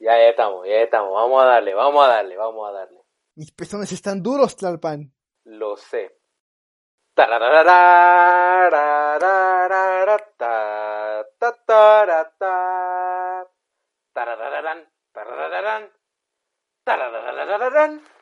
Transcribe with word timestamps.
Ya, 0.00 0.16
ya 0.16 0.30
estamos, 0.30 0.66
ya 0.66 0.80
estamos. 0.80 1.12
Vamos 1.12 1.42
a 1.42 1.46
darle, 1.46 1.74
vamos 1.74 2.02
a 2.02 2.08
darle, 2.08 2.34
vamos 2.34 2.66
a 2.66 2.72
darle. 2.72 3.02
Mis 3.36 3.52
pezones 3.52 3.92
están 3.92 4.22
duros, 4.22 4.56
Tlalpan. 4.56 5.12
Lo 5.44 5.76
sé. 5.76 6.18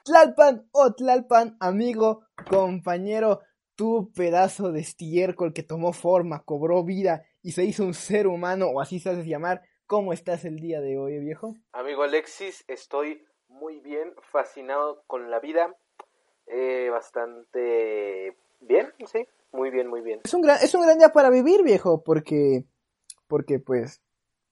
Tlalpan 0.03 0.69
o 0.73 0.83
oh, 0.83 0.95
Tlalpan, 0.95 1.57
amigo, 1.61 2.25
compañero, 2.51 3.43
tu 3.77 4.11
pedazo 4.17 4.73
de 4.73 4.81
estiércol 4.81 5.53
que 5.53 5.63
tomó 5.63 5.93
forma, 5.93 6.43
cobró 6.45 6.83
vida 6.83 7.23
y 7.41 7.53
se 7.53 7.63
hizo 7.63 7.85
un 7.85 7.95
ser 7.95 8.27
humano, 8.27 8.67
o 8.67 8.81
así 8.81 8.99
se 8.99 9.11
hace 9.11 9.25
llamar, 9.25 9.63
¿Cómo 9.89 10.13
estás 10.13 10.45
el 10.45 10.61
día 10.61 10.83
de 10.83 10.99
hoy, 10.99 11.19
viejo? 11.19 11.57
Amigo 11.73 12.03
Alexis, 12.03 12.63
estoy 12.69 13.25
muy 13.49 13.81
bien, 13.81 14.15
fascinado 14.21 15.03
con 15.07 15.31
la 15.31 15.41
vida. 15.41 15.75
Eh, 16.47 16.91
bastante 16.91 18.37
bien, 18.61 18.93
sí, 19.07 19.27
muy 19.51 19.71
bien, 19.71 19.87
muy 19.89 20.03
bien. 20.03 20.21
Es 20.25 20.35
un 20.35 20.43
gran, 20.43 20.59
es 20.63 20.75
un 20.75 20.83
gran 20.83 20.99
día 20.99 21.09
para 21.09 21.31
vivir, 21.31 21.63
viejo, 21.63 22.05
porque, 22.05 22.67
porque 23.29 23.61
pues, 23.61 24.03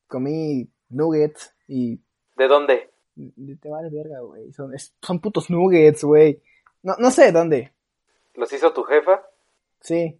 comí 0.09 0.70
nuggets 0.88 1.55
y 1.69 2.00
¿De 2.37 2.48
dónde? 2.48 2.91
te 3.61 3.69
vale 3.69 3.91
verga, 3.91 4.20
güey. 4.20 4.55
Son, 4.55 4.75
es- 4.75 4.95
son 5.03 5.20
putos 5.20 5.50
nuggets, 5.50 6.03
güey. 6.03 6.42
No, 6.83 6.95
no 6.98 7.11
sé 7.11 7.30
dónde. 7.30 7.75
¿Los 8.33 8.50
hizo 8.55 8.73
tu 8.73 8.84
jefa? 8.84 9.23
Sí. 9.83 10.19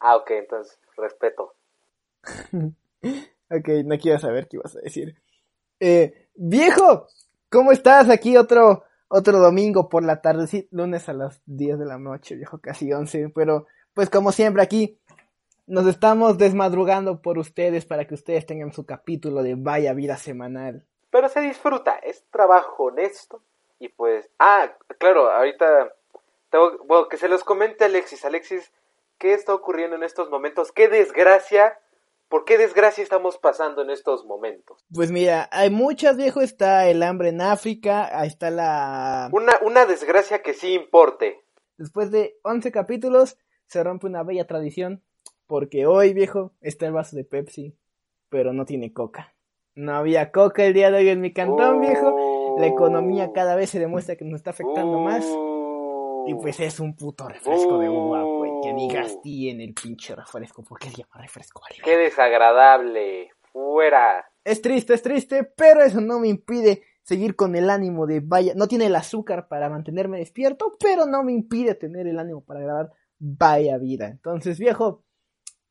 Ah, 0.00 0.16
ok, 0.16 0.30
entonces, 0.32 0.76
respeto. 0.96 1.54
Ok, 3.50 3.68
no 3.84 3.98
quiero 3.98 4.18
saber 4.18 4.48
qué 4.48 4.56
ibas 4.56 4.76
a 4.76 4.80
decir. 4.80 5.16
Eh, 5.80 6.28
viejo, 6.34 7.08
¿cómo 7.50 7.72
estás? 7.72 8.08
Aquí 8.08 8.36
otro, 8.36 8.84
otro 9.08 9.38
domingo 9.38 9.88
por 9.88 10.02
la 10.02 10.22
tarde, 10.22 10.66
lunes 10.70 11.08
a 11.08 11.12
las 11.12 11.42
10 11.46 11.78
de 11.78 11.84
la 11.84 11.98
noche, 11.98 12.36
viejo, 12.36 12.58
casi 12.58 12.92
11, 12.92 13.30
pero 13.34 13.66
pues 13.92 14.10
como 14.10 14.32
siempre 14.32 14.62
aquí 14.62 14.98
nos 15.66 15.86
estamos 15.86 16.36
desmadrugando 16.36 17.22
por 17.22 17.38
ustedes 17.38 17.86
para 17.86 18.06
que 18.06 18.14
ustedes 18.14 18.46
tengan 18.46 18.72
su 18.72 18.84
capítulo 18.84 19.42
de 19.42 19.54
Vaya 19.56 19.94
Vida 19.94 20.16
Semanal. 20.16 20.84
Pero 21.10 21.28
se 21.28 21.40
disfruta, 21.40 21.96
es 21.98 22.24
trabajo 22.30 22.84
honesto. 22.84 23.40
Y 23.78 23.88
pues, 23.88 24.28
ah, 24.38 24.72
claro, 24.98 25.30
ahorita 25.30 25.94
tengo, 26.50 26.78
bueno, 26.86 27.08
que 27.08 27.16
se 27.16 27.28
los 27.28 27.44
comente 27.44 27.84
Alexis. 27.84 28.24
Alexis, 28.24 28.72
¿qué 29.18 29.32
está 29.32 29.54
ocurriendo 29.54 29.96
en 29.96 30.02
estos 30.02 30.28
momentos? 30.28 30.72
¿Qué 30.72 30.88
desgracia? 30.88 31.78
¿Por 32.28 32.44
qué 32.44 32.58
desgracia 32.58 33.02
estamos 33.02 33.38
pasando 33.38 33.82
en 33.82 33.90
estos 33.90 34.24
momentos? 34.24 34.84
Pues 34.92 35.10
mira, 35.10 35.48
hay 35.52 35.70
muchas, 35.70 36.16
viejo, 36.16 36.40
está 36.40 36.88
el 36.88 37.02
hambre 37.02 37.28
en 37.28 37.40
África, 37.40 38.08
ahí 38.18 38.28
está 38.28 38.50
la... 38.50 39.28
Una, 39.32 39.52
una 39.62 39.86
desgracia 39.86 40.42
que 40.42 40.54
sí 40.54 40.74
importe. 40.74 41.44
Después 41.76 42.10
de 42.10 42.36
11 42.42 42.72
capítulos, 42.72 43.38
se 43.66 43.82
rompe 43.82 44.06
una 44.06 44.22
bella 44.22 44.46
tradición, 44.46 45.02
porque 45.46 45.86
hoy, 45.86 46.14
viejo, 46.14 46.52
está 46.60 46.86
el 46.86 46.92
vaso 46.92 47.16
de 47.16 47.24
Pepsi, 47.24 47.76
pero 48.28 48.52
no 48.52 48.64
tiene 48.64 48.92
coca. 48.92 49.34
No 49.74 49.94
había 49.94 50.30
coca 50.30 50.64
el 50.64 50.72
día 50.72 50.90
de 50.90 50.98
hoy 50.98 51.08
en 51.08 51.20
mi 51.20 51.32
cantón, 51.32 51.80
viejo. 51.80 52.56
La 52.58 52.66
economía 52.66 53.32
cada 53.32 53.56
vez 53.56 53.70
se 53.70 53.80
demuestra 53.80 54.14
que 54.16 54.24
nos 54.24 54.36
está 54.36 54.50
afectando 54.50 55.00
más. 55.00 55.24
Y 56.26 56.34
pues 56.34 56.60
es 56.60 56.78
un 56.78 56.94
puto 56.94 57.28
refresco 57.28 57.78
de 57.78 57.88
uva, 57.88 58.22
güey. 58.22 58.43
Que 58.64 58.72
Uh. 58.72 58.76
digas 58.88 59.20
tiene 59.22 59.64
el 59.64 59.74
pinche 59.74 60.14
refresco. 60.14 60.62
¿Por 60.64 60.78
qué 60.78 60.90
se 60.90 60.96
llama 61.02 61.20
refresco? 61.22 61.60
Vale, 61.62 61.82
Qué 61.84 61.96
desagradable. 61.96 63.30
Fuera. 63.52 64.24
Es 64.44 64.60
triste, 64.62 64.94
es 64.94 65.02
triste, 65.02 65.44
pero 65.44 65.82
eso 65.82 66.00
no 66.00 66.18
me 66.18 66.28
impide 66.28 66.82
seguir 67.02 67.36
con 67.36 67.54
el 67.54 67.70
ánimo 67.70 68.06
de 68.06 68.20
vaya. 68.20 68.52
No 68.56 68.66
tiene 68.66 68.86
el 68.86 68.96
azúcar 68.96 69.46
para 69.48 69.68
mantenerme 69.68 70.18
despierto, 70.18 70.76
pero 70.80 71.06
no 71.06 71.22
me 71.22 71.32
impide 71.32 71.74
tener 71.74 72.06
el 72.06 72.18
ánimo 72.18 72.42
para 72.42 72.60
grabar 72.60 72.90
vaya 73.18 73.78
vida. 73.78 74.08
Entonces, 74.08 74.58
viejo, 74.58 75.04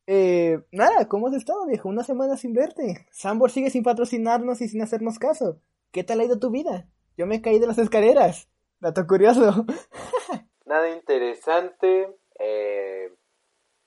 eh, 0.06 0.60
nada, 0.72 1.08
¿cómo 1.08 1.28
has 1.28 1.34
estado, 1.34 1.66
viejo? 1.66 1.88
Una 1.88 2.04
semana 2.04 2.36
sin 2.36 2.52
verte. 2.52 3.06
Sambor 3.10 3.50
sigue 3.50 3.70
sin 3.70 3.82
patrocinarnos 3.82 4.60
y 4.60 4.68
sin 4.68 4.82
hacernos 4.82 5.18
caso. 5.18 5.60
¿Qué 5.92 6.04
tal 6.04 6.20
ha 6.20 6.24
ido 6.24 6.38
tu 6.38 6.50
vida? 6.50 6.88
Yo 7.16 7.26
me 7.26 7.40
caí 7.42 7.58
de 7.58 7.66
las 7.66 7.78
escaleras. 7.78 8.48
Dato 8.80 9.06
curioso. 9.06 9.64
Nada 10.66 10.90
interesante. 10.90 12.08
Eh, 12.38 13.12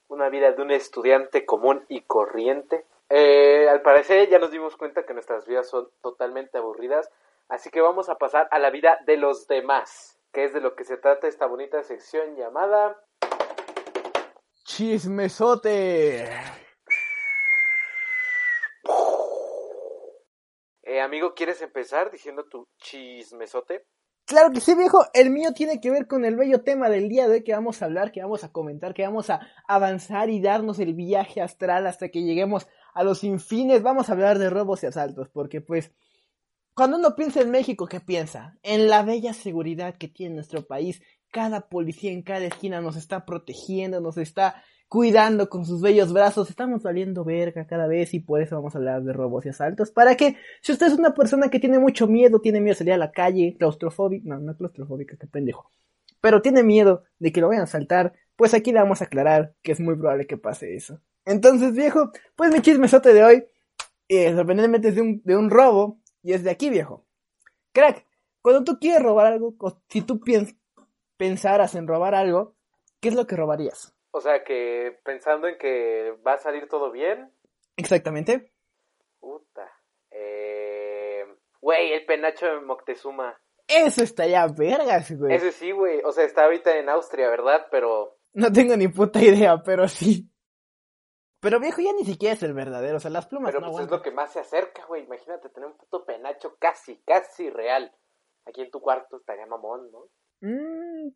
una 0.07 0.29
vida 0.29 0.51
de 0.51 0.61
un 0.61 0.71
estudiante 0.71 1.45
común 1.45 1.85
y 1.89 2.01
corriente. 2.01 2.85
Eh, 3.09 3.67
al 3.69 3.81
parecer 3.81 4.29
ya 4.29 4.39
nos 4.39 4.51
dimos 4.51 4.75
cuenta 4.75 5.05
que 5.05 5.13
nuestras 5.13 5.45
vidas 5.45 5.69
son 5.69 5.89
totalmente 6.01 6.57
aburridas. 6.57 7.09
Así 7.49 7.69
que 7.69 7.81
vamos 7.81 8.09
a 8.09 8.17
pasar 8.17 8.47
a 8.51 8.59
la 8.59 8.69
vida 8.69 8.99
de 9.05 9.17
los 9.17 9.47
demás. 9.47 10.19
Que 10.33 10.45
es 10.45 10.53
de 10.53 10.61
lo 10.61 10.75
que 10.75 10.83
se 10.83 10.97
trata 10.97 11.27
esta 11.27 11.45
bonita 11.45 11.83
sección 11.83 12.35
llamada... 12.35 13.01
Chismesote. 14.65 16.29
Eh, 20.83 21.01
amigo, 21.01 21.33
¿quieres 21.33 21.61
empezar 21.61 22.11
diciendo 22.11 22.45
tu 22.45 22.67
chismesote? 22.77 23.85
Claro 24.27 24.51
que 24.51 24.59
sí, 24.59 24.75
viejo. 24.75 25.05
El 25.13 25.29
mío 25.29 25.53
tiene 25.53 25.79
que 25.79 25.89
ver 25.89 26.05
con 26.05 26.25
el 26.25 26.35
bello 26.35 26.61
tema 26.61 26.89
del 26.89 27.07
día 27.07 27.29
de 27.29 27.35
hoy 27.35 27.43
que 27.45 27.53
vamos 27.53 27.81
a 27.81 27.85
hablar, 27.85 28.11
que 28.11 28.21
vamos 28.21 28.43
a 28.43 28.51
comentar, 28.51 28.93
que 28.93 29.03
vamos 29.03 29.29
a 29.29 29.39
avanzar 29.69 30.29
y 30.29 30.41
darnos 30.41 30.79
el 30.79 30.95
viaje 30.95 31.39
astral 31.39 31.87
hasta 31.87 32.09
que 32.09 32.23
lleguemos 32.23 32.67
a 32.93 33.05
los 33.05 33.23
infines. 33.23 33.81
Vamos 33.83 34.09
a 34.09 34.11
hablar 34.11 34.37
de 34.37 34.49
robos 34.49 34.83
y 34.83 34.87
asaltos, 34.87 35.29
porque 35.29 35.61
pues 35.61 35.93
cuando 36.73 36.97
uno 36.97 37.15
piensa 37.15 37.39
en 37.39 37.51
México, 37.51 37.87
¿qué 37.87 38.01
piensa? 38.01 38.57
En 38.63 38.89
la 38.89 39.01
bella 39.01 39.33
seguridad 39.33 39.95
que 39.97 40.09
tiene 40.09 40.35
nuestro 40.35 40.67
país. 40.67 41.01
Cada 41.31 41.69
policía 41.69 42.11
en 42.11 42.21
cada 42.21 42.43
esquina 42.47 42.81
nos 42.81 42.97
está 42.97 43.25
protegiendo, 43.25 44.01
nos 44.01 44.17
está 44.17 44.61
cuidando 44.87 45.49
con 45.49 45.65
sus 45.65 45.81
bellos 45.81 46.13
brazos. 46.13 46.49
Estamos 46.49 46.83
valiendo 46.83 47.23
verga 47.23 47.65
cada 47.67 47.87
vez 47.87 48.13
y 48.13 48.19
por 48.19 48.41
eso 48.41 48.55
vamos 48.55 48.75
a 48.75 48.77
hablar 48.77 49.03
de 49.03 49.13
robos 49.13 49.45
y 49.45 49.49
asaltos. 49.49 49.91
Para 49.91 50.15
que, 50.15 50.37
si 50.61 50.71
usted 50.71 50.87
es 50.87 50.93
una 50.93 51.13
persona 51.13 51.49
que 51.49 51.59
tiene 51.59 51.79
mucho 51.79 52.07
miedo, 52.07 52.39
tiene 52.39 52.61
miedo 52.61 52.73
de 52.73 52.79
salir 52.79 52.93
a 52.93 52.97
la 52.97 53.11
calle, 53.11 53.55
claustrofóbica, 53.57 54.23
no, 54.27 54.39
no 54.39 54.55
claustrofóbica, 54.55 55.17
qué 55.17 55.27
pendejo, 55.27 55.71
pero 56.21 56.41
tiene 56.41 56.63
miedo 56.63 57.03
de 57.19 57.31
que 57.31 57.41
lo 57.41 57.47
vayan 57.47 57.61
a 57.61 57.65
asaltar, 57.65 58.13
pues 58.35 58.53
aquí 58.53 58.71
le 58.71 58.79
vamos 58.79 59.01
a 59.01 59.05
aclarar 59.05 59.55
que 59.61 59.71
es 59.71 59.79
muy 59.79 59.95
probable 59.95 60.27
que 60.27 60.37
pase 60.37 60.75
eso. 60.75 61.01
Entonces, 61.25 61.73
viejo, 61.73 62.11
pues 62.35 62.53
mi 62.53 62.61
chismesote 62.61 63.13
de 63.13 63.23
hoy, 63.23 63.45
eh, 64.07 64.33
sorprendentemente 64.33 64.89
es 64.89 64.95
de 64.95 65.35
un, 65.35 65.49
robo 65.49 65.99
y 66.23 66.33
es 66.33 66.43
de 66.43 66.51
aquí, 66.51 66.69
viejo. 66.69 67.05
Crack, 67.73 68.05
cuando 68.41 68.63
tú 68.63 68.79
quieres 68.79 69.03
robar 69.03 69.27
algo, 69.27 69.55
si 69.89 70.01
tú 70.01 70.21
pensaras 71.17 71.75
en 71.75 71.87
robar 71.87 72.15
algo, 72.15 72.55
¿qué 73.01 73.09
es 73.09 73.15
lo 73.15 73.27
que 73.27 73.35
robarías? 73.35 73.96
O 74.11 74.21
sea 74.21 74.43
que 74.43 74.99
pensando 75.03 75.47
en 75.47 75.57
que 75.57 76.17
va 76.25 76.33
a 76.33 76.37
salir 76.37 76.67
todo 76.67 76.91
bien. 76.91 77.31
Exactamente. 77.75 78.51
Puta. 79.19 79.71
Eh... 80.11 81.25
Güey, 81.61 81.93
el 81.93 82.05
penacho 82.05 82.45
de 82.45 82.61
Moctezuma. 82.61 83.39
Eso 83.67 84.03
está 84.03 84.25
ya 84.25 84.47
vergas, 84.47 85.11
güey. 85.11 85.35
Ese 85.35 85.51
sí, 85.51 85.71
güey. 85.71 86.01
O 86.05 86.11
sea, 86.11 86.23
está 86.23 86.45
ahorita 86.45 86.77
en 86.77 86.89
Austria, 86.89 87.29
¿verdad? 87.29 87.67
Pero 87.69 88.17
No 88.33 88.51
tengo 88.51 88.77
ni 88.77 88.87
puta 88.87 89.21
idea, 89.21 89.61
pero 89.63 89.87
sí. 89.87 90.31
Pero 91.41 91.59
viejo, 91.59 91.81
ya 91.81 91.93
ni 91.93 92.05
siquiera 92.05 92.33
es 92.33 92.43
el 92.43 92.53
verdadero. 92.53 92.97
O 92.97 92.99
sea, 92.99 93.11
las 93.11 93.27
plumas 93.27 93.51
Pero 93.51 93.65
no 93.65 93.71
pues 93.71 93.85
es 93.85 93.91
lo 93.91 94.01
que 94.01 94.11
más 94.11 94.31
se 94.31 94.39
acerca, 94.39 94.85
güey. 94.85 95.03
Imagínate 95.03 95.49
tener 95.49 95.69
un 95.69 95.77
puto 95.77 96.05
penacho 96.05 96.55
casi, 96.59 96.97
casi 97.05 97.49
real. 97.49 97.93
Aquí 98.45 98.61
en 98.61 98.71
tu 98.71 98.79
cuarto 98.79 99.17
estaría 99.17 99.45
mamón, 99.45 99.91
¿no? 99.91 100.09
Mm, 100.41 101.09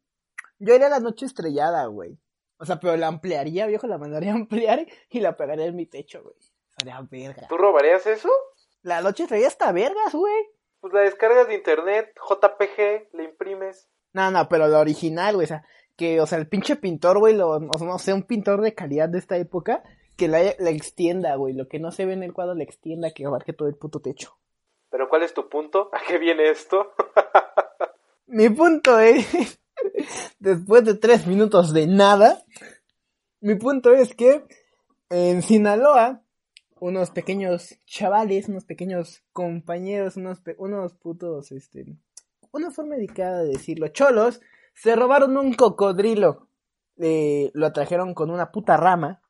yo 0.60 0.76
iría 0.76 0.88
a 0.88 0.92
la 0.92 1.00
noche 1.00 1.26
estrellada, 1.26 1.86
güey. 1.88 2.20
O 2.62 2.66
sea, 2.66 2.80
pero 2.80 2.96
la 2.96 3.08
ampliaría, 3.08 3.66
viejo, 3.66 3.88
la 3.88 3.98
mandaría 3.98 4.34
a 4.34 4.36
ampliar 4.36 4.86
y 5.10 5.20
la 5.20 5.36
pegaría 5.36 5.66
en 5.66 5.76
mi 5.76 5.88
techo, 5.88 6.22
güey. 6.22 6.36
Sería 6.78 7.02
verga. 7.10 7.48
¿Tú 7.50 7.58
robarías 7.58 8.06
eso? 8.06 8.30
La 8.84 9.02
noche 9.02 9.24
estrellada 9.24 9.48
está 9.48 9.72
vergas, 9.72 10.14
güey. 10.14 10.46
Pues 10.80 10.94
la 10.94 11.02
descargas 11.02 11.48
de 11.48 11.56
internet, 11.56 12.14
JPG, 12.18 13.16
le 13.18 13.24
imprimes. 13.24 13.90
No, 14.14 14.30
no, 14.30 14.48
pero 14.48 14.68
la 14.68 14.80
original, 14.80 15.34
güey. 15.34 15.46
O 15.46 15.48
sea, 15.48 15.66
que, 15.98 16.22
o 16.22 16.28
sea, 16.28 16.38
el 16.38 16.48
pinche 16.48 16.76
pintor, 16.76 17.18
güey, 17.18 17.36
lo, 17.36 17.50
o 17.50 17.78
sea, 17.80 17.88
no 17.88 17.98
sé, 17.98 18.14
un 18.14 18.24
pintor 18.24 18.62
de 18.62 18.76
calidad 18.76 19.10
de 19.10 19.18
esta 19.18 19.38
época, 19.38 19.82
que 20.16 20.28
la, 20.28 20.40
la 20.60 20.70
extienda, 20.70 21.36
güey. 21.38 21.56
Lo 21.56 21.68
que 21.68 21.80
no 21.80 21.92
se 21.92 22.06
ve 22.06 22.14
en 22.14 22.22
el 22.22 22.32
cuadro, 22.32 22.54
la 22.54 22.64
extienda, 22.64 23.12
que 23.12 23.26
abarque 23.26 23.54
todo 23.54 23.70
el 23.70 23.76
puto 23.76 24.02
techo. 24.02 24.38
Pero 24.92 25.10
¿cuál 25.10 25.24
es 25.24 25.34
tu 25.34 25.50
punto? 25.50 25.90
¿A 25.94 26.00
qué 26.08 26.20
viene 26.20 26.48
esto? 26.50 26.94
Mi 28.28 28.50
punto 28.50 29.00
es, 29.00 29.60
después 30.40 30.86
de 30.86 30.96
tres 30.96 31.28
minutos 31.28 31.74
de 31.74 31.88
nada, 31.88 32.44
mi 33.40 33.56
punto 33.56 33.94
es 33.94 34.14
que 34.14 34.44
en 35.10 35.42
Sinaloa, 35.42 36.22
unos 36.80 37.12
pequeños 37.12 37.78
chavales, 37.86 38.50
unos 38.50 38.66
pequeños 38.66 39.24
compañeros, 39.34 40.18
unos, 40.18 40.42
unos 40.58 40.94
putos, 40.94 41.52
este, 41.52 41.86
una 42.52 42.72
forma 42.72 42.96
dedicada 42.96 43.44
de 43.44 43.50
decirlo, 43.50 43.88
cholos, 43.90 44.42
se 44.74 44.96
robaron 44.96 45.38
un 45.38 45.54
cocodrilo. 45.54 46.48
Eh, 46.98 47.52
lo 47.54 47.66
atrajeron 47.66 48.14
con 48.14 48.30
una 48.30 48.52
puta 48.52 48.78
rama, 48.78 49.22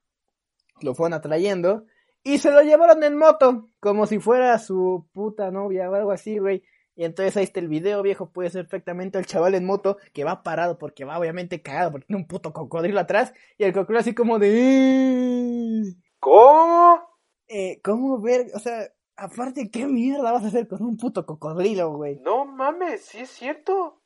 lo 0.82 0.94
fueron 0.94 1.14
atrayendo, 1.14 1.86
Y 2.24 2.38
se 2.38 2.52
lo 2.52 2.62
llevaron 2.62 3.04
en 3.04 3.18
moto, 3.18 3.70
como 3.80 4.06
si 4.06 4.20
fuera 4.20 4.60
su 4.60 5.08
puta 5.12 5.50
novia 5.50 5.90
o 5.90 5.96
algo 5.96 6.12
así, 6.12 6.38
güey. 6.38 6.64
Y 6.96 7.06
entonces 7.06 7.38
ahí 7.38 7.44
está 7.44 7.60
el 7.60 7.68
video, 7.68 8.02
viejo, 8.02 8.30
puede 8.32 8.50
ser 8.50 8.64
perfectamente 8.64 9.18
el 9.18 9.26
chaval 9.26 9.56
en 9.56 9.66
moto 9.66 9.98
que 10.14 10.24
va 10.24 10.44
parado 10.44 10.78
porque 10.78 11.06
va 11.06 11.18
obviamente 11.18 11.62
cagado 11.62 11.92
porque 11.92 12.08
tiene 12.08 12.22
un 12.22 12.28
puto 12.28 12.52
cocodrilo 12.52 13.00
atrás 13.00 13.34
y 13.58 13.64
el 13.64 13.74
cocodrilo 13.74 14.00
así 14.00 14.14
como 14.14 14.40
de... 14.40 15.96
¿Cómo? 16.20 17.02
Eh, 17.48 17.82
¿Cómo 17.84 18.22
ver? 18.22 18.48
O 18.54 18.60
sea, 18.60 18.92
aparte, 19.16 19.72
¿qué 19.72 19.86
mierda 19.86 20.32
vas 20.32 20.44
a 20.44 20.48
hacer 20.48 20.68
con 20.68 20.84
un 20.84 20.98
puto 20.98 21.26
cocodrilo, 21.26 21.94
güey? 21.94 22.18
No 22.20 22.46
mames, 22.46 23.06
sí 23.06 23.20
es 23.20 23.30
cierto. 23.30 24.02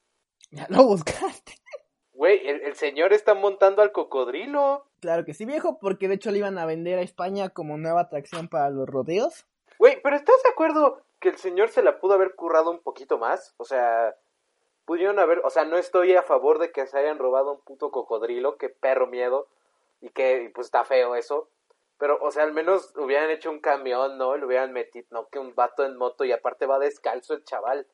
Ya 0.51 0.67
lo 0.69 0.85
buscaste. 0.85 1.53
Güey, 2.13 2.47
el, 2.47 2.61
el 2.61 2.75
señor 2.75 3.11
está 3.11 3.33
montando 3.33 3.81
al 3.81 3.91
cocodrilo. 3.91 4.85
Claro 5.01 5.25
que 5.25 5.33
sí, 5.33 5.45
viejo, 5.45 5.79
porque 5.79 6.07
de 6.07 6.15
hecho 6.15 6.31
le 6.31 6.37
iban 6.37 6.57
a 6.57 6.65
vender 6.65 6.97
a 6.99 7.01
España 7.01 7.49
como 7.49 7.77
nueva 7.77 8.01
atracción 8.01 8.47
para 8.47 8.69
los 8.69 8.87
rodeos. 8.87 9.45
Güey, 9.79 9.99
pero 10.01 10.15
¿estás 10.15 10.41
de 10.43 10.49
acuerdo 10.49 11.05
que 11.25 11.29
el 11.29 11.37
señor 11.37 11.69
se 11.69 11.81
la 11.81 11.99
pudo 11.99 12.13
haber 12.13 12.35
currado 12.35 12.69
un 12.69 12.83
poquito 12.83 13.17
más? 13.17 13.55
O 13.57 13.65
sea, 13.65 14.15
pudieron 14.85 15.17
haber, 15.17 15.39
o 15.43 15.49
sea, 15.49 15.65
no 15.65 15.75
estoy 15.75 16.13
a 16.13 16.21
favor 16.21 16.59
de 16.59 16.71
que 16.71 16.85
se 16.85 16.99
hayan 16.99 17.17
robado 17.17 17.53
un 17.53 17.61
puto 17.61 17.89
cocodrilo, 17.89 18.57
que 18.57 18.69
perro 18.69 19.07
miedo, 19.07 19.47
y 20.01 20.09
que 20.09 20.51
pues 20.53 20.67
está 20.67 20.85
feo 20.85 21.15
eso. 21.15 21.49
Pero, 21.97 22.19
o 22.21 22.29
sea, 22.29 22.43
al 22.43 22.53
menos 22.53 22.93
hubieran 22.95 23.31
hecho 23.31 23.49
un 23.49 23.59
camión, 23.59 24.19
¿no? 24.19 24.37
Le 24.37 24.45
hubieran 24.45 24.71
metido, 24.71 25.07
no, 25.09 25.27
que 25.29 25.39
un 25.39 25.55
vato 25.55 25.83
en 25.83 25.97
moto 25.97 26.25
y 26.25 26.31
aparte 26.31 26.67
va 26.67 26.77
descalzo 26.77 27.33
el 27.33 27.43
chaval. 27.43 27.87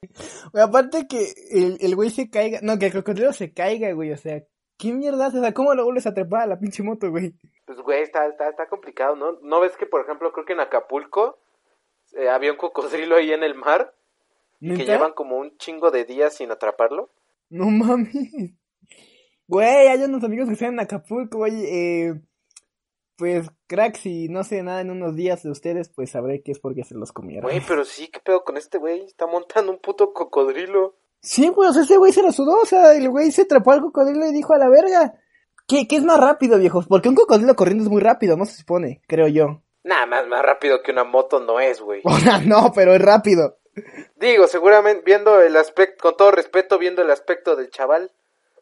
Aparte 0.53 1.07
que 1.07 1.31
el, 1.51 1.77
el 1.79 1.95
güey 1.95 2.09
se 2.09 2.29
caiga, 2.29 2.59
no, 2.61 2.77
que 2.77 2.87
el 2.87 2.93
cocodrilo 2.93 3.31
se 3.31 3.53
caiga, 3.53 3.93
güey, 3.93 4.11
o 4.11 4.17
sea, 4.17 4.43
¿qué 4.77 4.91
mierda 4.91 5.27
haces? 5.27 5.39
O 5.39 5.43
sea, 5.43 5.53
¿cómo 5.53 5.73
lo 5.73 5.85
vuelves 5.85 6.07
a 6.07 6.13
trepar 6.13 6.41
a 6.41 6.47
la 6.47 6.59
pinche 6.59 6.83
moto, 6.83 7.09
güey? 7.09 7.33
Pues, 7.65 7.79
güey, 7.79 8.01
está, 8.01 8.27
está, 8.27 8.49
está 8.49 8.67
complicado, 8.67 9.15
¿no? 9.15 9.39
¿No 9.41 9.61
ves 9.61 9.77
que, 9.77 9.85
por 9.85 10.01
ejemplo, 10.01 10.33
creo 10.33 10.45
que 10.45 10.51
en 10.53 10.59
Acapulco 10.59 11.37
eh, 12.13 12.29
había 12.29 12.51
un 12.51 12.57
cocodrilo 12.57 13.15
ahí 13.15 13.31
en 13.31 13.43
el 13.43 13.55
mar 13.55 13.93
que 14.59 14.67
¿Neta? 14.67 14.83
llevan 14.83 15.13
como 15.13 15.37
un 15.37 15.57
chingo 15.57 15.91
de 15.91 16.05
días 16.05 16.35
sin 16.35 16.51
atraparlo? 16.51 17.11
No 17.49 17.65
mames. 17.65 18.53
Güey, 19.47 19.87
hay 19.87 20.01
unos 20.03 20.23
amigos 20.23 20.47
que 20.47 20.53
están 20.53 20.73
en 20.73 20.79
Acapulco, 20.79 21.39
güey. 21.39 21.65
Eh, 21.65 22.13
pues, 23.17 23.49
crack, 23.67 23.97
si 23.97 24.29
no 24.29 24.43
sé 24.43 24.63
nada 24.63 24.81
en 24.81 24.91
unos 24.91 25.15
días 25.15 25.43
de 25.43 25.51
ustedes, 25.51 25.89
pues 25.89 26.11
sabré 26.11 26.41
que 26.41 26.53
es 26.53 26.59
porque 26.59 26.83
se 26.83 26.95
los 26.95 27.11
comieron. 27.11 27.43
Güey, 27.43 27.61
pero 27.67 27.83
sí, 27.83 28.07
¿qué 28.07 28.19
pedo 28.19 28.43
con 28.43 28.55
este 28.55 28.77
güey? 28.77 29.03
Está 29.03 29.27
montando 29.27 29.71
un 29.71 29.79
puto 29.79 30.13
cocodrilo. 30.13 30.95
Sí, 31.19 31.49
güey, 31.49 31.69
o 31.69 31.73
sea, 31.73 31.83
ese 31.83 31.97
güey 31.97 32.13
se 32.13 32.23
lo 32.23 32.31
sudó, 32.31 32.61
o 32.61 32.65
sea, 32.65 32.95
el 32.95 33.09
güey 33.09 33.31
se 33.31 33.43
atrapó 33.43 33.71
al 33.71 33.81
cocodrilo 33.81 34.25
y 34.25 34.33
dijo 34.33 34.53
a 34.53 34.57
la 34.57 34.69
verga. 34.69 35.13
¿Qué, 35.67 35.87
qué 35.87 35.97
es 35.97 36.03
más 36.03 36.19
rápido, 36.19 36.57
viejos? 36.57 36.87
Porque 36.87 37.09
un 37.09 37.15
cocodrilo 37.15 37.55
corriendo 37.55 37.83
es 37.83 37.89
muy 37.89 38.01
rápido, 38.01 38.37
no 38.37 38.45
se 38.45 38.55
supone, 38.57 39.01
creo 39.07 39.27
yo. 39.27 39.61
Nada 39.83 40.05
más, 40.05 40.27
más 40.27 40.43
rápido 40.43 40.81
que 40.83 40.91
una 40.91 41.03
moto 41.03 41.39
no 41.39 41.59
es, 41.59 41.81
güey. 41.81 42.01
No, 42.47 42.71
pero 42.73 42.93
es 42.93 43.01
rápido. 43.01 43.57
Digo, 44.15 44.47
seguramente 44.47 45.03
viendo 45.05 45.41
el 45.41 45.55
aspecto, 45.57 46.01
con 46.01 46.17
todo 46.17 46.31
respeto, 46.31 46.77
viendo 46.77 47.01
el 47.01 47.09
aspecto 47.09 47.55
del 47.55 47.69
chaval, 47.69 48.11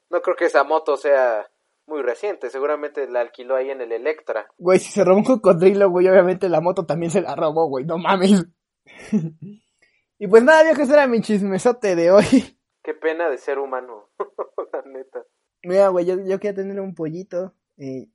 no 0.10 0.21
creo 0.21 0.36
que 0.36 0.45
esa 0.45 0.63
moto 0.63 0.98
sea 0.98 1.50
muy 1.88 2.01
reciente. 2.01 2.50
Seguramente 2.50 3.07
la 3.07 3.21
alquiló 3.21 3.56
ahí 3.56 3.69
en 3.69 3.81
el 3.81 3.92
Electra. 3.92 4.48
Güey, 4.57 4.80
si 4.80 4.92
se 4.92 5.04
robó 5.04 5.18
un 5.18 5.25
cocodrilo, 5.25 5.89
güey, 5.89 6.07
obviamente 6.07 6.48
la 6.48 6.62
moto 6.62 6.86
también 6.86 7.12
se 7.12 7.22
la 7.22 7.36
robó, 7.36 7.68
güey, 7.68 7.86
no 7.86 7.98
mames. 7.98 8.45
y 10.19 10.27
pues 10.27 10.44
nada, 10.44 10.63
viejos, 10.63 10.83
ese 10.83 10.94
era 10.94 11.07
mi 11.07 11.22
chismesote 11.22 11.95
de 11.95 12.12
hoy. 12.12 12.57
Qué 12.83 12.94
pena 12.94 13.30
de 13.30 13.38
ser 13.38 13.60
humano, 13.60 14.10
la 14.74 14.81
neta. 14.83 15.24
Mira, 15.63 15.89
güey, 15.89 16.06
yo, 16.06 16.15
yo 16.15 16.39
quería 16.39 16.56
tener 16.56 16.80
un 16.80 16.95
pollito, 16.95 17.54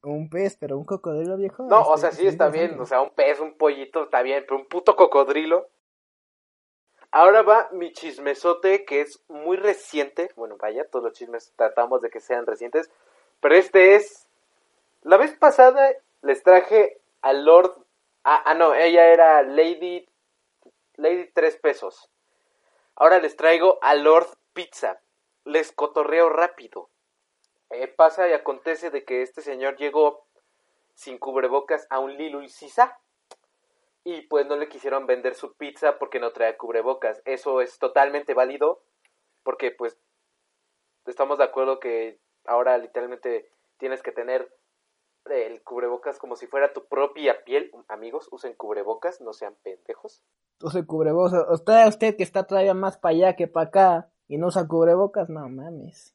o 0.03 0.11
un 0.11 0.29
pez, 0.29 0.57
pero 0.59 0.77
un 0.77 0.85
cocodrilo 0.85 1.37
viejo. 1.37 1.65
No, 1.65 1.81
o 1.81 1.95
este, 1.95 2.09
sea, 2.09 2.13
sí 2.13 2.27
está 2.27 2.49
bien, 2.49 2.79
o 2.79 2.85
sea, 2.85 3.01
un 3.01 3.11
pez, 3.11 3.41
un 3.41 3.57
pollito 3.57 4.05
está 4.05 4.23
bien, 4.23 4.45
pero 4.47 4.61
un 4.61 4.67
puto 4.67 4.95
cocodrilo. 4.95 5.69
Ahora 7.11 7.43
va 7.43 7.69
mi 7.73 7.93
chismesote 7.93 8.85
que 8.85 9.01
es 9.01 9.23
muy 9.29 9.57
reciente. 9.57 10.31
Bueno, 10.35 10.57
vaya, 10.59 10.85
todos 10.91 11.05
los 11.05 11.13
chismes 11.15 11.53
tratamos 11.57 12.03
de 12.03 12.11
que 12.11 12.19
sean 12.19 12.45
recientes. 12.45 12.91
Pero 13.41 13.55
este 13.55 13.95
es. 13.95 14.27
La 15.03 15.17
vez 15.17 15.33
pasada 15.37 15.93
les 16.23 16.43
traje 16.43 17.01
a 17.23 17.33
Lord. 17.33 17.73
Ah, 18.25 18.43
ah, 18.45 18.55
no, 18.55 18.75
ella 18.75 19.07
era 19.13 19.43
Lady. 19.43 20.09
Lady 20.97 21.31
tres 21.33 21.57
pesos. 21.57 22.11
Ahora 22.97 23.21
les 23.21 23.37
traigo 23.37 23.79
a 23.81 23.95
Lord 23.95 24.27
Pizza. 24.53 25.01
Les 25.45 25.71
cotorreo 25.71 26.31
rápido. 26.31 26.91
Eh, 27.75 27.89
pasa 27.89 28.29
y 28.29 28.33
acontece 28.33 28.91
de 28.91 29.05
que 29.05 29.23
este 29.23 29.43
señor 29.43 29.77
llegó 29.77 30.27
sin 30.95 31.19
cubrebocas 31.19 31.87
a 31.91 31.99
un 31.99 32.17
Lilo 32.17 32.43
y 32.43 32.49
Sisa 32.49 32.97
y 34.05 34.23
pues 34.23 34.47
no 34.47 34.57
le 34.57 34.69
quisieron 34.69 35.07
vender 35.07 35.35
su 35.35 35.55
pizza 35.55 35.99
porque 35.99 36.21
no 36.21 36.33
trae 36.33 36.57
cubrebocas. 36.57 37.21
Eso 37.25 37.61
es 37.61 37.79
totalmente 37.79 38.33
válido 38.33 38.83
porque 39.43 39.73
pues 39.73 39.99
estamos 41.07 41.39
de 41.39 41.45
acuerdo 41.45 41.81
que 41.81 42.21
ahora 42.45 42.79
literalmente 42.79 43.51
tienes 43.79 44.03
que 44.03 44.13
tener 44.13 44.55
el 45.25 45.63
cubrebocas 45.63 46.19
como 46.19 46.37
si 46.37 46.47
fuera 46.47 46.73
tu 46.73 46.85
propia 46.85 47.43
piel. 47.45 47.73
Amigos, 47.89 48.29
usen 48.31 48.55
cubrebocas, 48.55 49.21
no 49.21 49.33
sean 49.33 49.57
pendejos. 49.65 50.23
Use 50.63 50.87
cubrebocas. 50.87 51.45
Usted, 51.51 51.89
usted 51.89 52.17
que 52.17 52.23
está 52.23 52.47
todavía 52.47 52.75
más 52.75 52.99
para 52.99 53.15
allá 53.15 53.37
que 53.37 53.49
para 53.49 53.67
acá 53.67 54.11
y 54.29 54.39
no 54.39 54.47
usa 54.47 54.69
cubrebocas, 54.69 55.29
no 55.29 55.49
mames. 55.49 56.15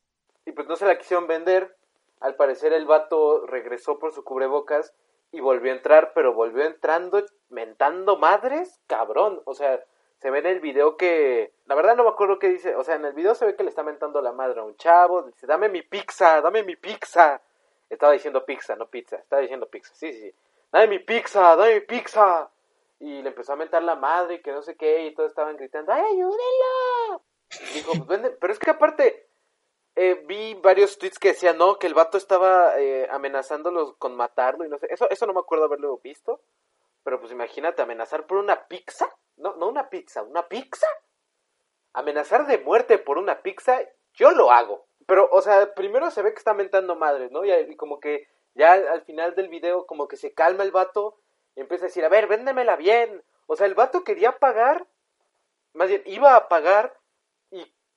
Y 0.50 0.52
pues 0.52 0.68
no 0.68 0.76
se 0.76 0.88
la 0.88 0.98
quisieron 0.98 1.28
vender. 1.28 1.76
Al 2.22 2.36
parecer 2.36 2.74
el 2.74 2.88
vato 2.88 3.46
regresó 3.46 4.00
por 4.00 4.12
su 4.14 4.24
cubrebocas 4.24 4.96
y 5.32 5.42
volvió 5.42 5.72
a 5.72 5.76
entrar, 5.76 6.12
pero 6.16 6.34
volvió 6.34 6.64
entrando 6.64 7.24
mentando 7.50 8.18
madres, 8.18 8.82
cabrón. 8.88 9.44
O 9.46 9.54
sea, 9.54 9.80
se 10.18 10.32
ve 10.32 10.40
en 10.40 10.48
el 10.48 10.60
video 10.60 10.98
que, 10.98 11.54
la 11.68 11.76
verdad 11.76 11.96
no 11.96 12.04
me 12.04 12.10
acuerdo 12.10 12.40
qué 12.40 12.50
dice, 12.50 12.76
o 12.76 12.84
sea, 12.84 12.96
en 12.96 13.06
el 13.06 13.14
video 13.14 13.36
se 13.36 13.46
ve 13.46 13.56
que 13.56 13.64
le 13.64 13.70
está 13.70 13.84
mentando 13.84 14.24
la 14.24 14.32
madre 14.32 14.60
a 14.60 14.64
un 14.64 14.76
chavo, 14.76 15.22
dice, 15.22 15.46
dame 15.46 15.70
mi 15.70 15.84
pizza, 15.84 16.42
dame 16.42 16.64
mi 16.64 16.76
pizza. 16.76 17.40
Estaba 17.88 18.14
diciendo 18.14 18.44
pizza, 18.44 18.76
no 18.76 18.88
pizza, 18.88 19.18
estaba 19.18 19.44
diciendo 19.44 19.68
pizza, 19.68 19.94
sí, 19.94 20.12
sí, 20.12 20.20
sí. 20.20 20.34
Dame 20.72 20.88
mi 20.88 21.00
pizza, 21.00 21.56
dame 21.56 21.76
mi 21.76 21.82
pizza. 21.82 22.50
Y 23.00 23.22
le 23.22 23.30
empezó 23.30 23.54
a 23.54 23.56
mentar 23.56 23.84
la 23.84 23.96
madre 23.96 24.36
y 24.36 24.42
que 24.42 24.52
no 24.52 24.64
sé 24.64 24.76
qué, 24.76 25.06
y 25.06 25.14
todos 25.14 25.30
estaban 25.30 25.58
gritando, 25.58 25.94
¡ay, 25.94 26.02
ayúdenlo! 26.02 27.22
Dijo, 27.76 27.92
pues 27.94 28.08
vende, 28.08 28.32
pero 28.32 28.52
es 28.52 28.58
que 28.58 28.72
aparte, 28.72 29.29
eh, 30.02 30.24
vi 30.26 30.54
varios 30.54 30.98
tweets 30.98 31.20
que 31.20 31.34
decían, 31.34 31.58
no, 31.58 31.78
que 31.78 31.86
el 31.86 31.94
vato 31.94 32.18
estaba 32.18 32.80
eh, 32.80 33.06
amenazándolos 33.12 33.98
con 33.98 34.16
matarlo 34.16 34.64
y 34.64 34.70
no 34.70 34.78
sé, 34.78 34.88
eso, 34.90 35.10
eso 35.10 35.26
no 35.26 35.34
me 35.34 35.42
acuerdo 35.42 35.66
haberlo 35.66 35.98
visto, 35.98 36.40
pero 37.04 37.20
pues 37.20 37.34
imagínate, 37.34 37.82
amenazar 37.82 38.26
por 38.26 38.38
una 38.38 38.66
pizza, 38.70 39.10
no, 39.36 39.56
no 39.58 39.68
una 39.68 39.90
pizza, 39.90 40.24
una 40.24 40.48
pizza, 40.48 40.88
amenazar 41.92 42.48
de 42.48 42.60
muerte 42.60 42.98
por 42.98 43.18
una 43.18 43.42
pizza, 43.42 43.78
yo 44.14 44.32
lo 44.32 44.52
hago, 44.52 44.86
pero, 45.06 45.28
o 45.34 45.42
sea, 45.42 45.74
primero 45.74 46.10
se 46.12 46.22
ve 46.22 46.32
que 46.32 46.40
está 46.40 46.54
mentando 46.54 46.96
madres, 46.96 47.30
¿no? 47.30 47.44
Y, 47.44 47.76
como 47.76 48.00
que 48.00 48.30
ya 48.56 48.72
al 48.72 49.02
final 49.02 49.36
del 49.36 49.50
video 49.50 49.86
como 49.86 50.08
que 50.08 50.16
se 50.16 50.34
calma 50.34 50.64
el 50.64 50.72
vato 50.72 51.18
y 51.58 51.60
empieza 51.60 51.84
a 51.86 51.88
decir, 51.90 52.06
a 52.06 52.10
ver, 52.10 52.28
véndemela 52.28 52.78
bien, 52.78 53.22
o 53.48 53.58
sea, 53.58 53.68
el 53.68 53.76
vato 53.76 54.06
quería 54.06 54.40
pagar, 54.40 54.88
más 55.74 55.90
bien, 55.90 56.04
iba 56.06 56.38
a 56.38 56.48
pagar 56.48 56.99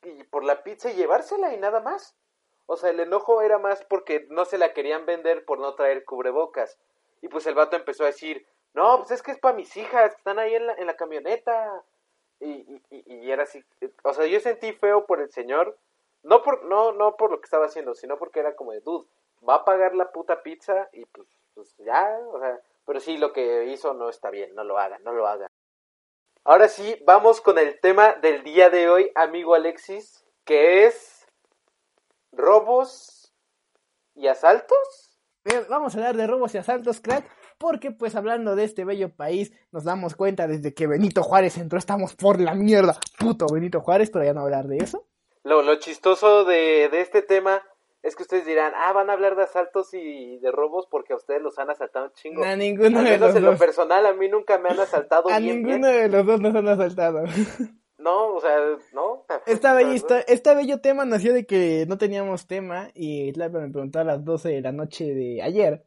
y, 0.03 0.25
por 0.25 0.45
la 0.45 0.63
pizza 0.63 0.91
y 0.91 0.95
llevársela 0.95 1.53
y 1.55 1.59
nada 1.59 1.81
más. 1.81 2.15
O 2.67 2.77
sea, 2.77 2.91
el 2.91 3.01
enojo 3.01 3.43
era 3.43 3.59
más 3.59 3.85
porque 3.85 4.27
no 4.31 4.45
se 4.45 4.59
la 4.59 4.73
querían 4.73 5.07
vender 5.07 5.45
por 5.45 5.59
no 5.59 5.75
traer 5.75 6.05
cubrebocas. 6.05 6.79
Y 7.21 7.29
pues 7.29 7.47
el 7.47 7.55
vato 7.55 7.77
empezó 7.77 8.05
a 8.05 8.07
decir, 8.07 8.47
no, 8.75 8.99
pues 8.99 9.11
es 9.13 9.23
que 9.23 9.33
es 9.33 9.39
para 9.39 9.57
mis 9.57 9.77
hijas, 9.77 10.15
están 10.17 10.39
ahí 10.39 10.55
en 10.55 10.67
la, 10.67 10.75
en 10.75 10.87
la 10.87 10.97
camioneta. 10.97 11.83
Y, 12.41 12.51
y, 12.51 12.83
y- 12.91 13.15
y 13.27 13.31
era 13.31 13.45
así, 13.45 13.65
o 14.03 14.13
sea, 14.15 14.27
yo 14.27 14.41
sentí 14.41 14.73
feo 14.73 15.07
por 15.07 15.21
el 15.21 15.31
señor, 15.31 15.79
no 16.25 16.43
por, 16.43 16.65
no, 16.65 16.91
no 16.93 17.17
por 17.17 17.31
lo 17.31 17.41
que 17.41 17.45
estaba 17.47 17.67
haciendo, 17.67 17.95
sino 17.95 18.19
porque 18.19 18.41
era 18.41 18.57
como 18.57 18.73
de, 18.73 18.81
dude, 18.81 19.07
va 19.49 19.57
a 19.57 19.65
pagar 19.65 19.95
la 19.95 20.11
puta 20.11 20.43
pizza 20.43 20.89
y 20.93 21.05
pues, 21.07 21.29
pues 21.55 21.77
ya, 21.79 22.19
o 22.33 22.41
sea, 22.41 22.61
pero 22.85 22.99
sí, 23.01 23.17
lo 23.19 23.33
que 23.33 23.67
hizo 23.67 23.95
no 23.95 24.09
está 24.09 24.31
bien, 24.31 24.55
no 24.57 24.65
lo 24.65 24.77
haga, 24.79 24.99
no 25.01 25.13
lo 25.13 25.29
haga. 25.29 25.52
Ahora 26.45 26.69
sí, 26.69 26.97
vamos 27.07 27.41
con 27.41 27.57
el 27.57 27.79
tema 27.79 28.15
del 28.15 28.43
día 28.43 28.69
de 28.69 28.91
hoy, 28.91 29.13
amigo 29.15 29.55
Alexis, 29.55 30.25
que 30.45 30.87
es 30.87 31.25
robos 32.33 33.33
y 34.17 34.27
asaltos. 34.27 35.21
Bien, 35.45 35.65
vamos 35.69 35.95
a 35.95 35.99
hablar 35.99 36.17
de 36.17 36.27
robos 36.27 36.53
y 36.55 36.59
asaltos, 36.59 37.01
crack, 37.01 37.25
porque 37.59 37.93
pues 37.93 38.17
hablando 38.17 38.57
de 38.57 38.65
este 38.65 38.85
bello 38.85 39.15
país, 39.15 39.53
nos 39.71 39.85
damos 39.85 40.17
cuenta 40.17 40.49
desde 40.49 40.75
que 40.75 40.89
Benito 40.89 41.23
Juárez 41.23 41.59
entró, 41.59 41.79
estamos 41.79 42.17
por 42.17 42.41
la 42.41 42.55
mierda, 42.55 42.99
puto 43.21 43.47
Benito 43.47 43.81
Juárez, 43.81 44.11
pero 44.11 44.25
ya 44.25 44.35
no 44.35 44.41
hablar 44.41 44.67
de 44.67 44.79
eso. 44.79 45.07
Lo, 45.45 45.63
lo 45.63 45.77
chistoso 45.77 46.45
de, 46.45 46.89
de 46.89 47.03
este 47.03 47.23
tema 47.23 47.63
es 48.03 48.17
que 48.17 48.23
ustedes 48.25 48.45
dirán, 48.47 48.73
ah, 48.77 48.93
van 48.93 49.11
a 49.11 49.13
hablar 49.13 49.37
de 49.37 49.43
asaltos 49.45 49.95
y 49.95 50.39
de 50.39 50.51
robos 50.51 50.87
porque 50.91 51.13
a 51.13 51.17
ustedes 51.17 51.41
los 51.43 51.59
han 51.59 51.71
asaltado 51.71 52.07
un 52.07 52.13
chingo. 52.13 52.45
A 52.45 52.57
ninguno 52.57 52.99
Al 52.99 53.05
de 53.05 53.11
menos 53.13 53.29
los 53.29 53.37
en 53.37 53.43
lo 53.45 53.51
dos. 53.53 53.59
personal, 53.61 54.05
a 54.07 54.13
mí 54.13 54.29
nunca 54.29 54.59
me 54.59 54.71
han 54.71 54.81
asaltado 54.81 55.31
A 55.31 55.39
bien, 55.39 55.63
ninguno 55.63 55.89
bien. 55.89 56.03
de 56.03 56.09
los 56.09 56.27
dos 56.27 56.41
nos 56.41 56.55
han 56.55 56.69
asaltado. 56.69 57.25
No, 57.99 58.35
o 58.35 58.41
sea, 58.41 58.57
no. 58.95 59.25
Esta, 59.47 59.69
La 59.75 59.75
bello, 59.77 59.91
verdad. 59.91 59.95
histo- 60.19 60.25
este 60.27 60.55
bello 60.57 60.81
tema 60.81 61.05
nació 61.05 61.33
de 61.33 61.47
que 61.47 61.85
no 61.89 61.99
teníamos 61.99 62.49
tema 62.49 62.89
y 62.95 63.33
claro, 63.33 63.61
me 63.61 63.71
preguntó 63.71 64.01
a 64.01 64.05
las 64.05 64.25
12 64.25 64.49
de 64.49 64.61
la 64.61 64.73
noche 64.73 65.05
de 65.05 65.41
ayer 65.41 65.85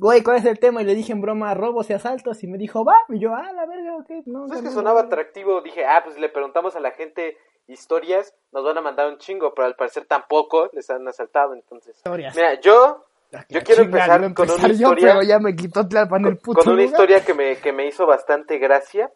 güey, 0.00 0.22
¿cuál 0.22 0.36
es 0.38 0.44
el 0.44 0.60
tema? 0.60 0.80
Y 0.80 0.84
le 0.84 0.94
dije 0.94 1.10
en 1.12 1.20
broma, 1.20 1.52
robos 1.54 1.90
y 1.90 1.92
asaltos, 1.92 2.44
y 2.44 2.46
me 2.46 2.56
dijo, 2.56 2.84
va, 2.84 2.94
y 3.08 3.18
yo, 3.18 3.34
ah, 3.34 3.52
la 3.52 3.66
verga, 3.66 3.96
ok, 3.96 4.10
no. 4.26 4.46
Pues 4.46 4.60
es 4.60 4.64
que 4.66 4.70
sonaba 4.70 5.00
atractivo, 5.00 5.60
dije, 5.60 5.84
ah, 5.84 6.02
pues 6.04 6.16
le 6.20 6.28
preguntamos 6.28 6.76
a 6.76 6.80
la 6.80 6.92
gente 6.92 7.36
historias, 7.68 8.34
nos 8.52 8.64
van 8.64 8.78
a 8.78 8.80
mandar 8.80 9.08
un 9.08 9.18
chingo, 9.18 9.54
pero 9.54 9.66
al 9.66 9.76
parecer 9.76 10.06
tampoco 10.06 10.70
les 10.72 10.88
han 10.90 11.06
asaltado, 11.06 11.54
entonces. 11.54 11.96
Historias. 11.96 12.34
Mira, 12.34 12.60
yo 12.60 13.04
Ah, 13.32 13.44
yo 13.50 13.62
quiero 13.62 13.82
empezar 13.82 14.24
a 14.24 14.32
con 14.34 14.50
una 14.50 14.68
yo, 14.68 14.72
historia- 14.72 15.08
pero 15.08 15.22
ya 15.22 15.38
me 15.38 15.54
quitó 15.54 15.86
Tlalpan 15.86 16.24
el 16.24 16.38
puto 16.38 16.60
con 16.60 16.68
una 16.72 16.82
lugar. 16.82 16.86
historia 16.92 17.24
que 17.24 17.34
me, 17.34 17.56
que 17.58 17.72
me 17.74 17.86
hizo 17.86 18.06
bastante 18.06 18.56
gracia, 18.56 19.12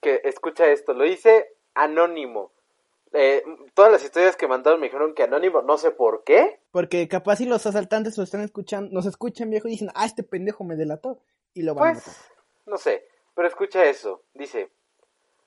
que 0.00 0.20
escucha 0.24 0.66
esto, 0.66 0.92
lo 0.94 1.06
hice 1.06 1.54
anónimo. 1.74 2.50
Eh, 3.12 3.44
todas 3.74 3.92
las 3.92 4.02
historias 4.02 4.36
que 4.36 4.48
mandaron 4.48 4.80
me 4.80 4.86
dijeron 4.86 5.14
que 5.14 5.22
anónimo, 5.22 5.62
no 5.62 5.78
sé 5.78 5.92
por 5.92 6.24
qué. 6.24 6.58
Porque 6.72 7.06
capaz 7.06 7.36
si 7.36 7.44
los 7.46 7.64
asaltantes 7.64 8.18
lo 8.18 8.24
están 8.24 8.40
escuchando, 8.40 8.90
nos 8.92 9.06
escuchan 9.06 9.48
viejo 9.50 9.68
y 9.68 9.72
dicen, 9.72 9.90
ah, 9.94 10.06
este 10.06 10.24
pendejo 10.24 10.64
me 10.64 10.74
delató. 10.74 11.20
Y 11.54 11.62
lo 11.62 11.74
van 11.74 11.90
a 11.90 11.92
Pues, 11.92 12.06
matar. 12.08 12.22
no 12.66 12.78
sé, 12.78 13.06
pero 13.36 13.46
escucha 13.46 13.84
eso. 13.84 14.22
Dice, 14.34 14.70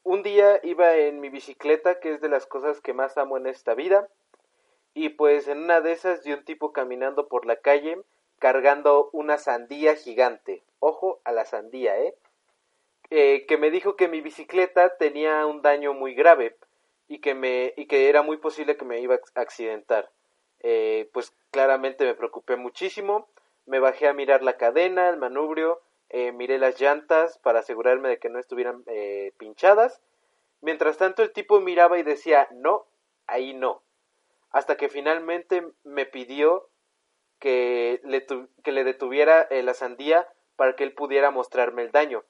un 0.05 0.24
día 0.24 0.62
iba 0.63 0.95
en 0.95 1.19
mi 1.19 1.29
bicicleta, 1.29 2.00
que 2.00 2.13
es 2.13 2.21
de 2.21 2.29
las 2.29 2.45
cosas 2.45 2.79
que 2.79 2.93
más 2.93 3.17
amo 3.17 3.38
en 3.38 3.47
esta 3.47 3.74
vida, 3.74 4.07
y 4.93 5.09
pues 5.09 5.47
en 5.50 5.63
una 5.63 5.81
de 5.81 5.91
esas 5.91 6.24
vi 6.24 6.31
un 6.31 6.45
tipo 6.45 6.71
caminando 6.71 7.27
por 7.27 7.45
la 7.45 7.57
calle 7.57 7.97
cargando 8.39 9.09
una 9.12 9.38
sandía 9.38 9.95
gigante. 9.95 10.63
Ojo 10.79 11.19
a 11.24 11.31
la 11.31 11.45
sandía, 11.45 11.97
¿eh? 12.00 12.15
Eh, 13.09 13.45
que 13.47 13.57
me 13.57 13.71
dijo 13.71 13.95
que 13.95 14.07
mi 14.07 14.21
bicicleta 14.21 14.97
tenía 14.97 15.45
un 15.45 15.62
daño 15.62 15.93
muy 15.93 16.13
grave 16.13 16.55
y 17.07 17.19
que 17.19 17.33
me 17.33 17.74
y 17.75 17.88
que 17.88 18.09
era 18.09 18.21
muy 18.21 18.38
posible 18.38 18.77
que 18.77 18.85
me 18.85 19.00
iba 19.00 19.15
a 19.15 19.41
accidentar. 19.41 20.12
Eh, 20.59 21.09
pues 21.13 21.33
claramente 21.51 22.05
me 22.05 22.15
preocupé 22.15 22.55
muchísimo. 22.55 23.27
Me 23.65 23.79
bajé 23.79 24.07
a 24.07 24.13
mirar 24.13 24.43
la 24.43 24.57
cadena, 24.57 25.09
el 25.09 25.17
manubrio, 25.17 25.81
eh, 26.09 26.31
miré 26.31 26.57
las 26.59 26.79
llantas 26.79 27.38
para 27.39 27.59
asegurarme 27.59 28.09
de 28.09 28.19
que 28.19 28.29
no 28.29 28.39
estuvieran 28.39 28.83
eh, 28.88 29.33
pinchadas. 29.38 30.01
Mientras 30.62 30.97
tanto 30.97 31.24
el 31.24 31.33
tipo 31.33 31.59
miraba 31.59 31.97
y 32.00 32.03
decía 32.03 32.47
no, 32.51 32.88
ahí 33.27 33.53
no. 33.53 33.83
Hasta 34.51 34.77
que 34.77 34.89
finalmente 34.89 35.67
me 35.83 36.05
pidió 36.05 36.69
que 37.39 38.00
le, 38.03 38.21
tu- 38.21 38.50
que 38.63 38.71
le 38.71 38.83
detuviera 38.83 39.41
eh, 39.50 39.63
la 39.63 39.74
sandía 39.74 40.27
para 40.55 40.75
que 40.75 40.83
él 40.83 40.93
pudiera 40.93 41.31
mostrarme 41.31 41.81
el 41.83 41.91
daño. 41.91 42.24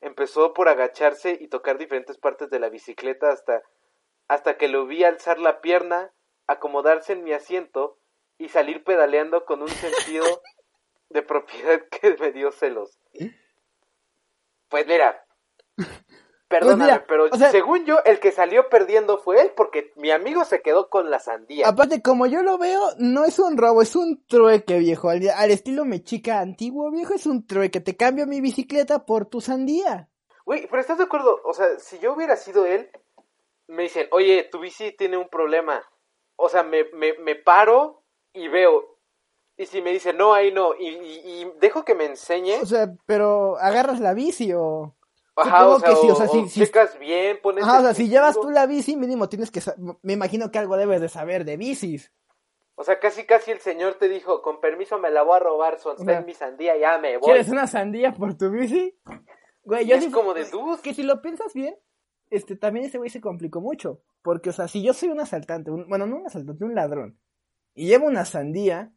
Empezó 0.00 0.54
por 0.54 0.68
agacharse 0.68 1.36
y 1.40 1.48
tocar 1.48 1.78
diferentes 1.78 2.18
partes 2.18 2.50
de 2.50 2.60
la 2.60 2.68
bicicleta 2.68 3.30
hasta, 3.30 3.62
hasta 4.28 4.56
que 4.56 4.68
lo 4.68 4.86
vi 4.86 5.04
alzar 5.04 5.38
la 5.38 5.60
pierna, 5.60 6.12
acomodarse 6.46 7.12
en 7.14 7.24
mi 7.24 7.32
asiento 7.32 7.98
y 8.38 8.50
salir 8.50 8.84
pedaleando 8.84 9.44
con 9.44 9.62
un 9.62 9.68
sentido 9.68 10.24
de 11.08 11.22
propiedad 11.22 11.82
que 11.88 12.16
me 12.20 12.30
dio 12.32 12.52
celos. 12.52 12.98
Pues 14.68 14.86
mira, 14.86 15.24
perdóname, 16.48 16.84
mira, 16.84 17.04
pero 17.06 17.26
o 17.30 17.36
sea- 17.36 17.50
según 17.50 17.84
yo, 17.84 17.98
el 18.04 18.18
que 18.20 18.32
salió 18.32 18.68
perdiendo 18.68 19.18
fue 19.18 19.40
él 19.42 19.52
porque 19.56 19.92
mi 19.96 20.10
amigo 20.10 20.44
se 20.44 20.60
quedó 20.62 20.88
con 20.88 21.10
la 21.10 21.18
sandía. 21.18 21.68
Aparte, 21.68 22.02
como 22.02 22.26
yo 22.26 22.42
lo 22.42 22.58
veo, 22.58 22.80
no 22.98 23.24
es 23.24 23.38
un 23.38 23.56
robo, 23.56 23.82
es 23.82 23.94
un 23.96 24.24
trueque, 24.26 24.78
viejo. 24.78 25.08
Al, 25.08 25.28
al 25.28 25.50
estilo 25.50 25.84
mechica 25.84 26.40
antiguo, 26.40 26.90
viejo, 26.90 27.14
es 27.14 27.26
un 27.26 27.46
trueque. 27.46 27.80
Te 27.80 27.96
cambio 27.96 28.26
mi 28.26 28.40
bicicleta 28.40 29.06
por 29.06 29.26
tu 29.26 29.40
sandía. 29.40 30.08
Güey, 30.44 30.66
pero 30.68 30.80
¿estás 30.80 30.98
de 30.98 31.04
acuerdo? 31.04 31.40
O 31.44 31.52
sea, 31.52 31.78
si 31.78 31.98
yo 31.98 32.12
hubiera 32.14 32.36
sido 32.36 32.66
él, 32.66 32.90
me 33.68 33.84
dicen, 33.84 34.06
oye, 34.12 34.44
tu 34.50 34.60
bici 34.60 34.92
tiene 34.92 35.16
un 35.16 35.28
problema. 35.28 35.82
O 36.36 36.48
sea, 36.48 36.62
me, 36.62 36.84
me, 36.92 37.14
me 37.18 37.34
paro 37.34 38.02
y 38.32 38.46
veo. 38.48 38.95
Y 39.56 39.66
si 39.66 39.80
me 39.80 39.90
dice, 39.92 40.12
no, 40.12 40.34
ahí 40.34 40.52
no, 40.52 40.74
y, 40.74 40.86
y, 40.88 41.20
y 41.42 41.52
dejo 41.60 41.84
que 41.84 41.94
me 41.94 42.04
enseñe. 42.04 42.60
O 42.62 42.66
sea, 42.66 42.92
pero 43.06 43.56
agarras 43.58 44.00
la 44.00 44.12
bici 44.14 44.52
o... 44.52 44.94
Ajá, 45.34 45.68
o 45.68 45.78
sea, 45.80 45.90
que 45.90 45.96
sí, 45.96 46.10
o, 46.10 46.14
sea, 46.14 46.26
o 46.26 46.28
sí. 46.48 46.60
checas 46.60 46.98
bien, 46.98 47.38
pones. 47.42 47.62
Ajá, 47.64 47.80
o 47.80 47.82
sea, 47.82 47.94
si 47.94 48.08
llevas 48.08 48.38
tú 48.40 48.50
la 48.50 48.66
bici, 48.66 48.96
mínimo 48.96 49.28
tienes 49.28 49.50
que... 49.50 49.60
Me 50.02 50.14
imagino 50.14 50.50
que 50.50 50.58
algo 50.58 50.76
debes 50.76 51.00
de 51.00 51.08
saber 51.08 51.44
de 51.44 51.56
bicis. 51.56 52.12
O 52.74 52.84
sea, 52.84 52.98
casi 53.00 53.24
casi 53.24 53.50
el 53.50 53.60
señor 53.60 53.94
te 53.94 54.08
dijo, 54.08 54.42
con 54.42 54.60
permiso 54.60 54.98
me 54.98 55.10
la 55.10 55.22
voy 55.22 55.36
a 55.36 55.40
robar, 55.40 55.78
son 55.78 55.96
en 56.08 56.26
mi 56.26 56.34
sandía, 56.34 56.76
ya 56.76 56.98
me 56.98 57.16
voy. 57.16 57.24
¿Quieres 57.26 57.48
una 57.48 57.66
sandía 57.66 58.12
por 58.12 58.36
tu 58.36 58.50
bici? 58.50 58.98
Güey, 59.62 59.86
yo 59.86 59.96
es 59.96 60.04
sí- 60.04 60.10
como 60.10 60.34
de 60.34 60.44
dude. 60.44 60.80
Que 60.82 60.92
si 60.92 61.02
lo 61.02 61.22
piensas 61.22 61.54
bien, 61.54 61.74
este, 62.30 62.56
también 62.56 62.84
ese 62.86 62.98
güey 62.98 63.08
se 63.08 63.22
complicó 63.22 63.60
mucho. 63.62 64.02
Porque, 64.22 64.50
o 64.50 64.52
sea, 64.52 64.68
si 64.68 64.82
yo 64.82 64.92
soy 64.92 65.08
un 65.08 65.20
asaltante, 65.20 65.70
un- 65.70 65.88
bueno, 65.88 66.06
no 66.06 66.16
un 66.16 66.26
asaltante, 66.26 66.64
un 66.64 66.74
ladrón, 66.74 67.18
y 67.74 67.86
llevo 67.86 68.06
una 68.06 68.24
sandía, 68.26 68.92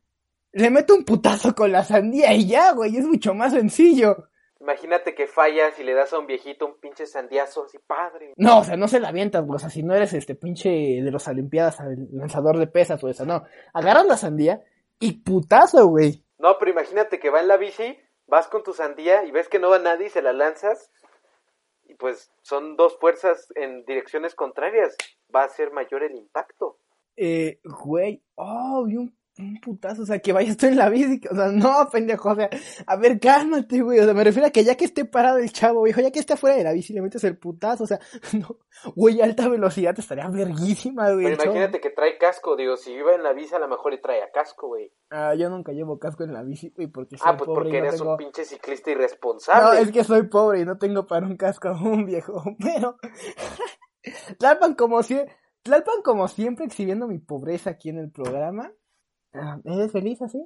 le 0.51 0.69
meto 0.69 0.95
un 0.95 1.05
putazo 1.05 1.53
con 1.53 1.71
la 1.71 1.83
sandía 1.83 2.33
y 2.33 2.47
ya, 2.47 2.73
güey, 2.73 2.97
es 2.97 3.05
mucho 3.05 3.33
más 3.33 3.53
sencillo. 3.53 4.29
Imagínate 4.59 5.15
que 5.15 5.25
fallas 5.25 5.79
y 5.79 5.83
le 5.83 5.93
das 5.93 6.11
a 6.11 6.19
un 6.19 6.27
viejito 6.27 6.65
un 6.65 6.79
pinche 6.79 7.05
sandiazo 7.05 7.63
así, 7.63 7.77
padre. 7.79 8.33
No, 8.35 8.59
o 8.59 8.63
sea, 8.63 8.75
no 8.75 8.87
se 8.87 8.99
la 8.99 9.09
avientas, 9.09 9.45
güey, 9.45 9.55
o 9.55 9.59
sea, 9.59 9.69
si 9.69 9.83
no 9.83 9.95
eres 9.95 10.13
este 10.13 10.35
pinche 10.35 10.69
de 10.69 11.11
los 11.11 11.27
Olimpiadas, 11.27 11.79
lanzador 12.11 12.57
de 12.57 12.67
pesas 12.67 13.01
o 13.03 13.07
eso, 13.07 13.25
no. 13.25 13.43
Agarras 13.73 14.05
la 14.05 14.17
sandía 14.17 14.61
y 14.99 15.23
putazo, 15.23 15.87
güey. 15.87 16.25
No, 16.39 16.57
pero 16.59 16.71
imagínate 16.71 17.19
que 17.19 17.29
va 17.29 17.39
en 17.39 17.47
la 17.47 17.57
bici, 17.57 17.97
vas 18.27 18.47
con 18.47 18.63
tu 18.63 18.73
sandía 18.73 19.23
y 19.23 19.31
ves 19.31 19.47
que 19.47 19.59
no 19.59 19.69
va 19.69 19.79
nadie 19.79 20.07
y 20.07 20.09
se 20.09 20.21
la 20.21 20.33
lanzas. 20.33 20.91
Y 21.87 21.95
pues 21.95 22.31
son 22.41 22.75
dos 22.75 22.97
fuerzas 22.99 23.51
en 23.55 23.85
direcciones 23.85 24.35
contrarias. 24.35 24.95
Va 25.33 25.43
a 25.43 25.49
ser 25.49 25.71
mayor 25.71 26.03
el 26.03 26.15
impacto. 26.15 26.77
Eh, 27.15 27.59
güey, 27.63 28.21
oh, 28.35 28.85
y 28.87 28.97
un, 28.97 29.18
un 29.39 29.59
putazo, 29.61 30.03
o 30.03 30.05
sea, 30.05 30.19
que 30.19 30.33
vayas 30.33 30.57
tú 30.57 30.65
en 30.67 30.77
la 30.77 30.89
bici, 30.89 31.21
o 31.31 31.35
sea, 31.35 31.47
no, 31.47 31.87
pendejo, 31.91 32.29
o 32.31 32.35
sea, 32.35 32.49
a 32.85 32.95
ver, 32.97 33.19
cálmate, 33.19 33.81
güey, 33.81 33.99
o 33.99 34.03
sea, 34.03 34.13
me 34.13 34.23
refiero 34.23 34.47
a 34.47 34.51
que 34.51 34.63
ya 34.63 34.75
que 34.75 34.85
esté 34.85 35.05
parado 35.05 35.37
el 35.37 35.51
chavo, 35.51 35.83
viejo, 35.83 36.01
ya 36.01 36.11
que 36.11 36.19
esté 36.19 36.35
fuera 36.37 36.55
de 36.55 36.63
la 36.63 36.71
bici, 36.73 36.93
le 36.93 37.01
metes 37.01 37.23
el 37.23 37.37
putazo, 37.37 37.83
o 37.83 37.87
sea, 37.87 37.99
no, 38.33 38.57
güey, 38.95 39.21
alta 39.21 39.47
velocidad 39.47 39.95
te 39.95 40.01
estaría 40.01 40.27
verguísima, 40.29 41.11
güey. 41.11 41.25
Pero 41.25 41.37
chavo. 41.37 41.51
imagínate 41.51 41.79
que 41.81 41.89
trae 41.89 42.17
casco, 42.17 42.55
digo, 42.55 42.77
si 42.77 42.91
iba 42.91 43.13
en 43.13 43.23
la 43.23 43.33
bici 43.33 43.55
a 43.55 43.59
lo 43.59 43.67
mejor 43.67 43.93
y 43.93 44.01
trae 44.01 44.21
a 44.21 44.31
casco, 44.31 44.67
güey. 44.67 44.91
Ah, 45.09 45.33
yo 45.35 45.49
nunca 45.49 45.71
llevo 45.71 45.97
casco 45.99 46.23
en 46.23 46.33
la 46.33 46.43
bici, 46.43 46.71
güey, 46.75 46.87
porque 46.87 47.17
soy 47.17 47.27
Ah, 47.29 47.37
pues 47.37 47.47
pobre 47.47 47.63
porque 47.63 47.77
y 47.77 47.81
no 47.81 47.87
eres 47.87 47.99
tengo... 47.99 48.11
un 48.11 48.17
pinche 48.17 48.45
ciclista 48.45 48.89
No, 48.91 48.97
irresponsable. 48.97 49.81
es 49.81 49.91
que 49.91 50.03
soy 50.03 50.23
pobre 50.27 50.61
y 50.61 50.65
no 50.65 50.77
tengo 50.77 51.07
para 51.07 51.25
un 51.25 51.37
casco 51.37 51.69
aún, 51.69 52.05
viejo, 52.05 52.43
pero... 52.59 52.97
Tlalpan 54.37 54.75
como 54.75 55.01
Tlalpan 55.63 56.01
como 56.03 56.27
siempre 56.27 56.65
exhibiendo 56.65 57.07
mi 57.07 57.19
pobreza 57.19 57.71
aquí 57.71 57.89
en 57.89 57.97
el 57.97 58.11
programa. 58.11 58.71
Ah, 59.33 59.57
¿Eres 59.63 59.91
feliz 59.91 60.21
así? 60.21 60.43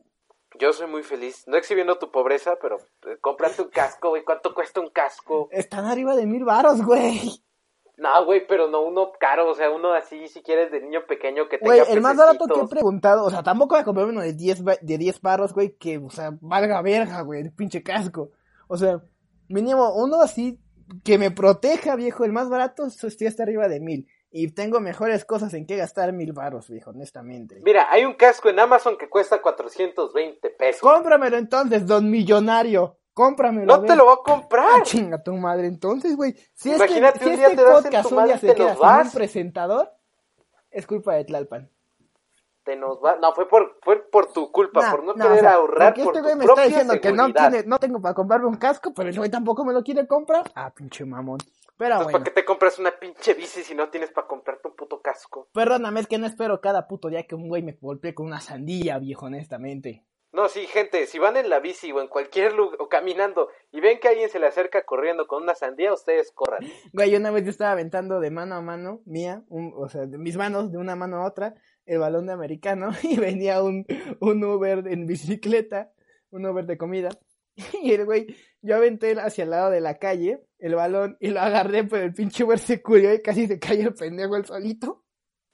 Yo 0.60 0.72
soy 0.74 0.88
muy 0.88 1.04
feliz. 1.04 1.44
No 1.48 1.58
exhibiendo 1.58 1.98
tu 1.98 2.12
pobreza, 2.12 2.58
pero 2.62 2.78
eh, 3.08 3.18
cómprate 3.22 3.62
un 3.62 3.70
casco, 3.70 4.10
güey. 4.10 4.24
¿Cuánto 4.24 4.54
cuesta 4.54 4.82
un 4.82 4.90
casco? 4.90 5.48
Están 5.52 5.86
arriba 5.86 6.16
de 6.16 6.26
mil 6.26 6.44
varos, 6.44 6.84
güey. 6.84 7.44
No, 7.98 8.26
güey, 8.26 8.46
pero 8.48 8.68
no 8.68 8.82
uno 8.82 9.12
caro. 9.20 9.50
O 9.50 9.56
sea, 9.56 9.70
uno 9.72 9.94
así, 9.94 10.28
si 10.28 10.42
quieres, 10.44 10.72
de 10.72 10.82
niño 10.82 11.06
pequeño 11.08 11.48
que 11.48 11.58
tenga 11.58 11.76
Güey, 11.84 11.92
el 11.92 12.02
más 12.02 12.18
barato 12.18 12.46
que 12.46 12.60
he 12.60 12.68
preguntado, 12.68 13.24
o 13.26 13.30
sea, 13.30 13.42
tampoco 13.44 13.76
voy 13.76 13.82
a 13.82 13.86
comprarme 13.86 14.12
uno 14.14 14.22
de 14.22 14.34
10, 14.34 14.64
ba- 14.64 14.78
de 14.82 14.98
10 14.98 15.22
barros, 15.22 15.54
güey, 15.54 15.76
que, 15.78 15.98
o 15.98 16.10
sea, 16.10 16.32
valga 16.42 16.82
verga, 16.82 17.22
güey, 17.22 17.42
el 17.42 17.54
pinche 17.54 17.82
casco. 17.84 18.32
O 18.68 18.78
sea, 18.78 19.02
mínimo 19.48 19.94
uno 19.96 20.22
así 20.22 20.60
que 21.04 21.18
me 21.18 21.32
proteja, 21.32 21.96
viejo, 21.96 22.26
el 22.26 22.32
más 22.34 22.50
barato 22.50 22.86
estoy 22.86 23.28
hasta 23.28 23.44
arriba 23.44 23.68
de 23.68 23.80
mil. 23.80 24.08
Y 24.36 24.48
tengo 24.50 24.80
mejores 24.80 25.26
cosas 25.26 25.54
en 25.54 25.68
que 25.68 25.78
gastar 25.78 26.12
mil 26.12 26.34
barros, 26.34 26.68
viejo, 26.68 26.90
honestamente. 26.90 27.62
Mira, 27.64 27.86
hay 27.92 28.04
un 28.04 28.16
casco 28.16 28.50
en 28.50 28.60
Amazon 28.60 28.98
que 28.98 29.08
cuesta 29.08 29.40
420 29.40 30.50
pesos. 30.50 30.82
Cómpramelo 30.82 31.38
entonces, 31.38 31.86
don 31.86 32.10
millonario. 32.10 32.98
Cómpramelo. 33.14 33.78
No 33.78 33.84
te 33.84 33.96
lo 33.96 34.06
voy 34.06 34.14
a 34.14 34.16
Ah, 34.16 34.24
comprar. 34.26 34.82
chinga 34.82 35.22
tu 35.22 35.34
madre, 35.36 35.68
entonces, 35.68 36.16
güey. 36.18 36.36
Si 36.56 36.72
Imagínate, 36.74 37.20
este, 37.20 37.26
si 37.26 37.30
un 37.30 37.36
día 37.38 37.48
este 37.50 37.58
te 37.64 37.64
podcast 37.72 38.12
un 38.12 38.24
día 38.26 38.38
se 38.40 38.48
te 38.48 38.56
queda 38.56 38.76
sin 38.76 39.08
un 39.08 39.12
presentador, 39.12 39.92
es 40.72 40.88
culpa 40.88 41.14
de 41.14 41.26
Tlalpan. 41.26 41.70
Te 42.64 42.76
nos 42.76 42.98
va. 43.04 43.18
No, 43.18 43.34
fue 43.36 43.48
por, 43.48 43.78
fue 43.84 44.02
por 44.10 44.34
tu 44.34 44.52
culpa, 44.52 44.82
Nah, 44.82 44.90
por 44.92 45.04
no 45.04 45.14
nah, 45.14 45.26
querer 45.26 45.38
o 45.38 45.42
sea, 45.42 45.54
ahorrar 45.54 45.94
porque 45.94 46.04
por 46.06 46.16
este 46.16 46.22
güey 46.24 46.36
me 46.38 46.46
está 46.46 46.64
diciendo 46.64 46.94
que 47.00 47.12
no, 47.12 47.26
seguridad. 47.26 47.52
tiene, 47.52 47.68
no 47.68 47.78
tengo 47.80 48.02
para 48.02 48.16
comprarme 48.16 48.48
un 48.48 48.56
casco, 48.56 48.92
pero 48.96 49.10
el 49.10 49.16
güey 49.18 49.30
tampoco 49.30 49.64
me 49.64 49.74
lo 49.74 49.84
quiere 49.84 50.08
comprar. 50.08 50.50
Ah, 50.56 50.72
pinche 50.74 51.06
mamón. 51.06 51.38
Pero 51.84 51.96
Entonces, 51.96 52.14
bueno, 52.14 52.24
¿para 52.24 52.34
qué 52.34 52.42
te 52.42 52.46
compras 52.46 52.80
una 52.80 52.92
pinche 52.98 53.34
bici 53.34 53.62
si 53.62 53.76
no 53.76 53.90
tienes 53.90 54.10
para 54.12 54.26
comprarte 54.26 54.70
un 54.70 54.76
puto 54.76 55.02
casco? 55.02 55.50
perdóname, 55.54 56.00
es 56.00 56.08
que 56.08 56.18
no 56.18 56.26
espero 56.26 56.62
cada 56.62 56.88
puto 56.88 57.10
día 57.10 57.28
que 57.28 57.36
un 57.36 57.50
güey 57.50 57.62
me 57.62 57.74
golpee 57.74 58.14
con 58.14 58.26
una 58.26 58.40
sandía, 58.40 58.98
viejo, 59.00 59.26
honestamente. 59.26 60.06
No, 60.32 60.48
sí, 60.48 60.66
gente, 60.66 61.06
si 61.08 61.20
van 61.20 61.36
en 61.36 61.50
la 61.50 61.60
bici 61.60 61.92
o 61.92 62.00
en 62.00 62.08
cualquier 62.08 62.54
lugar 62.54 62.78
o 62.80 62.88
caminando 62.88 63.50
y 63.70 63.82
ven 63.82 64.00
que 64.00 64.08
alguien 64.08 64.30
se 64.30 64.40
le 64.40 64.48
acerca 64.48 64.86
corriendo 64.86 65.28
con 65.28 65.44
una 65.44 65.56
sandía, 65.56 65.94
ustedes 65.94 66.32
corran. 66.32 66.62
Güey, 66.94 67.18
una 67.18 67.32
vez 67.32 67.44
yo 67.44 67.50
estaba 67.50 67.74
aventando 67.74 68.22
de 68.22 68.32
mano 68.32 68.56
a 68.56 68.62
mano, 68.62 69.02
mía, 69.06 69.44
un, 69.50 69.74
o 69.76 69.90
sea, 69.90 70.06
de 70.06 70.18
mis 70.18 70.38
manos, 70.38 70.72
de 70.72 70.78
una 70.78 70.96
mano 70.96 71.18
a 71.18 71.28
otra, 71.28 71.56
el 71.86 72.00
balón 72.00 72.28
de 72.28 72.32
americano, 72.32 72.92
y 73.04 73.20
venía 73.20 73.62
un, 73.62 73.86
un 74.22 74.42
Uber 74.42 74.88
en 74.88 75.06
bicicleta, 75.06 75.92
un 76.32 76.46
Uber 76.46 76.66
de 76.66 76.78
comida, 76.78 77.10
y 77.82 77.94
el 77.94 78.06
güey, 78.06 78.36
yo 78.62 78.76
aventé 78.76 79.20
hacia 79.20 79.44
el 79.44 79.52
lado 79.52 79.70
de 79.72 79.82
la 79.82 79.98
calle, 80.00 80.44
el 80.60 80.76
balón, 80.76 81.18
y 81.20 81.30
lo 81.30 81.42
agarré, 81.42 81.84
pero 81.84 82.04
el 82.04 82.14
pinche 82.14 82.44
Uber 82.44 82.60
se 82.60 82.82
curió 82.82 83.14
y 83.14 83.22
casi 83.22 83.48
se 83.48 83.60
cayó 83.60 83.90
el 83.90 83.94
pendejo 83.94 84.36
el 84.36 84.46
solito. 84.46 85.04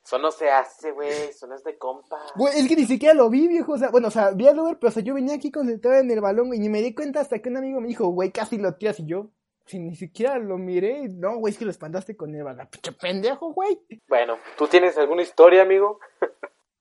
Eso 0.09 0.17
no 0.17 0.31
se 0.31 0.49
hace, 0.49 0.91
güey. 0.91 1.09
Eso 1.09 1.45
no 1.45 1.55
es 1.55 1.63
de 1.63 1.77
compa. 1.77 2.17
Güey, 2.35 2.57
es 2.57 2.67
que 2.67 2.75
ni 2.75 2.85
siquiera 2.85 3.13
lo 3.13 3.29
vi, 3.29 3.47
viejo. 3.47 3.73
O 3.73 3.77
sea, 3.77 3.89
bueno, 3.89 4.07
o 4.07 4.11
sea, 4.11 4.31
vi 4.31 4.47
al 4.47 4.57
Uber, 4.57 4.77
pero 4.79 4.89
o 4.89 4.91
sea, 4.91 5.03
yo 5.03 5.13
venía 5.13 5.35
aquí 5.35 5.51
concentrado 5.51 5.99
en 5.99 6.09
el 6.09 6.19
balón, 6.19 6.47
güey. 6.47 6.57
Y 6.57 6.63
ni 6.63 6.69
me 6.69 6.81
di 6.81 6.95
cuenta 6.95 7.19
hasta 7.19 7.39
que 7.39 7.49
un 7.49 7.57
amigo 7.57 7.79
me 7.79 7.89
dijo, 7.89 8.07
güey, 8.07 8.31
casi 8.31 8.57
lo 8.57 8.73
tiras. 8.75 8.99
Y 8.99 9.05
yo, 9.05 9.29
si 9.67 9.77
ni 9.77 9.95
siquiera 9.95 10.39
lo 10.39 10.57
miré. 10.57 11.07
No, 11.09 11.37
güey, 11.37 11.53
es 11.53 11.59
que 11.59 11.65
lo 11.65 11.69
espantaste 11.71 12.17
con 12.17 12.33
el 12.33 12.43
balón. 12.43 12.67
Pinche 12.71 12.91
pendejo, 12.93 13.53
güey. 13.53 13.79
Bueno, 14.07 14.39
¿tú 14.57 14.67
tienes 14.67 14.97
alguna 14.97 15.21
historia, 15.21 15.61
amigo? 15.61 15.99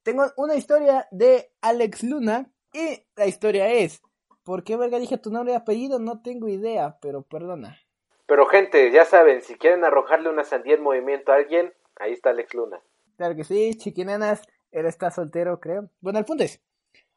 Tengo 0.03 0.25
una 0.39 0.55
historia 0.55 1.07
de 1.11 1.53
Alex 1.61 2.05
Luna. 2.05 2.51
Y 2.73 3.05
la 3.17 3.27
historia 3.27 3.69
es, 3.69 4.01
¿por 4.49 4.65
qué 4.65 4.79
verga 4.79 4.99
dije 4.99 5.19
tu 5.19 5.31
nombre 5.31 5.53
y 5.53 5.57
apellido? 5.57 5.99
No 5.99 6.23
tengo 6.23 6.49
idea, 6.49 6.97
pero 7.03 7.21
perdona. 7.21 7.79
Pero 8.25 8.47
gente, 8.47 8.91
ya 8.91 9.05
saben, 9.05 9.43
si 9.43 9.57
quieren 9.57 9.85
arrojarle 9.85 10.31
una 10.31 10.43
sandía 10.43 10.77
en 10.77 10.83
movimiento 10.83 11.33
a 11.33 11.35
alguien, 11.35 11.75
ahí 11.97 12.15
está 12.15 12.31
Alex 12.31 12.55
Luna. 12.55 12.81
Claro 13.19 13.37
que 13.37 13.45
sí, 13.45 13.75
chiquinanas, 13.77 14.41
él 14.71 14.87
está 14.87 15.11
soltero, 15.11 15.61
creo. 15.61 15.91
Bueno, 16.01 16.19
el 16.19 16.25
punto 16.25 16.45
es, 16.45 16.63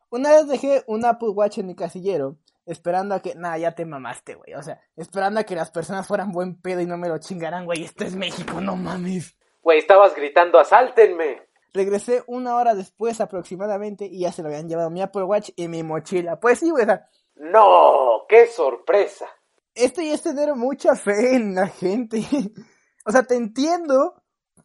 una 0.10 0.32
vez 0.32 0.46
dejé 0.48 0.84
un 0.88 1.06
Apple 1.06 1.30
Watch 1.30 1.60
en 1.60 1.68
mi 1.68 1.76
casillero, 1.76 2.36
esperando 2.66 3.16
a 3.16 3.22
que, 3.22 3.34
nah, 3.36 3.56
ya 3.56 3.76
te 3.76 3.86
mamaste, 3.86 4.36
güey. 4.36 4.54
O 4.56 4.62
sea, 4.62 4.82
esperando 4.98 5.40
a 5.40 5.46
que 5.46 5.56
las 5.56 5.72
personas 5.72 6.06
fueran 6.06 6.34
buen 6.34 6.62
pedo 6.62 6.82
y 6.82 6.86
no 6.86 6.98
me 6.98 7.08
lo 7.08 7.18
chingaran, 7.18 7.64
güey. 7.64 7.86
Esto 7.86 8.04
es 8.04 8.14
México, 8.14 8.60
no 8.60 8.76
mames. 8.76 9.38
Güey, 9.62 9.80
estabas 9.80 10.14
gritando, 10.16 10.60
asáltenme. 10.60 11.48
Regresé 11.74 12.24
una 12.28 12.58
hora 12.58 12.76
después 12.76 13.22
aproximadamente 13.22 14.06
y 14.06 14.20
ya 14.20 14.34
se 14.34 14.42
lo 14.42 14.50
habían 14.50 14.68
llevado 14.68 14.90
mi 14.90 15.02
Apple 15.02 15.24
Watch 15.24 15.52
y 15.56 15.70
mi 15.70 15.82
mochila. 15.84 16.38
Pues 16.42 16.60
sí, 16.60 16.70
güey, 16.70 16.84
o 16.84 16.88
sea, 16.88 17.08
No, 17.36 18.26
qué 18.28 18.48
sorpresa. 18.48 19.28
esto 19.74 20.02
ya 20.02 20.14
es 20.14 20.22
tener 20.22 20.54
mucha 20.56 20.96
fe 20.96 21.36
en 21.36 21.56
la 21.56 21.68
gente. 21.68 22.22
o 23.06 23.12
sea, 23.12 23.24
te 23.24 23.36
entiendo, 23.36 24.22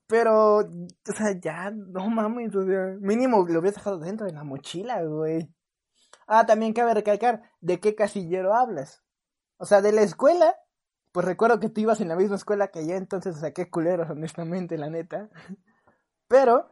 pero, 0.07 0.59
o 0.59 1.13
sea, 1.17 1.39
ya, 1.41 1.71
no 1.71 2.09
mames, 2.09 2.55
o 2.55 2.65
sea, 2.65 2.97
mínimo 3.01 3.39
lo 3.49 3.61
hubieras 3.61 3.77
dejado 3.77 3.99
dentro 3.99 4.27
de 4.27 4.33
la 4.33 4.45
mochila, 4.45 5.03
güey. 5.03 5.49
Ah, 6.27 6.45
también 6.47 6.73
cabe 6.73 6.95
recalcar, 6.95 7.43
¿de 7.61 7.81
qué 7.81 7.95
casillero 7.95 8.55
hablas? 8.55 9.03
O 9.59 9.65
sea, 9.65 9.81
de 9.81 9.93
la 9.93 10.03
escuela, 10.03 10.57
pues 11.13 11.25
recuerdo 11.25 11.61
que 11.61 11.69
tú 11.69 11.81
ibas 11.81 12.01
en 12.01 12.09
la 12.09 12.17
misma 12.17 12.37
escuela 12.37 12.69
que 12.69 12.87
yo, 12.87 12.95
entonces, 12.95 13.37
o 13.37 13.39
sea, 13.39 13.53
qué 13.53 13.71
culeros, 13.71 14.11
honestamente, 14.11 14.77
la 14.77 14.91
neta. 14.91 15.31
Pero, 16.29 16.69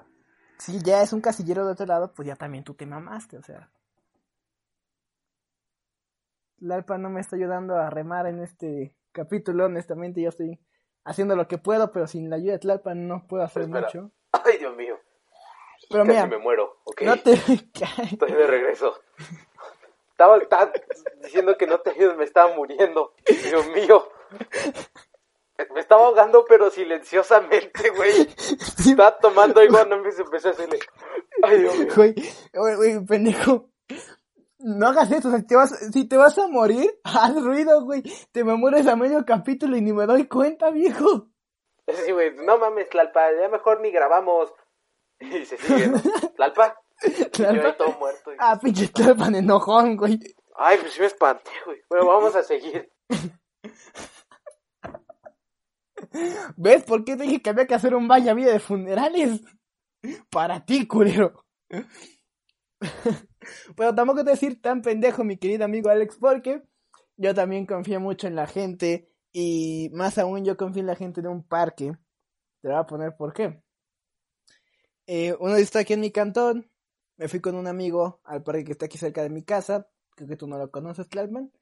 si 0.59 0.81
ya 0.83 1.03
es 1.03 1.13
un 1.13 1.21
casillero 1.21 1.65
de 1.67 1.73
otro 1.73 1.87
lado, 1.87 2.13
pues 2.13 2.29
ya 2.29 2.37
también 2.37 2.65
tú 2.65 2.75
te 2.75 2.87
mamaste, 2.87 3.39
o 3.39 3.43
sea. 3.43 3.71
La 6.65 6.77
Alpa 6.77 6.97
no 6.97 7.11
me 7.11 7.21
está 7.21 7.37
ayudando 7.37 7.77
a 7.77 7.91
remar 7.91 8.27
en 8.27 8.41
este 8.43 8.97
capítulo, 9.13 9.67
honestamente 9.67 10.23
yo 10.23 10.31
estoy 10.31 10.59
haciendo 11.05 11.37
lo 11.37 11.47
que 11.47 11.59
puedo, 11.59 11.93
pero 11.93 12.07
sin 12.07 12.31
la 12.31 12.37
ayuda 12.37 12.53
de 12.55 12.59
Tlalpa 12.61 12.95
no 12.95 13.27
puedo 13.29 13.43
hacer 13.43 13.65
Espera. 13.65 13.83
mucho. 13.87 14.11
Ay, 14.33 14.57
Dios 14.57 14.75
mío. 14.75 14.99
Pero 15.91 16.05
Casi 16.05 16.17
mira, 16.17 16.27
me 16.27 16.39
muero, 16.39 16.81
¿ok? 16.85 17.03
no 17.03 17.17
te 17.19 17.33
Estoy 18.13 18.33
de 18.33 18.47
regreso. 18.47 18.95
Estaba, 20.13 20.39
estaba 20.39 20.73
diciendo 21.23 21.55
que 21.59 21.67
no 21.67 21.81
te 21.81 21.91
ayudes, 21.91 22.17
me 22.17 22.25
estaba 22.25 22.55
muriendo. 22.57 23.13
Dios 23.27 23.69
mío. 23.75 24.09
Me 25.75 25.81
estaba 25.81 26.07
ahogando, 26.07 26.47
pero 26.49 26.71
silenciosamente, 26.71 27.91
güey. 27.91 28.27
Estaba 28.79 29.19
tomando 29.19 29.63
igual, 29.63 29.91
no 29.91 29.99
me 29.99 30.09
empecé 30.09 30.49
a 30.49 30.51
hacerle. 30.53 30.79
Ay, 31.43 31.59
Dios 31.59 31.79
mío. 31.79 31.89
güey, 31.95 32.77
güey, 32.77 33.05
pendejo. 33.05 33.69
No 34.67 34.89
hagas 34.89 35.13
eso, 35.13 35.29
o 35.29 35.31
sea, 35.31 35.43
te 35.47 35.57
vas, 35.57 35.71
si 35.93 36.07
te 36.09 36.17
vas 36.17 36.39
a 36.39 36.49
morir, 36.49 36.91
haz 37.05 37.35
ruido, 37.43 37.85
güey. 37.85 38.03
Te 38.33 38.45
me 38.45 38.55
mueres 38.57 38.87
a 38.87 38.97
medio 38.97 39.25
capítulo 39.27 39.77
y 39.77 39.83
ni 39.83 39.93
me 39.93 40.07
doy 40.07 40.27
cuenta, 40.27 40.71
viejo. 40.71 41.29
Sí, 41.87 42.13
güey, 42.13 42.35
no 42.37 42.57
mames, 42.57 42.89
Tlalpa, 42.89 43.21
ya 43.39 43.49
mejor 43.51 43.81
ni 43.81 43.91
grabamos. 43.91 44.53
Y 45.21 45.45
se 45.45 45.57
sigue, 45.59 45.89
¿no? 45.89 45.99
¿Tlalpa? 46.37 46.77
Y 47.03 47.11
yo 47.13 47.25
ahí 47.25 47.31
Tlalpa. 47.31 47.77
todo 47.77 47.93
muerto. 47.99 48.33
y- 48.33 48.37
Ah, 48.39 48.59
pinche 48.61 48.89
Tlalpa 48.89 49.29
de 49.31 49.39
enojón, 49.39 49.97
güey. 49.97 50.19
Ay, 50.57 50.79
pues 50.79 50.93
sí 50.95 51.01
me 51.01 51.07
espanté, 51.07 51.51
güey. 51.67 51.81
Bueno, 51.91 52.07
vamos 52.07 52.35
a 52.35 52.43
seguir. 52.43 52.91
¿Ves 56.57 56.85
por 56.85 57.05
qué 57.05 57.17
te 57.17 57.25
dije 57.25 57.43
que 57.43 57.51
había 57.51 57.67
que 57.67 57.75
hacer 57.75 57.95
un 57.95 58.09
vaya 58.09 58.35
vida 58.35 58.53
de 58.53 58.61
funerales? 58.61 59.41
Para 60.31 60.65
ti, 60.65 60.87
culero. 60.87 61.45
Pero 63.77 63.95
tampoco 63.95 64.25
te 64.25 64.31
decir 64.31 64.61
tan 64.61 64.83
pendejo, 64.83 65.25
mi 65.25 65.37
querido 65.37 65.65
amigo 65.65 65.91
Alex, 65.91 66.17
porque 66.19 66.63
yo 67.17 67.35
también 67.35 67.67
confío 67.67 68.01
mucho 68.01 68.27
en 68.27 68.37
la 68.37 68.47
gente 68.47 69.11
y 69.33 69.91
más 69.93 70.19
aún 70.19 70.45
yo 70.45 70.57
confío 70.57 70.81
en 70.81 70.87
la 70.87 70.97
gente 70.97 71.23
de 71.23 71.29
un 71.29 71.43
parque. 71.43 71.93
Te 72.61 72.69
voy 72.69 72.77
a 72.77 72.87
poner 72.87 73.17
por 73.17 73.33
qué. 73.33 73.63
Eh, 75.07 75.37
uno 75.39 75.57
está 75.57 75.81
aquí 75.81 75.93
en 75.93 76.01
mi 76.01 76.11
cantón, 76.11 76.71
me 77.17 77.29
fui 77.29 77.41
con 77.41 77.55
un 77.57 77.67
amigo 77.67 78.21
al 78.25 78.43
parque 78.43 78.65
que 78.65 78.73
está 78.73 78.87
aquí 78.87 78.97
cerca 78.97 79.23
de 79.23 79.29
mi 79.29 79.43
casa, 79.43 79.87
creo 80.17 80.29
que 80.29 80.37
tú 80.37 80.47
no 80.47 80.57
lo 80.57 80.71
conoces, 80.71 81.09
Tlalman, 81.09 81.53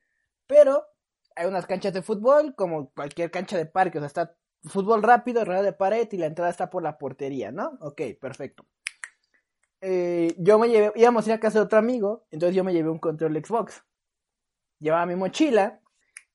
pero 0.46 0.87
hay 1.35 1.46
unas 1.46 1.66
canchas 1.66 1.92
de 1.92 2.02
fútbol 2.02 2.54
como 2.54 2.92
cualquier 2.92 3.32
cancha 3.32 3.56
de 3.56 3.66
parque, 3.66 3.98
o 3.98 4.00
sea, 4.00 4.06
está 4.06 4.37
fútbol 4.62 5.02
rápido, 5.02 5.40
alrededor 5.40 5.64
de 5.64 5.72
pared 5.72 6.08
y 6.12 6.18
la 6.18 6.26
entrada 6.26 6.50
está 6.50 6.70
por 6.70 6.85
la 6.85 6.98
portería, 6.98 7.50
¿no? 7.50 7.78
Ok, 7.80 8.02
perfecto. 8.20 8.64
Eh, 9.85 10.35
yo 10.38 10.59
me 10.61 10.68
llevé, 10.68 10.92
íbamos 10.95 11.27
a 11.27 11.31
ir 11.31 11.35
a 11.35 11.40
casa 11.40 11.59
de 11.59 11.64
otro 11.64 11.79
amigo, 11.79 12.25
entonces 12.31 12.55
yo 12.55 12.62
me 12.62 12.73
llevé 12.73 12.88
un 12.88 12.99
control 13.01 13.35
Xbox. 13.45 13.83
Llevaba 14.79 15.07
mi 15.07 15.16
mochila 15.16 15.81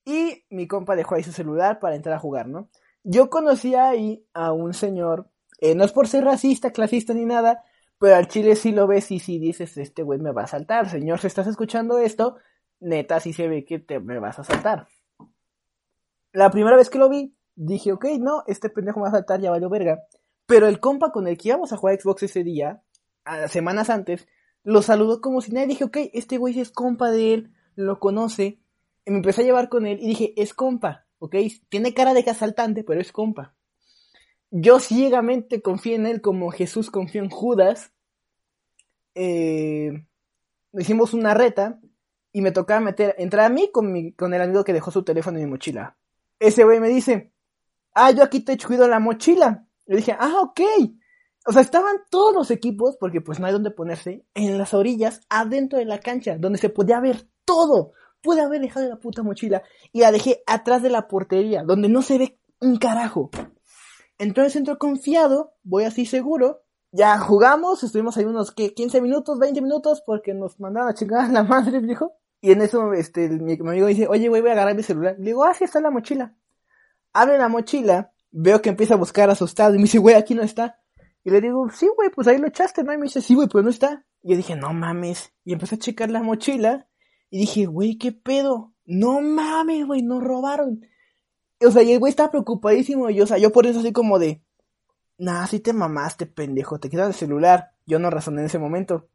y 0.06 0.46
mi 0.50 0.68
compa 0.68 0.96
dejó 0.96 1.16
ahí 1.16 1.24
su 1.24 1.32
celular 1.32 1.80
para 1.80 1.96
entrar 1.96 2.16
a 2.16 2.20
jugar, 2.20 2.48
¿no? 2.48 2.70
Yo 3.04 3.30
conocí 3.30 3.74
ahí 3.74 4.26
a 4.34 4.52
un 4.52 4.74
señor, 4.74 5.30
eh, 5.60 5.76
no 5.76 5.86
es 5.86 5.94
por 5.94 6.08
ser 6.08 6.26
racista, 6.26 6.72
clasista 6.72 7.14
ni 7.14 7.24
nada, 7.26 7.64
pero 8.00 8.16
al 8.18 8.28
chile 8.28 8.56
sí 8.58 8.74
lo 8.74 8.86
ves 8.86 9.12
y 9.12 9.20
sí 9.20 9.40
dices, 9.40 9.78
este 9.78 10.04
güey 10.04 10.20
me 10.20 10.32
va 10.32 10.44
a 10.44 10.48
saltar. 10.48 10.90
Señor, 10.90 11.20
si 11.20 11.28
estás 11.28 11.48
escuchando 11.48 12.00
esto, 12.00 12.36
neta 12.82 13.20
sí 13.22 13.32
se 13.32 13.48
ve 13.48 13.64
que 13.66 13.80
te 13.80 14.00
me 14.02 14.20
vas 14.20 14.40
a 14.40 14.44
saltar. 14.44 14.88
La 16.34 16.52
primera 16.52 16.76
vez 16.76 16.90
que 16.90 17.00
lo 17.00 17.10
vi, 17.10 17.34
dije, 17.56 17.92
ok, 17.94 18.06
no, 18.20 18.44
este 18.48 18.70
pendejo 18.70 19.00
me 19.00 19.04
va 19.04 19.10
a 19.10 19.14
saltar, 19.14 19.40
ya 19.40 19.52
valió 19.52 19.70
verga. 19.70 20.00
Pero 20.46 20.68
el 20.68 20.80
compa 20.80 21.12
con 21.12 21.28
el 21.28 21.38
que 21.38 21.50
íbamos 21.50 21.74
a 21.74 21.78
jugar 21.78 22.00
Xbox 22.00 22.24
ese 22.24 22.44
día, 22.44 22.70
a- 22.70 22.82
semanas 23.50 23.90
antes, 23.90 24.28
lo 24.64 24.82
saludó 24.82 25.22
como 25.22 25.42
si 25.42 25.52
nadie. 25.52 25.68
Dije, 25.68 25.84
ok, 25.86 25.98
este 26.14 26.38
güey 26.38 26.60
es 26.60 26.72
compa 26.72 27.12
de 27.12 27.34
él, 27.34 27.54
lo 27.76 28.00
conoce. 28.00 28.60
Y 29.06 29.12
me 29.12 29.18
empecé 29.18 29.42
a 29.42 29.46
llevar 29.46 29.70
con 29.70 29.86
él 29.86 30.00
y 30.02 30.08
dije, 30.08 30.34
es 30.36 30.54
compa, 30.54 31.06
ok, 31.20 31.36
tiene 31.70 31.94
cara 31.94 32.14
de 32.14 32.30
asaltante, 32.30 32.84
pero 32.84 33.00
es 33.00 33.12
compa. 33.12 33.56
Yo 34.52 34.80
ciegamente 34.80 35.62
confié 35.62 35.96
en 35.96 36.06
él 36.06 36.22
como 36.22 36.52
Jesús 36.52 36.90
confió 36.90 37.22
en 37.22 37.30
Judas. 37.30 37.94
Eh, 39.16 40.06
hicimos 40.74 41.14
una 41.14 41.34
reta 41.34 41.80
y 42.32 42.42
me 42.42 42.52
tocaba 42.52 42.80
meter, 42.80 43.16
entrar 43.18 43.46
a 43.46 43.50
mí 43.50 43.70
con, 43.72 43.92
mi, 43.92 44.14
con 44.14 44.34
el 44.34 44.42
amigo 44.42 44.64
que 44.64 44.74
dejó 44.74 44.92
su 44.92 45.04
teléfono 45.04 45.38
en 45.38 45.46
mi 45.46 45.50
mochila. 45.50 45.98
Ese 46.40 46.64
güey 46.64 46.80
me 46.80 46.90
dice, 46.90 47.32
ah, 47.94 48.12
yo 48.12 48.24
aquí 48.24 48.42
te 48.42 48.58
cuido 48.58 48.88
la 48.88 49.00
mochila. 49.00 49.66
Le 49.86 49.98
dije, 49.98 50.16
ah, 50.18 50.42
ok. 50.42 50.62
O 51.50 51.54
sea, 51.54 51.62
estaban 51.62 51.96
todos 52.10 52.36
los 52.36 52.52
equipos, 52.52 52.98
porque 53.00 53.22
pues 53.22 53.40
no 53.40 53.48
hay 53.48 53.54
donde 53.54 53.72
ponerse, 53.72 54.26
en 54.34 54.58
las 54.58 54.74
orillas, 54.74 55.22
adentro 55.30 55.80
de 55.80 55.86
la 55.86 56.02
cancha, 56.02 56.38
donde 56.38 56.60
se 56.60 56.68
podía 56.68 57.00
ver 57.00 57.30
todo. 57.46 57.94
Pude 58.22 58.42
haber 58.42 58.60
dejado 58.60 58.90
la 58.90 59.00
puta 59.00 59.24
mochila 59.24 59.64
y 59.94 60.02
la 60.02 60.12
dejé 60.12 60.44
atrás 60.46 60.84
de 60.84 60.90
la 60.90 61.08
portería, 61.08 61.64
donde 61.64 61.88
no 61.88 62.02
se 62.02 62.18
ve 62.18 62.40
un 62.60 62.76
carajo. 62.76 63.30
Entonces 64.18 64.58
entro 64.58 64.78
confiado, 64.78 65.54
voy 65.64 65.86
así 65.86 66.06
seguro. 66.06 66.64
Ya 66.92 67.18
jugamos, 67.18 67.82
estuvimos 67.82 68.18
ahí 68.18 68.26
unos 68.26 68.52
¿qué? 68.52 68.74
15 68.74 69.00
minutos, 69.00 69.40
20 69.40 69.62
minutos, 69.62 70.04
porque 70.06 70.34
nos 70.34 70.60
mandaron 70.60 70.90
a 70.90 70.96
chingar 70.96 71.30
la 71.32 71.44
madre, 71.44 71.80
viejo. 71.80 72.18
Y 72.42 72.52
en 72.52 72.62
eso, 72.62 72.92
este, 72.92 73.30
mi, 73.30 73.56
mi 73.56 73.70
amigo 73.70 73.88
dice, 73.88 74.08
oye, 74.10 74.28
güey, 74.28 74.42
voy 74.42 74.50
a 74.50 74.54
agarrar 74.54 74.76
mi 74.76 74.84
celular. 74.84 75.16
Le 75.18 75.28
digo, 75.28 75.46
ah, 75.46 75.54
sí, 75.54 75.64
está 75.64 75.80
la 75.80 75.92
mochila. 75.92 76.36
Abre 77.14 77.38
la 77.38 77.48
mochila, 77.48 78.12
veo 78.32 78.62
que 78.62 78.68
empieza 78.68 78.96
a 78.96 78.98
buscar 78.98 79.30
asustado 79.30 79.76
y 79.76 79.78
me 79.78 79.84
dice, 79.84 80.00
güey, 80.00 80.16
aquí 80.16 80.36
no 80.36 80.44
está. 80.44 80.82
Y 81.28 81.30
le 81.30 81.42
digo, 81.42 81.70
sí, 81.70 81.90
güey, 81.94 82.10
pues 82.10 82.26
ahí 82.30 82.38
lo 82.38 82.48
echaste, 82.48 82.86
¿no? 82.86 82.94
Y 82.94 82.98
me 82.98 83.04
dice, 83.04 83.20
sí, 83.20 83.36
güey, 83.36 83.50
pero 83.50 83.62
no 83.62 83.70
está. 83.70 84.06
Y 84.24 84.30
yo 84.30 84.38
dije, 84.38 84.56
no 84.56 84.72
mames. 84.72 85.34
Y 85.44 85.52
empecé 85.52 85.76
a 85.76 85.78
checar 85.78 86.10
la 86.10 86.24
mochila 86.24 86.88
y 87.30 87.40
dije, 87.40 87.66
güey, 87.66 87.98
¿qué 87.98 88.14
pedo? 88.14 88.74
No 88.86 89.20
mames, 89.20 89.86
güey, 89.86 90.04
nos 90.04 90.24
robaron. 90.24 90.86
O 91.60 91.70
sea, 91.70 91.84
y 91.84 91.92
el 91.92 92.00
güey 92.00 92.12
estaba 92.12 92.32
preocupadísimo. 92.32 93.10
Y, 93.10 93.20
o 93.20 93.28
sea, 93.28 93.38
yo 93.40 93.52
por 93.52 93.68
eso 93.68 93.82
así 93.82 93.92
como 93.92 94.20
de, 94.20 94.42
nah, 95.18 95.46
sí 95.48 95.60
te 95.60 95.74
mamaste, 95.74 96.28
pendejo, 96.28 96.80
te 96.80 96.90
quedas 96.90 97.10
el 97.10 97.14
celular. 97.14 97.72
Yo 97.86 98.00
no 98.00 98.10
razoné 98.10 98.40
en 98.40 98.46
ese 98.46 98.58
momento. 98.58 99.10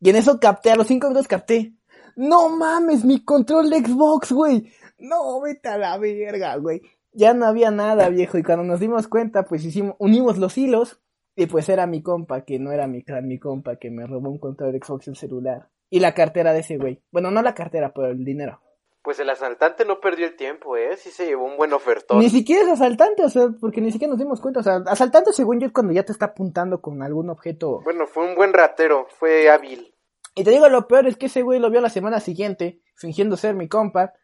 Y 0.00 0.10
en 0.10 0.16
eso 0.16 0.38
capté, 0.38 0.70
a 0.70 0.76
los 0.76 0.86
cinco 0.86 1.06
minutos 1.06 1.28
capté. 1.28 1.72
No 2.14 2.50
mames, 2.50 3.06
mi 3.06 3.24
control 3.24 3.70
de 3.70 3.78
Xbox, 3.78 4.32
güey. 4.32 4.70
No, 4.98 5.40
vete 5.40 5.70
a 5.70 5.78
la 5.78 5.96
verga, 5.96 6.56
güey. 6.56 6.82
Ya 7.14 7.32
no 7.32 7.46
había 7.46 7.70
nada, 7.70 8.10
viejo. 8.10 8.36
Y 8.36 8.42
cuando 8.42 8.64
nos 8.64 8.80
dimos 8.80 9.08
cuenta, 9.08 9.46
pues 9.46 9.64
hicimos, 9.64 9.96
unimos 9.98 10.36
los 10.36 10.58
hilos. 10.58 11.00
Y 11.36 11.46
pues 11.46 11.68
era 11.68 11.86
mi 11.86 12.02
compa, 12.02 12.44
que 12.44 12.58
no 12.58 12.70
era 12.70 12.86
mi, 12.86 13.02
clan, 13.02 13.26
mi 13.26 13.38
compa, 13.38 13.76
que 13.76 13.90
me 13.90 14.06
robó 14.06 14.30
un 14.30 14.38
control 14.38 14.72
de 14.72 14.78
Xbox 14.78 15.08
un 15.08 15.16
celular. 15.16 15.68
Y 15.90 16.00
la 16.00 16.14
cartera 16.14 16.52
de 16.52 16.60
ese 16.60 16.76
güey. 16.76 17.02
Bueno, 17.10 17.30
no 17.30 17.42
la 17.42 17.54
cartera, 17.54 17.92
pero 17.94 18.08
el 18.08 18.24
dinero. 18.24 18.60
Pues 19.02 19.18
el 19.18 19.28
asaltante 19.28 19.84
no 19.84 20.00
perdió 20.00 20.26
el 20.26 20.36
tiempo, 20.36 20.76
¿eh? 20.76 20.96
Sí 20.96 21.10
se 21.10 21.26
llevó 21.26 21.44
un 21.44 21.58
buen 21.58 21.72
ofertón. 21.72 22.20
Ni 22.20 22.30
siquiera 22.30 22.62
es 22.62 22.68
asaltante, 22.68 23.22
o 23.22 23.28
sea, 23.28 23.48
porque 23.60 23.80
ni 23.80 23.92
siquiera 23.92 24.10
nos 24.10 24.18
dimos 24.18 24.40
cuenta. 24.40 24.60
O 24.60 24.62
sea, 24.62 24.82
asaltante 24.86 25.32
según 25.32 25.60
yo 25.60 25.66
es 25.66 25.72
cuando 25.72 25.92
ya 25.92 26.04
te 26.04 26.12
está 26.12 26.26
apuntando 26.26 26.80
con 26.80 27.02
algún 27.02 27.28
objeto. 27.28 27.80
Bueno, 27.84 28.06
fue 28.06 28.26
un 28.26 28.34
buen 28.34 28.54
ratero, 28.54 29.06
fue 29.18 29.50
hábil. 29.50 29.94
Y 30.34 30.42
te 30.42 30.50
digo, 30.50 30.68
lo 30.68 30.88
peor 30.88 31.06
es 31.06 31.16
que 31.16 31.26
ese 31.26 31.42
güey 31.42 31.60
lo 31.60 31.70
vio 31.70 31.80
la 31.80 31.90
semana 31.90 32.18
siguiente, 32.18 32.80
fingiendo 32.94 33.36
ser 33.36 33.54
mi 33.54 33.68
compa. 33.68 34.14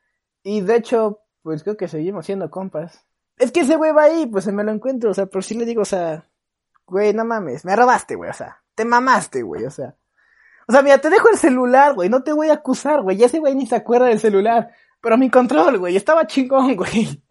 Y 0.42 0.62
de 0.62 0.76
hecho, 0.76 1.20
pues 1.42 1.62
creo 1.62 1.76
que 1.76 1.88
seguimos 1.88 2.24
siendo 2.24 2.50
compas. 2.50 3.06
Es 3.36 3.52
que 3.52 3.60
ese 3.60 3.76
güey 3.76 3.92
va 3.92 4.04
ahí, 4.04 4.26
pues 4.26 4.44
se 4.44 4.52
me 4.52 4.64
lo 4.64 4.72
encuentro, 4.72 5.10
o 5.10 5.14
sea, 5.14 5.26
pero 5.26 5.42
sí 5.42 5.54
le 5.56 5.66
digo, 5.66 5.82
o 5.82 5.86
sea, 5.86 6.29
güey, 6.90 7.14
no 7.14 7.24
mames, 7.24 7.64
me 7.64 7.74
robaste, 7.76 8.14
güey, 8.16 8.30
o 8.30 8.34
sea, 8.34 8.62
te 8.74 8.84
mamaste, 8.84 9.42
güey, 9.42 9.64
o 9.64 9.70
sea. 9.70 9.94
O 10.68 10.72
sea, 10.72 10.82
mira, 10.82 10.98
te 10.98 11.10
dejo 11.10 11.28
el 11.30 11.36
celular, 11.38 11.94
güey, 11.94 12.08
no 12.08 12.22
te 12.22 12.32
voy 12.32 12.50
a 12.50 12.54
acusar, 12.54 13.02
güey, 13.02 13.16
ya 13.16 13.26
ese 13.26 13.38
güey 13.38 13.54
ni 13.54 13.66
se 13.66 13.76
acuerda 13.76 14.06
del 14.06 14.20
celular. 14.20 14.70
Pero 15.00 15.16
mi 15.16 15.30
control, 15.30 15.78
güey, 15.78 15.96
estaba 15.96 16.26
chingón, 16.26 16.74
güey. 16.76 17.22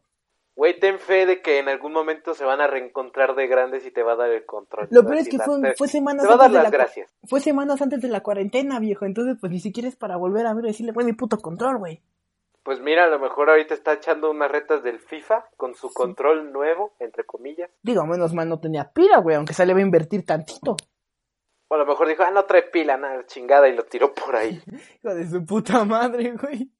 Güey, 0.55 0.77
ten 0.77 0.99
fe 0.99 1.25
de 1.25 1.41
que 1.41 1.59
en 1.59 1.69
algún 1.69 1.93
momento 1.93 2.33
se 2.33 2.43
van 2.43 2.59
a 2.59 2.67
reencontrar 2.67 3.33
de 3.33 3.47
grandes 3.47 3.85
y 3.85 3.91
te 3.91 4.03
va 4.03 4.13
a 4.13 4.15
dar 4.17 4.29
el 4.29 4.45
control. 4.45 4.89
Lo 4.91 5.03
peor 5.03 5.19
es 5.19 5.29
que 5.29 5.39
fue, 5.39 5.73
fue 5.77 5.87
semanas 5.87 6.23
te 6.23 6.27
va 6.27 6.33
a 6.33 6.37
dar 6.37 6.49
de 6.49 6.55
las 6.55 6.63
la 6.63 6.69
gracias. 6.69 7.15
fue 7.23 7.39
semanas 7.39 7.81
antes 7.81 8.01
de 8.01 8.09
la 8.09 8.19
cuarentena, 8.19 8.77
viejo. 8.79 9.05
Entonces, 9.05 9.37
pues 9.39 9.53
ni 9.53 9.61
siquiera 9.61 9.87
es 9.87 9.95
para 9.95 10.17
volver 10.17 10.45
a 10.45 10.53
ver 10.53 10.65
y 10.65 10.67
decirle, 10.69 10.91
güey, 10.91 11.05
mi 11.05 11.13
puto 11.13 11.37
control, 11.37 11.77
güey. 11.77 12.01
Pues 12.63 12.81
mira, 12.81 13.05
a 13.05 13.09
lo 13.09 13.19
mejor 13.19 13.49
ahorita 13.49 13.73
está 13.73 13.93
echando 13.93 14.29
unas 14.29 14.51
retas 14.51 14.83
del 14.83 14.99
FIFA 14.99 15.45
con 15.55 15.73
su 15.73 15.91
control 15.93 16.51
nuevo, 16.51 16.93
entre 16.99 17.23
comillas. 17.25 17.71
Digo, 17.81 18.05
menos 18.05 18.33
mal 18.33 18.49
no 18.49 18.59
tenía 18.59 18.91
pila, 18.91 19.19
güey, 19.19 19.37
aunque 19.37 19.53
se 19.53 19.65
le 19.65 19.73
va 19.73 19.79
a 19.79 19.83
invertir 19.83 20.25
tantito. 20.25 20.75
O 21.69 21.75
a 21.75 21.77
lo 21.77 21.85
mejor 21.85 22.07
dijo, 22.07 22.23
ah, 22.23 22.31
no 22.31 22.45
trae 22.45 22.63
pila, 22.63 22.97
nada, 22.97 23.25
chingada, 23.25 23.69
y 23.69 23.75
lo 23.75 23.85
tiró 23.85 24.13
por 24.13 24.35
ahí. 24.35 24.61
Hijo 25.03 25.15
de 25.15 25.27
su 25.27 25.45
puta 25.45 25.85
madre, 25.85 26.35
güey. 26.35 26.71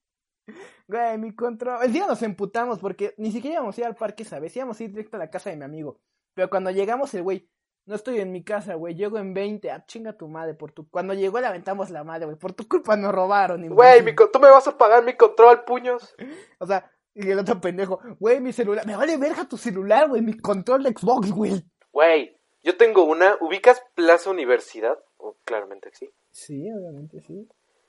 Güey, 0.87 1.17
mi 1.19 1.35
control. 1.35 1.83
El 1.83 1.93
día 1.93 2.07
nos 2.07 2.21
emputamos 2.23 2.79
porque 2.79 3.13
ni 3.17 3.31
siquiera 3.31 3.57
íbamos 3.57 3.77
a 3.77 3.81
ir 3.81 3.87
al 3.87 3.95
parque, 3.95 4.25
¿sabes? 4.25 4.55
Íbamos 4.55 4.79
a 4.79 4.83
ir 4.83 4.89
directo 4.89 5.17
a 5.17 5.19
la 5.19 5.29
casa 5.29 5.51
de 5.51 5.57
mi 5.57 5.63
amigo. 5.63 5.99
Pero 6.33 6.49
cuando 6.49 6.71
llegamos, 6.71 7.13
el 7.13 7.21
güey, 7.21 7.47
no 7.85 7.95
estoy 7.95 8.19
en 8.19 8.31
mi 8.31 8.43
casa, 8.43 8.75
güey, 8.75 8.95
llego 8.95 9.17
en 9.17 9.33
20. 9.33 9.71
Ah, 9.71 9.83
chinga 9.85 10.13
tu 10.13 10.27
madre, 10.27 10.53
por 10.53 10.71
tu. 10.71 10.89
Cuando 10.89 11.13
llegó 11.13 11.39
le 11.39 11.47
aventamos 11.47 11.89
la 11.89 12.03
madre, 12.03 12.25
güey. 12.25 12.37
Por 12.37 12.53
tu 12.53 12.67
culpa 12.67 12.95
nos 12.95 13.13
robaron, 13.13 13.67
Güey, 13.69 14.03
mi 14.03 14.13
tú 14.15 14.39
me 14.39 14.49
vas 14.49 14.67
a 14.67 14.77
pagar 14.77 15.03
mi 15.03 15.13
control, 15.13 15.63
puños. 15.63 16.15
O 16.59 16.65
sea, 16.65 16.91
y 17.13 17.29
el 17.29 17.39
otro 17.39 17.59
pendejo, 17.59 17.99
güey, 18.19 18.39
mi 18.39 18.53
celular. 18.53 18.85
Me 18.85 18.95
vale 18.95 19.17
verga 19.17 19.47
tu 19.47 19.57
celular, 19.57 20.09
güey, 20.09 20.21
mi 20.21 20.37
control 20.37 20.83
de 20.83 20.91
Xbox, 20.91 21.31
güey. 21.31 21.63
Güey, 21.91 22.37
yo 22.63 22.77
tengo 22.77 23.03
una, 23.03 23.37
¿ubicas 23.41 23.81
Plaza 23.95 24.29
Universidad? 24.29 24.97
Oh, 25.17 25.35
claramente 25.43 25.89
sí. 25.93 26.09
Sí, 26.31 26.71
obviamente, 26.71 27.21
sí. 27.21 27.47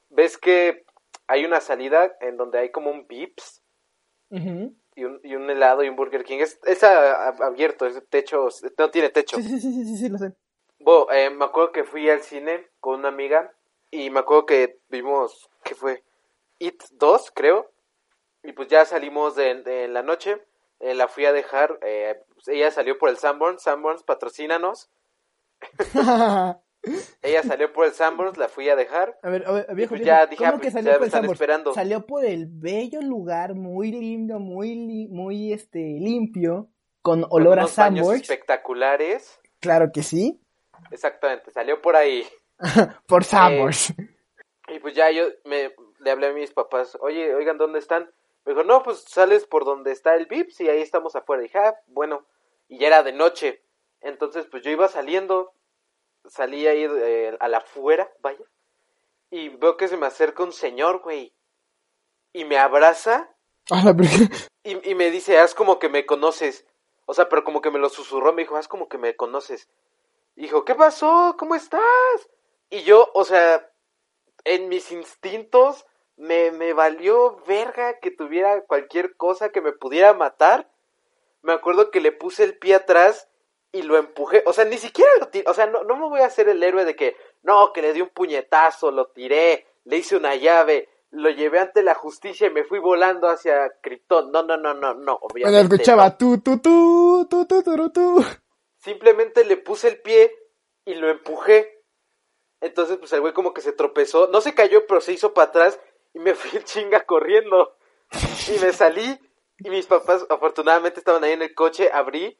¿Ves 0.09 0.39
que 0.39 0.85
hay 1.27 1.45
una 1.45 1.61
salida 1.61 2.17
en 2.21 2.37
donde 2.37 2.59
hay 2.59 2.71
como 2.71 2.91
un 2.91 3.07
Vips 3.07 3.63
Ujú. 4.31 4.75
Y 4.95 5.05
un, 5.05 5.21
y 5.23 5.35
un 5.35 5.49
helado 5.51 5.83
y 5.83 5.89
un 5.89 5.97
Burger 5.97 6.25
King? 6.25 6.39
Es, 6.41 6.59
es 6.65 6.83
a- 6.83 7.29
a- 7.29 7.47
abierto, 7.47 7.87
es 7.87 8.03
techo, 8.09 8.49
no 8.79 8.91
tiene 8.91 9.11
techo. 9.11 9.37
Sí, 9.37 9.43
sí, 9.43 9.61
sí, 9.61 9.85
sí, 9.85 9.97
sí, 9.97 10.09
lo 10.09 10.19
sé. 10.19 10.33
Bueno, 10.79 11.07
eh, 11.13 11.31
me 11.31 11.45
acuerdo 11.45 11.73
que 11.73 11.85
fui 11.85 12.09
al 12.09 12.23
cine 12.23 12.69
con 12.81 13.01
una 13.01 13.09
amiga 13.09 13.53
y 13.91 14.11
me 14.11 14.21
acuerdo 14.21 14.47
que 14.47 14.79
vimos, 14.89 15.51
¿qué 15.63 15.75
fue? 15.75 16.03
It 16.59 16.83
2, 16.93 17.31
creo. 17.35 17.71
Y 18.43 18.53
pues 18.53 18.69
ya 18.69 18.85
salimos 18.87 19.35
de, 19.35 19.63
de 19.63 19.89
la 19.89 20.03
noche, 20.03 20.43
eh, 20.81 20.95
la 20.95 21.09
fui 21.09 21.27
a 21.27 21.33
dejar, 21.33 21.79
eh, 21.83 22.23
pues 22.33 22.49
ella 22.49 22.71
salió 22.71 22.97
por 22.99 23.11
el 23.11 23.19
Sanborns, 23.19 23.63
Sanborns, 23.63 24.03
patrocínanos. 24.03 24.89
Ella 27.23 27.43
salió 27.43 27.73
por 27.73 27.87
el 27.87 27.93
Sanborns, 27.93 28.39
la 28.39 28.49
fui 28.49 28.69
a 28.69 28.77
dejar. 28.77 29.19
A 29.23 29.29
ver, 29.29 29.45
a 29.47 29.53
ver, 29.53 29.75
viejo, 29.75 29.91
pues 29.95 30.05
ya 30.05 30.27
dije, 30.27 30.43
¿cómo 30.45 30.57
ah, 30.57 30.61
que 30.61 30.71
pues 30.71 30.73
salió 30.73 30.93
por 30.93 31.01
el 31.03 31.07
están 31.07 31.21
Sanborns? 31.21 31.41
esperando. 31.41 31.75
Salió 31.75 32.07
por 32.07 32.25
el 32.25 32.47
bello 32.49 33.03
lugar, 33.03 33.55
muy 33.55 33.93
lindo, 33.93 34.39
muy, 34.39 34.75
li- 34.75 35.09
muy, 35.09 35.53
este, 35.53 35.79
limpio, 35.79 36.69
con 37.03 37.27
olor 37.31 37.59
a 37.59 37.63
unos 37.63 37.73
Sanborns. 37.73 38.23
espectaculares. 38.23 39.39
Claro 39.61 39.91
que 39.93 40.03
sí. 40.03 40.41
Exactamente, 40.91 41.51
salió 41.51 41.83
por 41.83 41.97
ahí. 41.97 42.27
por 43.07 43.25
Sanborns. 43.25 43.93
Y 44.69 44.79
pues 44.79 44.95
ya 44.95 45.11
yo 45.11 45.25
me 45.45 45.75
le 45.99 46.11
hablé 46.11 46.29
a 46.29 46.33
mis 46.33 46.53
papás, 46.53 46.97
oye, 47.01 47.35
oigan, 47.35 47.59
¿dónde 47.59 47.79
están? 47.79 48.11
Me 48.47 48.53
dijo, 48.55 48.65
no, 48.65 48.83
pues 48.83 49.01
sales 49.07 49.45
por 49.45 49.67
donde 49.67 49.93
está 49.93 50.15
el 50.15 50.25
Vips 50.27 50.61
y 50.63 50.69
ahí 50.71 50.81
estamos 50.81 51.15
afuera. 51.15 51.43
Y 51.43 51.47
dije, 51.47 51.59
ah, 51.59 51.75
bueno, 51.89 52.25
y 52.69 52.79
ya 52.79 52.87
era 52.87 53.03
de 53.03 53.13
noche. 53.13 53.63
Entonces, 54.01 54.47
pues 54.51 54.63
yo 54.63 54.71
iba 54.71 54.89
saliendo, 54.89 55.53
salí 56.29 56.67
ahí 56.67 56.85
eh, 56.85 57.37
a 57.41 57.49
la 57.49 57.59
afuera, 57.59 58.11
vaya, 58.21 58.45
y 59.31 59.49
veo 59.49 59.77
que 59.77 59.89
se 59.89 59.97
me 59.97 60.07
acerca 60.07 60.43
un 60.43 60.53
señor, 60.53 61.01
güey, 61.01 61.33
y 62.33 62.45
me 62.45 62.59
abraza 62.59 63.31
A 63.71 63.85
la 63.85 63.95
y, 64.63 64.91
y 64.91 64.95
me 64.95 65.11
dice, 65.11 65.39
haz 65.39 65.55
como 65.55 65.79
que 65.79 65.89
me 65.89 66.07
conoces. 66.07 66.67
O 67.07 67.15
sea, 67.15 67.29
pero 67.29 67.45
como 67.45 67.61
que 67.61 67.71
me 67.71 67.79
lo 67.79 67.89
susurró, 67.89 68.33
me 68.33 68.43
dijo, 68.43 68.57
haz 68.57 68.69
como 68.69 68.89
que 68.89 68.99
me 68.99 69.17
conoces. 69.17 69.69
Y 70.37 70.43
dijo, 70.43 70.65
¿qué 70.65 70.75
pasó? 70.75 71.35
¿Cómo 71.39 71.55
estás? 71.55 71.83
Y 72.69 72.83
yo, 72.83 73.11
o 73.15 73.25
sea, 73.25 73.69
en 74.45 74.69
mis 74.69 74.93
instintos 74.93 75.87
me, 76.17 76.51
me 76.53 76.73
valió 76.73 77.43
verga 77.47 77.99
que 77.99 78.11
tuviera 78.11 78.63
cualquier 78.63 79.17
cosa 79.17 79.51
que 79.51 79.61
me 79.61 79.73
pudiera 79.73 80.13
matar. 80.13 80.71
Me 81.43 81.53
acuerdo 81.53 81.91
que 81.91 82.01
le 82.01 82.13
puse 82.13 82.45
el 82.45 82.59
pie 82.59 82.75
atrás 82.75 83.29
y 83.73 83.83
lo 83.83 83.97
empujé. 83.97 84.43
O 84.47 84.53
sea, 84.53 84.65
ni 84.65 84.79
siquiera 84.79 85.11
lo 85.21 85.29
tiré. 85.29 85.45
O 85.49 85.55
sea, 85.55 85.67
no, 85.67 85.85
no 85.85 85.97
me 85.97 86.09
voy 86.09 86.21
a 86.21 86.27
hacer 86.27 86.49
el 86.49 86.63
héroe 86.63 86.85
de 86.85 86.97
que, 86.97 87.17
no, 87.43 87.73
que 87.73 87.83
le 87.83 87.93
di 87.93 88.01
un 88.01 88.09
puñetazo, 88.09 88.91
lo 88.91 89.07
tiré, 89.09 89.67
le 89.85 89.99
hice 89.99 90.17
una 90.17 90.35
llave, 90.35 90.89
lo 91.11 91.31
llevé 91.31 91.59
ante 91.59 91.83
la 91.83 91.95
justicia 91.95 92.47
y 92.47 92.51
me 92.51 92.65
fui 92.65 92.79
volando 92.79 93.29
hacia 93.29 93.73
Krypton. 93.81 94.31
No, 94.31 94.43
no, 94.43 94.57
no, 94.57 94.75
no, 94.75 94.95
no, 94.95 95.19
obviamente. 95.21 95.75
escuchaba 95.75 96.09
no. 96.11 96.17
tú, 96.17 96.41
tú, 96.41 96.59
tú, 96.59 97.27
tú, 97.29 97.47
tú, 97.47 97.63
tú, 97.63 97.91
tú. 97.91 98.25
Simplemente 98.79 99.45
le 99.45 99.57
puse 99.57 99.89
el 99.89 100.01
pie 100.01 100.33
y 100.85 100.95
lo 100.95 101.09
empujé. 101.09 101.85
Entonces, 102.61 102.99
pues 102.99 103.13
el 103.13 103.21
güey 103.21 103.33
como 103.33 103.55
que 103.55 103.61
se 103.61 103.73
tropezó. 103.73 104.29
No 104.29 104.41
se 104.41 104.55
cayó, 104.55 104.87
pero 104.87 105.01
se 105.01 105.13
hizo 105.13 105.33
para 105.33 105.49
atrás 105.49 105.81
y 106.13 106.19
me 106.19 106.35
fui 106.37 106.59
en 106.59 106.65
chinga 106.65 107.05
corriendo. 107.05 107.77
Y 108.49 108.59
me 108.59 108.73
salí 108.73 109.19
y 109.59 109.71
mis 109.71 109.87
papás 109.87 110.27
afortunadamente 110.29 110.99
estaban 110.99 111.23
ahí 111.23 111.33
en 111.33 111.43
el 111.43 111.55
coche, 111.55 111.91
abrí 111.93 112.39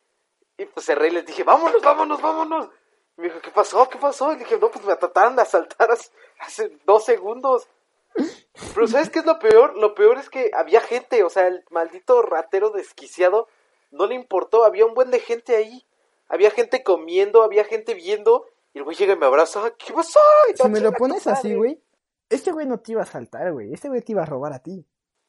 y 0.63 0.67
pues 0.67 0.87
cerré 0.87 1.09
y 1.09 1.13
les 1.13 1.27
dije, 1.27 1.43
vámonos, 1.45 1.81
vámonos, 1.83 2.21
vámonos. 2.21 2.69
Y 3.17 3.21
me 3.23 3.29
dijo, 3.29 3.41
¿qué 3.41 3.51
pasó? 3.51 3.89
¿Qué 3.89 3.99
pasó? 3.99 4.33
Y 4.33 4.37
le 4.37 4.45
dije, 4.45 4.59
no, 4.59 4.71
pues 4.71 4.85
me 4.85 4.97
trataron 4.97 5.37
de 5.37 5.43
asaltar 5.43 5.91
hace, 5.91 6.11
hace 6.41 6.79
dos 6.85 7.05
segundos. 7.05 7.69
Pero 8.75 8.87
¿sabes 8.89 9.09
qué 9.11 9.21
es 9.21 9.27
lo 9.27 9.39
peor? 9.39 9.77
Lo 9.79 9.95
peor 9.95 10.19
es 10.19 10.29
que 10.29 10.51
había 10.55 10.81
gente, 10.81 11.23
o 11.23 11.31
sea, 11.31 11.47
el 11.47 11.65
maldito 11.71 12.23
ratero 12.23 12.71
desquiciado 12.71 13.49
no 13.91 14.07
le 14.07 14.15
importó, 14.15 14.65
había 14.65 14.85
un 14.87 14.95
buen 14.95 15.11
de 15.11 15.21
gente 15.21 15.57
ahí. 15.57 15.87
Había 16.29 16.51
gente 16.51 16.83
comiendo, 16.85 17.43
había 17.43 17.65
gente 17.65 17.95
viendo, 17.95 18.47
y 18.73 18.79
el 18.79 18.85
güey 18.85 18.97
llega 18.97 19.15
y 19.15 19.17
me 19.17 19.27
abraza, 19.27 19.73
¿qué 19.77 19.93
pasó? 19.93 20.21
Y 20.53 20.57
Si 20.57 20.63
me 20.69 20.79
"Chinga 20.79 20.91
lo 20.91 20.97
pones 20.97 21.27
así, 21.27 21.49
madre". 21.49 21.59
güey, 21.59 21.83
este 22.29 22.53
güey 22.53 22.67
no 22.67 22.79
te 22.79 22.93
iba 22.93 23.03
a 23.03 23.07
saltar, 23.07 23.53
güey. 23.53 23.73
Este 23.73 23.89
güey 23.89 24.01
te 24.03 24.13
iba 24.13 24.23
a 24.23 24.27
robar 24.27 24.53
a 24.53 24.61
ti. 24.61 24.85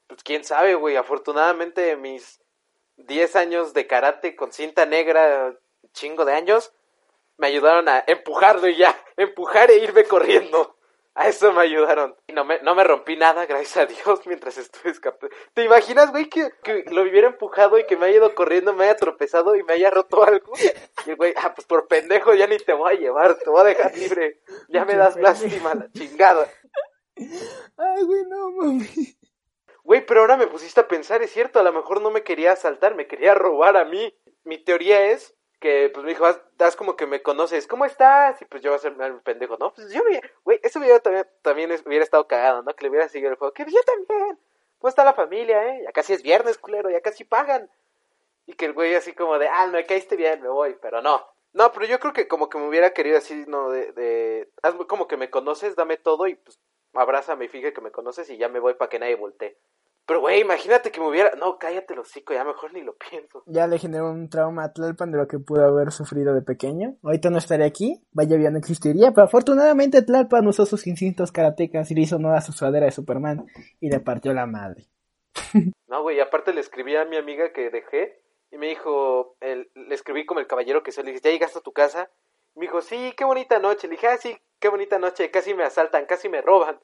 Pues 0.08 0.22
quién 0.24 0.44
sabe, 0.44 0.76
güey, 0.76 0.98
afortunadamente 0.98 1.96
mis 1.96 2.41
10 3.06 3.36
años 3.36 3.74
de 3.74 3.88
karate 3.88 4.36
con 4.36 4.52
cinta 4.52 4.86
negra, 4.86 5.56
chingo 5.94 6.26
de 6.26 6.34
años, 6.34 6.74
me 7.38 7.48
ayudaron 7.48 7.90
a 7.90 8.04
empujarlo 8.08 8.68
y 8.68 8.78
ya, 8.78 8.96
empujar 9.18 9.72
e 9.72 9.78
irme 9.78 10.04
corriendo. 10.06 10.78
A 11.14 11.28
eso 11.28 11.52
me 11.52 11.64
ayudaron. 11.64 12.16
Y 12.28 12.32
no 12.32 12.46
me, 12.46 12.62
no 12.62 12.74
me 12.74 12.86
rompí 12.86 13.18
nada, 13.18 13.46
gracias 13.46 13.78
a 13.78 13.86
Dios, 13.86 14.22
mientras 14.26 14.58
estuve 14.58 14.92
escapando. 14.92 15.36
¿Te 15.54 15.66
imaginas, 15.66 16.12
güey, 16.12 16.30
que, 16.30 16.52
que 16.64 16.86
lo 16.90 17.02
hubiera 17.02 17.28
empujado 17.28 17.78
y 17.78 17.86
que 17.86 17.98
me 17.98 18.06
haya 18.06 18.18
ido 18.18 18.34
corriendo, 18.34 18.74
me 18.74 18.86
haya 18.86 18.96
tropezado 18.96 19.56
y 19.58 19.64
me 19.64 19.74
haya 19.74 19.90
roto 19.90 20.24
algo? 20.24 20.54
Y 21.06 21.10
el 21.10 21.16
güey, 21.18 21.34
ah, 21.36 21.54
pues 21.54 21.68
por 21.68 21.88
pendejo 21.88 22.34
ya 22.34 22.48
ni 22.48 22.58
te 22.58 22.74
voy 22.74 22.94
a 22.94 22.98
llevar, 22.98 23.36
te 23.36 23.50
voy 23.50 23.62
a 23.62 23.66
dejar 23.66 23.98
libre. 23.98 24.40
Ya 24.70 24.86
me 24.86 24.96
das 24.96 25.18
lástima, 25.18 25.74
la 25.74 25.92
chingada. 25.92 26.48
Ay, 27.18 28.04
güey, 28.04 28.24
no, 28.30 28.52
mami. 28.52 29.18
Ahora 30.22 30.38
me 30.38 30.46
pusiste 30.46 30.80
a 30.80 30.88
pensar, 30.88 31.24
es 31.24 31.32
cierto, 31.32 31.60
a 31.60 31.64
lo 31.64 31.74
mejor 31.74 32.00
no 32.00 32.12
me 32.12 32.24
quería 32.24 32.52
asaltar, 32.52 32.94
me 32.94 33.08
quería 33.08 33.34
robar 33.34 33.76
a 33.76 33.86
mí. 33.86 34.16
Mi 34.44 34.60
teoría 34.60 35.08
es 35.08 35.34
que, 35.60 35.90
pues 35.92 36.04
me 36.06 36.12
dijo, 36.12 36.26
haz 36.26 36.76
como 36.76 36.96
que 36.96 37.08
me 37.08 37.24
conoces, 37.24 37.66
¿cómo 37.66 37.86
estás? 37.86 38.40
Y 38.40 38.46
pues 38.46 38.62
yo 38.62 38.70
voy 38.70 38.78
a 38.78 38.82
ser 38.82 38.94
un 38.94 39.20
pendejo, 39.22 39.58
¿no? 39.58 39.74
Pues 39.74 39.92
yo, 39.92 40.04
güey, 40.44 40.60
eso 40.62 40.78
hubiera 40.78 41.00
también, 41.00 41.28
también 41.42 41.72
hubiera 41.88 42.04
estado 42.04 42.28
cagado, 42.28 42.62
¿no? 42.62 42.72
Que 42.76 42.84
le 42.84 42.92
hubiera 42.92 43.10
seguido 43.10 43.32
el 43.32 43.38
juego, 43.38 43.52
que 43.52 43.66
yo 43.66 43.80
también. 43.84 44.38
¿Cómo 44.78 44.90
está 44.90 45.04
la 45.04 45.14
familia, 45.14 45.76
eh? 45.76 45.82
Ya 45.86 45.92
casi 45.92 46.14
es 46.14 46.22
viernes, 46.22 46.60
culero, 46.60 46.92
ya 46.92 47.02
casi 47.02 47.24
pagan. 47.24 47.72
Y 48.46 48.54
que 48.54 48.66
el 48.66 48.74
güey 48.74 48.94
así 48.94 49.14
como 49.14 49.40
de, 49.40 49.48
ah, 49.48 49.66
me 49.68 49.88
caíste 49.88 50.18
bien, 50.18 50.40
me 50.44 50.50
voy, 50.50 50.78
pero 50.80 51.02
no. 51.02 51.26
No, 51.54 51.72
pero 51.72 51.88
yo 51.88 52.00
creo 52.00 52.14
que 52.14 52.28
como 52.28 52.48
que 52.48 52.60
me 52.60 52.68
hubiera 52.68 52.94
querido 52.94 53.18
así, 53.18 53.44
no, 53.48 53.72
de, 53.72 53.92
de, 53.94 54.52
hazme 54.62 54.86
como 54.86 55.08
que 55.08 55.18
me 55.18 55.32
conoces, 55.32 55.76
dame 55.76 55.98
todo 55.98 56.28
y 56.28 56.36
pues 56.36 56.60
abrázame 56.94 57.46
y 57.46 57.48
fíjate 57.48 57.74
que 57.74 57.82
me 57.82 57.92
conoces 57.92 58.30
y 58.30 58.38
ya 58.38 58.50
me 58.50 58.60
voy 58.60 58.76
para 58.76 58.90
que 58.90 59.00
nadie 59.00 59.16
voltee. 59.16 59.58
Pero 60.06 60.20
güey, 60.20 60.42
imagínate 60.42 60.92
que 60.92 61.00
me 61.00 61.08
hubiera, 61.08 61.32
no, 61.36 61.58
cállate 61.58 61.96
los 61.96 62.10
hocico, 62.10 62.34
ya 62.34 62.44
mejor 62.44 62.74
ni 62.74 62.82
lo 62.82 62.96
pienso. 62.98 63.44
Ya 63.46 63.68
le 63.68 63.78
generó 63.78 64.12
un 64.12 64.30
trauma 64.30 64.66
a 64.66 64.74
Tlalpan 64.74 65.12
de 65.12 65.18
lo 65.18 65.28
que 65.28 65.40
pudo 65.40 65.64
haber 65.64 65.92
sufrido 65.92 66.34
de 66.34 66.42
pequeño. 66.42 66.98
Ahorita 67.04 67.30
no 67.30 67.38
estaría 67.38 67.66
aquí, 67.66 68.04
vaya 68.12 68.38
ya 68.38 68.50
no 68.50 68.58
existiría, 68.58 69.12
pero 69.12 69.26
afortunadamente 69.26 70.02
Tlalpan 70.02 70.48
usó 70.48 70.66
sus 70.66 70.88
instintos 70.88 71.32
karatecas 71.32 71.90
y 71.92 71.96
le 71.96 72.02
hizo 72.02 72.16
honor 72.18 72.36
a 72.36 72.42
su 72.42 72.52
sudadera 72.52 72.88
de 72.88 72.92
Superman 72.92 73.46
y 73.80 73.90
le 73.90 74.00
partió 74.00 74.34
la 74.34 74.46
madre. 74.46 74.88
No, 75.88 76.04
güey, 76.04 76.22
aparte 76.22 76.54
le 76.54 76.62
escribí 76.62 76.96
a 76.96 77.04
mi 77.04 77.18
amiga 77.18 77.52
que 77.52 77.70
dejé 77.70 78.22
y 78.50 78.58
me 78.58 78.68
dijo, 78.68 79.36
el, 79.42 79.70
le 79.76 79.94
escribí 79.94 80.26
como 80.26 80.40
el 80.40 80.48
caballero 80.48 80.84
que 80.84 80.94
se 80.94 81.04
le 81.04 81.12
dije, 81.12 81.22
¿ya 81.22 81.32
llegaste 81.32 81.60
a 81.60 81.62
tu 81.62 81.74
casa? 81.74 82.10
Me 82.56 82.62
dijo, 82.62 82.82
sí, 82.82 83.14
qué 83.18 83.26
bonita 83.26 83.60
noche. 83.60 83.88
Le 83.88 83.96
dije, 83.96 84.08
ah, 84.08 84.18
sí, 84.18 84.38
qué 84.60 84.70
bonita 84.70 85.00
noche, 85.00 85.32
casi 85.32 85.54
me 85.54 85.64
asaltan, 85.64 86.06
casi 86.06 86.30
me 86.30 86.42
roban. 86.42 86.80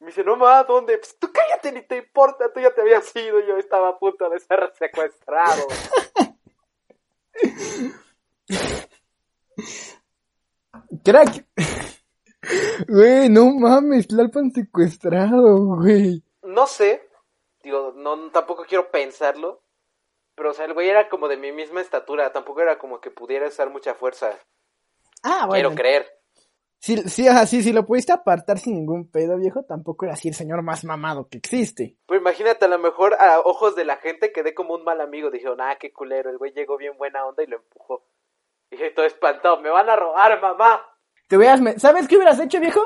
Me 0.00 0.06
dice, 0.08 0.22
no, 0.22 0.36
ma, 0.36 0.62
¿dónde? 0.64 0.96
Pues 0.98 1.18
tú 1.18 1.30
cállate, 1.32 1.72
ni 1.72 1.82
te 1.82 1.96
importa, 1.96 2.52
tú 2.52 2.60
ya 2.60 2.72
te 2.72 2.82
habías 2.82 3.14
ido, 3.16 3.40
yo 3.40 3.56
estaba 3.56 3.88
a 3.90 3.98
punto 3.98 4.30
de 4.30 4.38
ser 4.38 4.72
secuestrado. 4.78 5.66
Crack. 11.04 11.46
Güey, 12.88 13.28
no 13.28 13.52
mames, 13.54 14.06
Tlalpan 14.08 14.52
secuestrado, 14.52 15.56
güey. 15.76 16.22
No 16.42 16.66
sé, 16.66 17.08
digo, 17.62 17.92
no, 17.96 18.30
tampoco 18.30 18.64
quiero 18.64 18.90
pensarlo, 18.90 19.62
pero 20.34 20.50
o 20.50 20.54
sea, 20.54 20.64
el 20.64 20.74
güey 20.74 20.88
era 20.88 21.08
como 21.08 21.28
de 21.28 21.36
mi 21.36 21.52
misma 21.52 21.80
estatura, 21.80 22.32
tampoco 22.32 22.62
era 22.62 22.78
como 22.78 23.00
que 23.00 23.10
pudiera 23.10 23.48
usar 23.48 23.70
mucha 23.70 23.94
fuerza. 23.94 24.38
Ah, 25.22 25.46
bueno. 25.46 25.70
Quiero 25.70 25.74
creer. 25.74 26.17
Sí, 26.80 26.96
sí, 27.08 27.26
así, 27.26 27.62
si 27.62 27.72
lo 27.72 27.84
pudiste 27.84 28.12
apartar 28.12 28.58
sin 28.58 28.74
ningún 28.74 29.10
pedo, 29.10 29.36
viejo, 29.36 29.64
tampoco 29.64 30.04
era 30.04 30.14
así 30.14 30.28
el 30.28 30.34
señor 30.34 30.62
más 30.62 30.84
mamado 30.84 31.28
que 31.28 31.38
existe. 31.38 31.96
Pues 32.06 32.20
imagínate, 32.20 32.64
a 32.64 32.68
lo 32.68 32.78
mejor 32.78 33.14
a 33.14 33.40
ojos 33.40 33.74
de 33.74 33.84
la 33.84 33.96
gente 33.96 34.30
quedé 34.32 34.54
como 34.54 34.74
un 34.74 34.84
mal 34.84 35.00
amigo. 35.00 35.30
Dijeron, 35.30 35.60
ah, 35.60 35.76
qué 35.80 35.92
culero, 35.92 36.30
el 36.30 36.38
güey 36.38 36.52
llegó 36.52 36.76
bien 36.78 36.96
buena 36.96 37.26
onda 37.26 37.42
y 37.42 37.48
lo 37.48 37.56
empujó. 37.56 38.04
Y 38.70 38.76
dije, 38.76 38.90
todo 38.90 39.06
espantado, 39.06 39.60
me 39.60 39.70
van 39.70 39.88
a 39.88 39.96
robar, 39.96 40.40
mamá. 40.40 40.80
Te 41.26 41.36
hubieras, 41.36 41.60
me- 41.60 41.78
¿sabes 41.80 42.06
qué 42.06 42.16
hubieras 42.16 42.38
hecho, 42.38 42.60
viejo? 42.60 42.80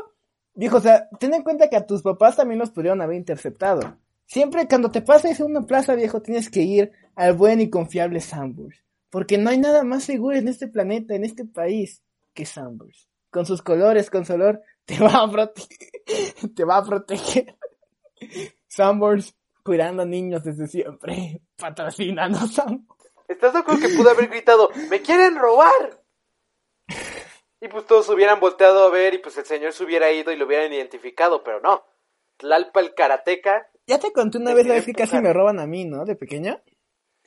Viejo, 0.55 0.79
o 0.79 0.81
sea, 0.81 1.09
ten 1.21 1.35
en 1.35 1.43
cuenta 1.43 1.69
que 1.69 1.77
a 1.77 1.87
tus 1.87 2.03
papás 2.03 2.37
también 2.37 2.59
los 2.61 2.71
pudieron 2.71 3.03
haber 3.03 3.17
interceptado. 3.17 3.99
Siempre 4.25 4.67
cuando 4.69 4.91
te 4.91 5.03
pases 5.03 5.39
en 5.41 5.47
una 5.47 5.63
plaza, 5.67 5.95
viejo, 5.95 6.23
tienes 6.23 6.51
que 6.51 6.61
ir 6.61 6.93
al 7.15 7.35
buen 7.35 7.61
y 7.61 7.69
confiable 7.69 8.21
Sambors. 8.21 8.83
Porque 9.11 9.37
no 9.37 9.51
hay 9.51 9.59
nada 9.59 9.85
más 9.85 10.05
seguro 10.05 10.37
en 10.37 10.49
este 10.49 10.67
planeta, 10.69 11.15
en 11.15 11.25
este 11.25 11.45
país, 11.45 12.03
que 12.33 12.47
Sambors. 12.47 13.11
Con 13.33 13.47
sus 13.47 13.63
colores, 13.63 14.11
con 14.11 14.25
su 14.25 14.35
olor, 14.35 14.61
te 14.85 14.99
va 15.01 15.23
a 15.25 15.31
proteger. 15.31 15.89
te 16.55 16.65
va 16.65 16.77
a 16.77 16.85
proteger. 16.85 17.57
Cuidando 19.65 20.05
niños 20.05 20.45
desde 20.45 20.67
siempre. 20.67 21.41
Patrocinando 21.57 22.39
Sambors. 22.47 23.01
¿Estás 23.29 23.53
de 23.55 23.61
acuerdo 23.61 23.81
que 23.89 23.95
pude 23.97 24.11
haber 24.11 24.29
gritado, 24.29 24.71
me 24.91 25.01
quieren 25.01 25.37
robar? 25.37 26.03
Y 27.61 27.69
pues 27.69 27.87
todos 27.87 28.09
hubieran 28.11 28.41
volteado 28.41 28.85
a 28.85 28.91
ver 28.91 29.15
y 29.15 29.19
pues 29.19 29.39
el 29.39 29.45
señor 29.47 29.73
se 29.73 29.85
hubiera 29.85 30.11
ido 30.11 30.33
y 30.33 30.37
lo 30.37 30.45
hubieran 30.47 30.73
identificado, 30.73 31.43
pero 31.45 31.61
no. 31.61 31.85
Tlalpa 32.37 32.81
el 32.81 32.93
karateca. 32.95 33.71
Ya 33.87 33.99
te 33.99 34.13
conté 34.13 34.39
una 34.39 34.53
vez 34.53 34.67
la 34.67 34.75
vez 34.75 34.85
que 34.85 34.93
casi 34.93 35.17
me 35.21 35.33
roban 35.33 35.61
a 35.61 35.67
mí, 35.67 35.85
¿no? 35.85 36.05
De 36.05 36.17
pequeña. 36.17 36.61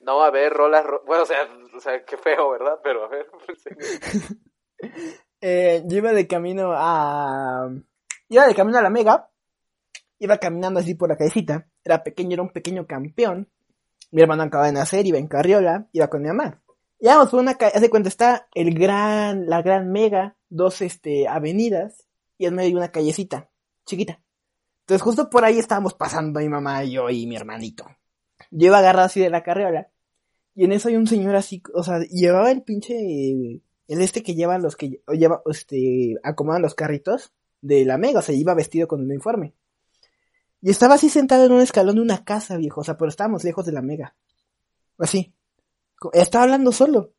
No, 0.01 0.21
a 0.21 0.29
ver, 0.29 0.53
rolas, 0.53 0.85
ro- 0.85 1.03
bueno, 1.07 1.23
o 1.23 1.25
sea, 1.25 1.47
o 1.73 1.79
sea, 1.79 2.03
qué 2.03 2.17
feo, 2.17 2.51
¿verdad? 2.51 2.79
Pero 2.83 3.05
a 3.05 3.07
ver, 3.07 3.27
pues. 3.45 3.63
Eh, 5.47 5.83
iba 5.87 6.11
de 6.11 6.25
camino 6.25 6.71
a... 6.73 7.69
Iba 8.29 8.47
de 8.47 8.55
camino 8.55 8.79
a 8.79 8.81
la 8.81 8.89
Mega. 8.89 9.29
Iba 10.17 10.39
caminando 10.39 10.79
así 10.79 10.95
por 10.95 11.09
la 11.09 11.17
callecita. 11.17 11.67
Era 11.83 12.03
pequeño, 12.03 12.33
era 12.33 12.41
un 12.41 12.49
pequeño 12.49 12.87
campeón. 12.87 13.47
Mi 14.09 14.23
hermano 14.23 14.41
acaba 14.41 14.65
de 14.65 14.71
nacer, 14.71 15.05
iba 15.05 15.19
en 15.19 15.27
carriola, 15.27 15.87
iba 15.91 16.07
con 16.07 16.23
mi 16.23 16.29
mamá. 16.29 16.63
Íbamos 16.99 17.29
por 17.29 17.41
una 17.41 17.53
calle, 17.59 17.73
hace 17.75 17.91
cuenta 17.91 18.09
está 18.09 18.47
el 18.55 18.73
gran, 18.73 19.45
la 19.45 19.61
gran 19.61 19.91
Mega, 19.91 20.35
dos 20.49 20.81
este, 20.81 21.27
avenidas, 21.27 22.07
y 22.39 22.47
en 22.47 22.55
medio 22.55 22.69
hay 22.69 22.75
una 22.75 22.91
callecita, 22.91 23.47
chiquita. 23.85 24.19
Entonces 24.79 25.03
justo 25.03 25.29
por 25.29 25.45
ahí 25.45 25.59
estábamos 25.59 25.93
pasando 25.93 26.39
mi 26.39 26.49
mamá, 26.49 26.83
yo 26.85 27.07
y 27.11 27.27
mi 27.27 27.35
hermanito. 27.35 27.85
Yo 28.49 28.67
iba 28.67 28.79
agarrado 28.79 29.05
así 29.05 29.19
de 29.19 29.29
la 29.29 29.43
carriola, 29.43 29.89
y 30.55 30.65
en 30.65 30.71
eso 30.71 30.87
hay 30.87 30.95
un 30.95 31.05
señor 31.05 31.35
así, 31.35 31.61
o 31.75 31.83
sea, 31.83 31.99
llevaba 31.99 32.49
el 32.49 32.63
pinche 32.63 33.61
el 33.87 34.01
este 34.01 34.23
que 34.23 34.35
lleva 34.35 34.57
los 34.57 34.75
que 34.75 35.01
lleva, 35.07 35.41
este, 35.45 36.15
acomodan 36.23 36.61
los 36.61 36.75
carritos 36.75 37.33
de 37.61 37.85
la 37.85 37.97
mega, 37.97 38.19
o 38.19 38.21
sea, 38.21 38.35
iba 38.35 38.53
vestido 38.53 38.87
con 38.87 39.01
el 39.01 39.05
uniforme. 39.07 39.53
Y 40.61 40.69
estaba 40.71 40.95
así 40.95 41.09
sentado 41.09 41.45
en 41.45 41.51
un 41.51 41.61
escalón 41.61 41.95
de 41.95 42.01
una 42.01 42.23
casa, 42.23 42.57
viejo, 42.57 42.81
o 42.81 42.83
sea, 42.83 42.97
pero 42.97 43.09
estábamos 43.09 43.43
lejos 43.43 43.65
de 43.65 43.71
la 43.71 43.81
mega. 43.81 44.15
Así. 44.97 45.33
Estaba 46.13 46.43
hablando 46.45 46.71
solo. 46.71 47.13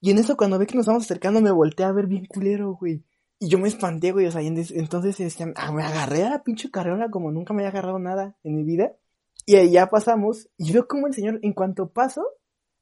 Y 0.00 0.10
en 0.10 0.18
eso, 0.18 0.36
cuando 0.36 0.58
ve 0.58 0.66
que 0.66 0.76
nos 0.76 0.86
vamos 0.86 1.04
acercando, 1.04 1.40
me 1.40 1.52
volteé 1.52 1.86
a 1.86 1.92
ver 1.92 2.06
bien 2.06 2.26
culero, 2.26 2.74
güey. 2.74 3.04
Y 3.38 3.48
yo 3.48 3.58
me 3.58 3.68
espanté, 3.68 4.10
güey, 4.12 4.26
o 4.26 4.32
sea, 4.32 4.42
y 4.42 4.48
en- 4.48 4.64
entonces, 4.74 5.18
este, 5.20 5.52
ah, 5.56 5.72
me 5.72 5.84
agarré 5.84 6.24
a 6.24 6.30
la 6.30 6.42
pinche 6.42 6.70
carriola 6.70 7.10
como 7.10 7.30
nunca 7.30 7.54
me 7.54 7.62
había 7.62 7.70
agarrado 7.70 7.98
nada 7.98 8.36
en 8.42 8.56
mi 8.56 8.64
vida. 8.64 8.92
Y 9.46 9.56
ahí 9.56 9.70
ya 9.72 9.88
pasamos, 9.88 10.48
y 10.56 10.72
veo 10.72 10.86
como 10.88 11.06
el 11.06 11.14
señor, 11.14 11.38
en 11.42 11.52
cuanto 11.52 11.92
paso, 11.92 12.24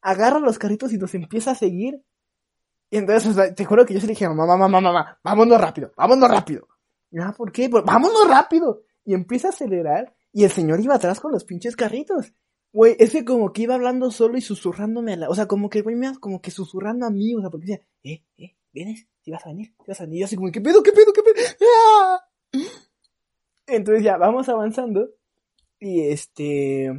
agarra 0.03 0.39
los 0.39 0.59
carritos 0.59 0.93
y 0.93 0.99
nos 0.99 1.15
empieza 1.15 1.51
a 1.53 1.55
seguir. 1.55 2.03
Y 2.91 2.99
entonces, 2.99 3.55
te 3.55 3.65
juro 3.65 3.87
que 3.87 3.95
yo 3.95 4.01
se 4.01 4.07
le 4.07 4.13
dije, 4.13 4.29
mamá, 4.29 4.47
mamá, 4.47 4.69
mamá, 4.69 4.93
mamá, 4.93 5.19
vámonos 5.23 5.61
rápido, 5.61 5.93
vámonos 5.97 6.29
rápido. 6.29 6.67
Y, 7.11 7.21
ah, 7.21 7.33
¿por 7.37 7.53
qué? 7.53 7.69
Pues, 7.69 7.85
vámonos 7.85 8.29
rápido. 8.29 8.83
Y 9.05 9.15
empieza 9.15 9.49
a 9.49 9.51
acelerar 9.51 10.15
y 10.33 10.45
el 10.45 10.51
señor 10.51 10.81
iba 10.81 10.95
atrás 10.95 11.21
con 11.21 11.33
los 11.33 11.45
pinches 11.45 11.77
carritos. 11.77 12.33
Güey, 12.73 12.97
ese 12.99 13.25
como 13.25 13.53
que 13.53 13.63
iba 13.63 13.75
hablando 13.75 14.11
solo 14.11 14.37
y 14.37 14.41
susurrándome 14.41 15.15
a 15.15 15.17
la... 15.17 15.29
O 15.29 15.35
sea, 15.35 15.47
como 15.47 15.69
que 15.69 15.83
güey 15.83 15.97
me 15.97 16.17
como 16.19 16.41
que 16.41 16.51
susurrando 16.51 17.07
a 17.07 17.11
mí, 17.11 17.35
o 17.35 17.41
sea, 17.41 17.51
porque 17.51 17.67
decía, 17.67 17.87
eh, 18.05 18.25
eh, 18.37 18.57
¿vienes? 18.73 19.09
¿Si 19.23 19.31
vas 19.31 19.45
a 19.45 19.49
venir? 19.49 19.75
¿Si 19.85 19.91
vas 19.91 20.01
a 20.01 20.05
venir? 20.05 20.21
Y 20.21 20.23
así 20.23 20.37
como, 20.37 20.53
¿qué 20.53 20.61
pedo, 20.61 20.83
qué 20.83 20.93
pedo, 20.93 21.13
qué 21.13 21.23
pedo? 21.23 21.35
¡Ah! 21.61 22.21
Entonces 23.67 24.05
ya, 24.05 24.17
vamos 24.17 24.49
avanzando. 24.49 25.09
Y 25.81 26.09
este... 26.09 26.91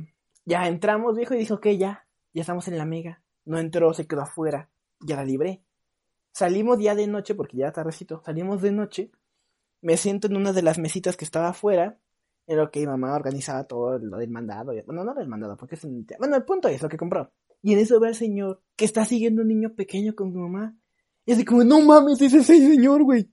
Ya 0.43 0.67
entramos, 0.67 1.15
viejo, 1.15 1.35
y 1.35 1.37
dijo, 1.37 1.55
ok, 1.55 1.67
ya, 1.77 2.07
ya 2.33 2.41
estamos 2.41 2.67
en 2.67 2.77
la 2.77 2.85
mega. 2.85 3.23
No 3.45 3.59
entró, 3.59 3.93
se 3.93 4.07
quedó 4.07 4.21
afuera. 4.21 4.69
Ya 4.99 5.15
la 5.15 5.23
libré. 5.23 5.63
Salimos 6.31 6.79
ya 6.79 6.95
de 6.95 7.07
noche, 7.07 7.35
porque 7.35 7.57
ya 7.57 7.71
tardecito. 7.71 8.21
Salimos 8.25 8.61
de 8.61 8.71
noche. 8.71 9.11
Me 9.81 9.97
siento 9.97 10.27
en 10.27 10.37
una 10.37 10.53
de 10.53 10.61
las 10.61 10.77
mesitas 10.77 11.17
que 11.17 11.25
estaba 11.25 11.49
afuera. 11.49 11.99
En 12.47 12.57
lo 12.57 12.71
que 12.71 12.81
mi 12.81 12.87
mamá 12.87 13.15
organizaba 13.15 13.65
todo 13.65 13.99
lo 13.99 14.17
del 14.17 14.29
mandado. 14.29 14.73
Bueno, 14.85 15.03
no 15.03 15.13
del 15.13 15.27
mandado, 15.27 15.57
porque 15.57 15.75
es 15.75 15.83
un... 15.83 16.05
Bueno, 16.17 16.35
el 16.35 16.43
punto 16.43 16.67
es 16.67 16.81
lo 16.81 16.89
que 16.89 16.97
compró. 16.97 17.31
Y 17.61 17.73
en 17.73 17.79
eso 17.79 17.99
ve 17.99 18.07
al 18.07 18.15
señor 18.15 18.61
que 18.75 18.85
está 18.85 19.05
siguiendo 19.05 19.41
un 19.41 19.47
niño 19.47 19.75
pequeño 19.75 20.15
con 20.15 20.33
mi 20.33 20.39
mamá. 20.39 20.75
Y 21.25 21.33
así 21.33 21.45
como, 21.45 21.63
no 21.63 21.81
mames, 21.81 22.21
ese 22.21 22.39
es 22.39 22.49
el 22.49 22.59
señor, 22.59 23.03
güey. 23.03 23.31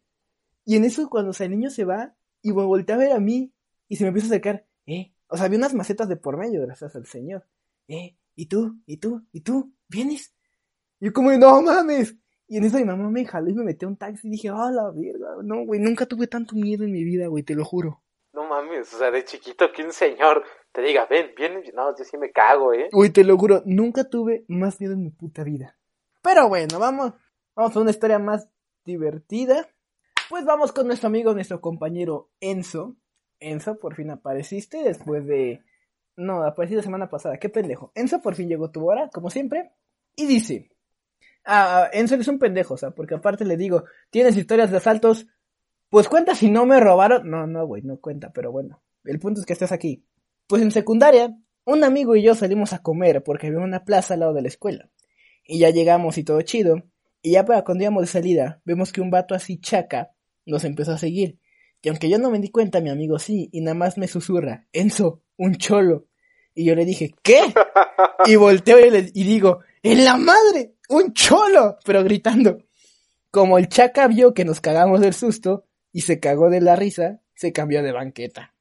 Y 0.64 0.76
en 0.76 0.84
eso, 0.84 1.08
cuando 1.08 1.32
el 1.38 1.50
niño 1.50 1.70
se 1.70 1.84
va, 1.84 2.14
y 2.42 2.50
voltea 2.50 2.96
a 2.96 2.98
ver 2.98 3.12
a 3.12 3.20
mí, 3.20 3.52
y 3.88 3.96
se 3.96 4.04
me 4.04 4.08
empieza 4.08 4.26
a 4.26 4.30
acercar, 4.30 4.66
eh. 4.87 5.12
O 5.28 5.37
sea, 5.37 5.46
había 5.46 5.58
unas 5.58 5.74
macetas 5.74 6.08
de 6.08 6.16
por 6.16 6.37
medio, 6.37 6.62
gracias 6.62 6.94
al 6.96 7.06
señor. 7.06 7.46
Eh, 7.87 8.16
¿y 8.34 8.46
tú? 8.46 8.80
¿Y 8.87 8.96
tú? 8.96 9.26
¿Y 9.32 9.40
tú? 9.40 9.72
¿Vienes? 9.88 10.34
Y 11.00 11.06
yo 11.06 11.12
como, 11.12 11.32
no 11.32 11.62
mames. 11.62 12.16
Y 12.48 12.56
en 12.56 12.64
eso 12.64 12.78
mi 12.78 12.84
mamá 12.84 13.11
me 13.11 13.26
jaló 13.26 13.50
y 13.50 13.54
me 13.54 13.62
metió 13.62 13.87
a 13.87 13.90
un 13.90 13.98
taxi 13.98 14.26
y 14.26 14.30
dije, 14.30 14.48
ah, 14.48 14.70
la 14.72 14.90
verga. 14.90 15.37
No, 15.44 15.66
güey, 15.66 15.80
nunca 15.80 16.06
tuve 16.06 16.26
tanto 16.26 16.56
miedo 16.56 16.82
en 16.84 16.92
mi 16.92 17.04
vida, 17.04 17.26
güey, 17.26 17.42
te 17.42 17.54
lo 17.54 17.62
juro. 17.62 18.02
No 18.32 18.48
mames, 18.48 18.92
o 18.94 18.98
sea, 18.98 19.11
de 19.11 19.22
chiquito 19.24 19.70
que 19.70 19.84
un 19.84 19.92
señor 19.92 20.42
te 20.72 20.80
diga, 20.80 21.06
ven, 21.11 21.30
ven, 21.37 21.62
no, 21.74 21.94
yo 21.96 22.04
sí 22.04 22.16
me 22.16 22.30
cago, 22.30 22.72
¿eh? 22.72 22.88
Güey, 22.90 23.11
te 23.11 23.22
lo 23.22 23.37
juro, 23.37 23.62
nunca 23.66 24.08
tuve 24.08 24.46
más 24.48 24.80
miedo 24.80 24.94
en 24.94 25.02
mi 25.02 25.11
puta 25.11 25.44
vida. 25.44 25.76
Pero 26.22 26.48
bueno, 26.48 26.78
vamos, 26.78 27.12
vamos 27.54 27.76
a 27.76 27.80
una 27.80 27.90
historia 27.90 28.18
más 28.18 28.48
divertida. 28.84 29.68
Pues 30.30 30.46
vamos 30.46 30.72
con 30.72 30.87
nuestro 30.87 31.08
amigo, 31.08 31.34
nuestro 31.34 31.61
compañero 31.61 32.30
Enzo. 32.40 32.96
Enzo, 33.40 33.78
por 33.78 33.94
fin 33.94 34.11
apareciste 34.11 34.82
después 34.82 35.26
de... 35.26 35.62
No, 36.16 36.42
aparecí 36.44 36.74
la 36.74 36.82
semana 36.82 37.11
pasada, 37.11 37.38
qué 37.38 37.48
pendejo. 37.48 37.92
Enzo 37.94 38.20
por 38.22 38.34
fin 38.34 38.48
llegó 38.48 38.70
tu 38.70 38.88
hora, 38.88 39.11
como 39.12 39.28
siempre. 39.28 39.70
Y 40.16 40.26
dice... 40.26 40.70
Ah, 41.50 41.88
Enzo 41.94 42.14
es 42.16 42.28
un 42.28 42.38
pendejo, 42.38 42.74
o 42.74 42.76
sea, 42.76 42.90
porque 42.90 43.14
aparte 43.14 43.44
le 43.46 43.56
digo, 43.56 43.84
¿tienes 44.11 44.37
historias 44.37 44.70
de 44.70 44.76
asaltos? 44.76 45.26
Pues 45.88 46.06
cuenta 46.08 46.34
si 46.34 46.50
no 46.50 46.66
me 46.66 46.78
robaron. 46.78 47.28
No, 47.30 47.46
no, 47.46 47.66
güey, 47.66 47.82
no 47.82 47.96
cuenta, 47.98 48.30
pero 48.32 48.52
bueno. 48.52 48.82
El 49.04 49.18
punto 49.18 49.40
es 49.40 49.46
que 49.46 49.54
estás 49.54 49.72
aquí. 49.72 50.04
Pues 50.46 50.61
en 50.61 50.70
secundaria, 50.70 51.34
un 51.64 51.84
amigo 51.84 52.14
y 52.16 52.22
yo 52.22 52.34
salimos 52.34 52.74
a 52.74 52.82
comer 52.82 53.22
porque 53.24 53.46
había 53.46 53.61
una 53.61 53.84
plaza 53.84 54.12
al 54.14 54.20
lado 54.20 54.34
de 54.34 54.42
la 54.42 54.48
escuela. 54.48 54.90
Y 55.46 55.58
ya 55.61 55.70
llegamos 55.70 56.18
y 56.18 56.24
todo 56.24 56.42
chido. 56.42 56.82
Y 57.22 57.32
ya 57.32 57.46
para 57.46 57.64
cuando 57.64 57.84
íbamos 57.84 58.02
de 58.02 58.06
salida, 58.08 58.61
vemos 58.66 58.92
que 58.92 59.00
un 59.00 59.11
vato 59.11 59.34
así 59.34 59.58
chaca 59.58 60.11
nos 60.44 60.64
empezó 60.64 60.92
a 60.92 60.98
seguir. 60.98 61.38
Y 61.80 61.88
aunque 61.88 62.11
yo 62.11 62.18
no 62.18 62.30
me 62.30 62.38
di 62.40 62.50
cuenta, 62.50 62.80
mi 62.82 62.90
amigo 62.90 63.18
sí, 63.18 63.48
y 63.52 63.61
nada 63.62 63.74
más 63.74 63.96
me 63.96 64.08
susurra, 64.08 64.66
Enzo, 64.72 65.22
un 65.38 65.56
cholo. 65.56 66.06
Y 66.54 66.64
yo 66.64 66.74
le 66.74 66.84
dije, 66.84 67.14
¿qué? 67.22 67.40
Y 68.26 68.37
volteo 68.37 68.84
y, 68.84 68.90
le- 68.90 69.11
y 69.14 69.24
digo, 69.24 69.61
¡en 69.92 70.05
la 70.05 70.16
madre! 70.16 70.77
¡Un 70.88 71.12
cholo! 71.12 71.79
Pero 71.85 72.05
gritando. 72.05 72.59
Como 73.31 73.59
el 73.59 73.68
chaca 73.68 74.07
vio 74.09 74.35
que 74.35 74.44
nos 74.44 74.61
cagamos 74.61 75.01
del 75.01 75.14
susto 75.14 75.64
y 75.92 76.03
se 76.03 76.20
cagó 76.20 76.51
de 76.51 76.61
la 76.61 76.77
risa, 76.77 77.20
se 77.35 77.53
cambió 77.53 77.83
de 77.83 77.92
banqueta. 77.92 78.55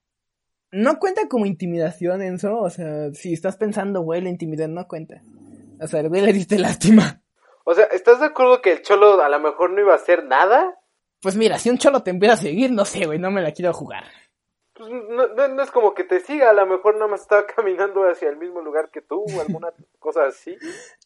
No 0.72 1.00
cuenta 1.00 1.28
como 1.28 1.46
intimidación, 1.46 2.22
Enzo. 2.22 2.60
O 2.60 2.70
sea, 2.70 3.14
si 3.14 3.34
estás 3.34 3.58
pensando, 3.58 4.02
güey, 4.02 4.22
la 4.22 4.30
intimidad 4.30 4.68
no 4.68 4.88
cuenta. 4.88 5.22
O 5.80 5.88
sea, 5.88 6.02
el 6.02 6.10
güey 6.10 6.22
le 6.22 6.34
diste 6.34 6.60
lástima. 6.60 7.22
O 7.64 7.74
sea, 7.74 7.86
¿estás 7.86 8.20
de 8.20 8.28
acuerdo 8.28 8.62
que 8.62 8.72
el 8.72 8.82
cholo 8.82 9.22
a 9.22 9.30
lo 9.30 9.40
mejor 9.40 9.72
no 9.72 9.82
iba 9.82 9.94
a 9.94 9.98
hacer 9.98 10.26
nada? 10.26 10.76
Pues 11.22 11.36
mira, 11.36 11.58
si 11.58 11.70
un 11.70 11.78
cholo 11.78 12.04
te 12.04 12.12
empieza 12.12 12.36
a 12.36 12.38
seguir, 12.38 12.72
no 12.72 12.86
sé, 12.86 13.06
güey, 13.06 13.20
no 13.20 13.32
me 13.32 13.42
la 13.42 13.52
quiero 13.52 13.74
jugar. 13.74 14.06
Pues, 14.78 14.90
no, 14.90 15.28
no, 15.28 15.48
no 15.48 15.64
es 15.64 15.72
como 15.72 15.94
que 15.94 16.04
te 16.04 16.20
siga, 16.20 16.50
a 16.50 16.54
lo 16.54 16.66
mejor 16.66 16.96
nada 16.96 17.08
más 17.08 17.22
estaba 17.22 17.46
caminando 17.56 18.04
hacia 18.04 18.30
el 18.30 18.38
mismo 18.38 18.62
lugar 18.62 18.90
que 18.92 19.02
tú 19.02 19.24
o 19.24 19.42
alguna 19.42 19.70
cosa 20.00 20.26
así. 20.26 20.58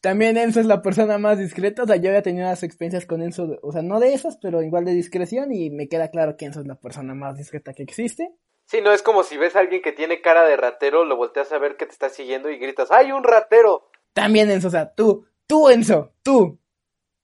También 0.02 0.38
Enzo 0.38 0.60
es 0.60 0.66
la 0.66 0.82
persona 0.82 1.18
más 1.18 1.40
discreta, 1.40 1.84
o 1.84 1.88
sea, 1.88 1.96
yo 1.96 2.10
había 2.10 2.22
tenido 2.22 2.46
las 2.46 2.64
experiencias 2.64 3.06
con 3.06 3.22
Enzo, 3.22 3.58
o 3.62 3.72
sea, 3.72 3.82
no 3.82 4.00
de 4.00 4.14
esas, 4.14 4.38
pero 4.38 4.62
igual 4.62 4.86
de 4.86 4.94
discreción 4.94 5.54
y 5.54 5.70
me 5.70 5.88
queda 5.88 6.10
claro 6.10 6.36
que 6.38 6.46
Enzo 6.46 6.62
es 6.62 6.68
la 6.68 6.80
persona 6.80 7.14
más 7.14 7.38
discreta 7.38 7.74
que 7.74 7.84
existe. 7.84 8.36
Sí, 8.66 8.82
no 8.82 8.92
es 8.94 9.02
como 9.02 9.24
si 9.24 9.38
ves 9.38 9.56
a 9.56 9.60
alguien 9.60 9.82
que 9.82 9.92
tiene 9.92 10.22
cara 10.22 10.46
de 10.46 10.56
ratero, 10.56 11.04
lo 11.04 11.18
volteas 11.18 11.52
a 11.52 11.58
ver 11.58 11.76
que 11.78 11.86
te 11.86 11.92
está 11.92 12.10
siguiendo 12.10 12.50
y 12.50 12.58
gritas, 12.58 12.92
¡ay, 12.92 13.12
un 13.12 13.24
ratero! 13.24 13.90
También 14.14 14.50
Enzo, 14.52 14.68
o 14.68 14.72
sea, 14.72 14.94
tú, 14.94 15.26
tú 15.48 15.70
Enzo, 15.70 16.14
tú, 16.24 16.60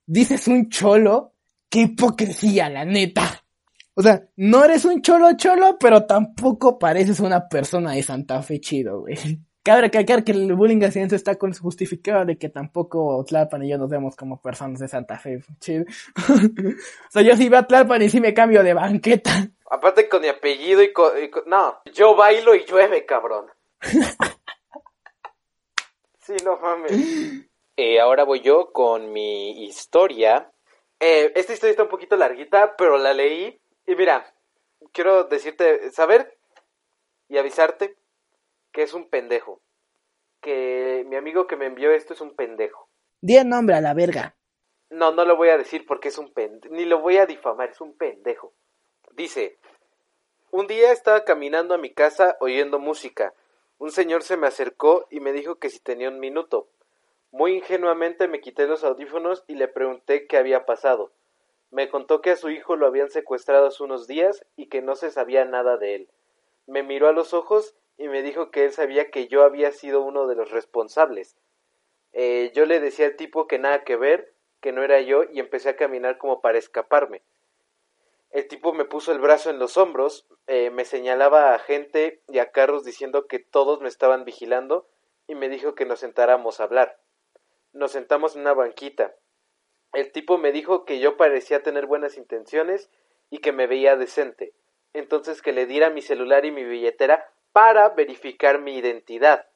dices 0.05 0.47
un 0.47 0.69
cholo, 0.69 1.33
qué 1.69 1.79
hipocresía, 1.79 2.69
la 2.69 2.86
neta. 2.86 3.43
O 3.99 4.03
sea, 4.03 4.21
no 4.36 4.63
eres 4.63 4.86
un 4.86 5.01
cholo 5.01 5.36
cholo, 5.38 5.77
pero 5.79 6.05
tampoco 6.05 6.77
pareces 6.77 7.19
una 7.19 7.49
persona 7.49 7.93
de 7.93 8.03
Santa 8.03 8.43
Fe 8.43 8.60
chido, 8.60 9.01
güey. 9.01 9.15
Cabe 9.63 9.81
recalcar 9.81 10.23
que 10.23 10.33
el 10.33 10.53
bullying 10.53 10.79
Enzo 10.81 11.15
está 11.15 11.36
con 11.36 11.51
justificado 11.51 12.23
de 12.23 12.38
que 12.38 12.47
tampoco 12.47 13.25
Tlalpan 13.27 13.63
y 13.63 13.69
yo 13.69 13.77
nos 13.79 13.89
vemos 13.89 14.15
como 14.15 14.39
personas 14.39 14.79
de 14.79 14.88
Santa 14.88 15.17
Fe 15.17 15.41
chido. 15.60 15.83
o 16.29 17.10
sea, 17.12 17.23
yo 17.23 17.36
sí 17.36 17.49
veo 17.49 17.60
a 17.60 17.67
Tlalpan 17.67 18.03
y 18.03 18.10
sí 18.10 18.21
me 18.21 18.36
cambio 18.36 18.62
de 18.62 18.75
banqueta. 18.75 19.31
Aparte 19.71 20.07
con 20.07 20.21
mi 20.21 20.27
apellido 20.27 20.83
y 20.83 20.93
con, 20.93 21.12
y 21.21 21.29
con- 21.31 21.43
No, 21.47 21.79
yo 21.91 22.15
bailo 22.15 22.53
y 22.53 22.65
llueve, 22.65 23.03
cabrón. 23.03 23.47
sí, 26.19 26.33
no 26.45 26.57
mames. 26.57 26.91
Eh, 27.75 27.99
ahora 27.99 28.23
voy 28.25 28.41
yo 28.41 28.71
con 28.71 29.12
mi 29.12 29.65
historia. 29.65 30.51
Eh, 30.99 31.31
esta 31.36 31.53
historia 31.53 31.71
está 31.71 31.83
un 31.83 31.89
poquito 31.89 32.15
larguita, 32.15 32.75
pero 32.77 32.97
la 32.99 33.13
leí. 33.13 33.60
Y 33.88 33.95
mira, 33.95 34.34
quiero 34.91 35.23
decirte, 35.23 35.91
saber 35.91 36.38
y 37.30 37.38
avisarte 37.38 37.97
que 38.73 38.84
es 38.84 38.93
un 38.93 39.10
pendejo. 39.10 39.62
Que 40.41 41.06
mi 41.08 41.15
amigo 41.15 41.47
que 41.47 41.56
me 41.56 41.65
envió 41.65 41.91
esto 41.91 42.13
es 42.13 42.21
un 42.21 42.36
pendejo. 42.36 42.89
Di 43.21 43.38
el 43.38 43.47
nombre 43.47 43.76
a 43.76 43.82
la 43.82 43.93
verga. 43.93 44.36
No, 44.89 45.12
no 45.12 45.26
lo 45.26 45.36
voy 45.36 45.50
a 45.50 45.58
decir 45.58 45.86
porque 45.86 46.10
es 46.10 46.17
un 46.17 46.34
pendejo. 46.34 46.73
Ni 46.76 46.86
lo 46.86 47.00
voy 47.00 47.17
a 47.17 47.26
difamar, 47.26 47.69
es 47.69 47.82
un 47.82 47.97
pendejo. 47.97 48.54
Dice, 49.13 49.58
un 50.52 50.67
día 50.67 50.91
estaba 50.91 51.23
caminando 51.23 51.73
a 51.73 51.78
mi 51.78 51.93
casa 51.93 52.36
oyendo 52.41 52.80
música. 52.80 53.34
Un 53.80 53.91
señor 53.91 54.23
se 54.23 54.38
me 54.38 54.47
acercó 54.47 55.08
y 55.10 55.21
me 55.21 55.32
dijo 55.32 55.56
que 55.56 55.69
si 55.69 55.80
tenía 55.80 56.10
un 56.10 56.19
minuto. 56.19 56.69
Muy 57.32 57.54
ingenuamente 57.54 58.28
me 58.28 58.41
quité 58.41 58.67
los 58.67 58.84
audífonos 58.84 59.45
y 59.47 59.56
le 59.56 59.67
pregunté 59.67 60.28
qué 60.28 60.38
había 60.38 60.65
pasado. 60.65 61.13
Me 61.69 61.89
contó 61.89 62.21
que 62.21 62.32
a 62.32 62.36
su 62.36 62.49
hijo 62.49 62.75
lo 62.75 62.88
habían 62.88 63.10
secuestrado 63.10 63.67
hace 63.67 63.84
unos 63.84 64.08
días 64.08 64.45
y 64.56 64.67
que 64.67 64.82
no 64.82 64.95
se 64.95 65.12
sabía 65.12 65.45
nada 65.45 65.77
de 65.77 65.95
él. 65.95 66.10
Me 66.65 66.84
miró 66.84 67.08
a 67.08 67.13
los 67.13 67.34
ojos 67.34 67.75
y 67.97 68.08
me 68.08 68.21
dijo 68.21 68.51
que 68.51 68.65
él 68.65 68.71
sabía 68.71 69.10
que 69.12 69.27
yo 69.27 69.43
había 69.43 69.71
sido 69.71 70.01
uno 70.01 70.27
de 70.27 70.36
los 70.36 70.51
responsables. 70.51 71.36
Eh, 72.13 72.51
yo 72.53 72.65
le 72.65 72.80
decía 72.80 73.08
al 73.08 73.15
tipo 73.15 73.47
que 73.47 73.60
nada 73.60 73.84
que 73.84 73.95
ver, 73.95 74.34
que 74.62 74.71
no 74.71 74.84
era 74.84 75.01
yo, 75.01 75.23
y 75.32 75.39
empecé 75.39 75.69
a 75.69 75.75
caminar 75.75 76.17
como 76.17 76.41
para 76.41 76.58
escaparme. 76.58 77.21
El 78.32 78.47
tipo 78.47 78.73
me 78.73 78.86
puso 78.86 79.12
el 79.12 79.19
brazo 79.19 79.49
en 79.49 79.60
los 79.60 79.77
hombros, 79.77 80.27
eh, 80.47 80.69
me 80.69 80.86
señalaba 80.86 81.53
a 81.53 81.60
gente 81.60 82.21
y 82.27 82.39
a 82.39 82.51
carros 82.51 82.84
diciendo 82.84 83.27
que 83.27 83.39
todos 83.39 83.82
me 83.82 83.88
estaban 83.88 84.25
vigilando 84.25 84.88
y 85.27 85.36
me 85.36 85.49
dijo 85.49 85.75
que 85.75 85.86
nos 85.86 85.99
sentáramos 85.99 86.60
a 86.60 86.63
hablar. 86.63 86.99
Nos 87.73 87.91
sentamos 87.91 88.36
en 88.36 88.41
una 88.41 88.53
banquita. 88.53 89.15
El 89.97 90.12
tipo 90.12 90.38
me 90.38 90.51
dijo 90.51 90.86
que 90.86 90.99
yo 90.99 91.17
parecía 91.17 91.63
tener 91.63 91.88
buenas 91.88 92.17
intenciones 92.17 92.91
y 93.31 93.39
que 93.39 93.51
me 93.51 93.65
veía 93.65 93.95
decente. 93.95 94.53
Entonces 94.93 95.41
que 95.41 95.53
le 95.53 95.65
diera 95.65 95.89
mi 95.89 96.03
celular 96.03 96.45
y 96.45 96.51
mi 96.51 96.63
billetera 96.63 97.27
para 97.51 97.89
verificar 97.89 98.62
mi 98.62 98.77
identidad. 98.77 99.47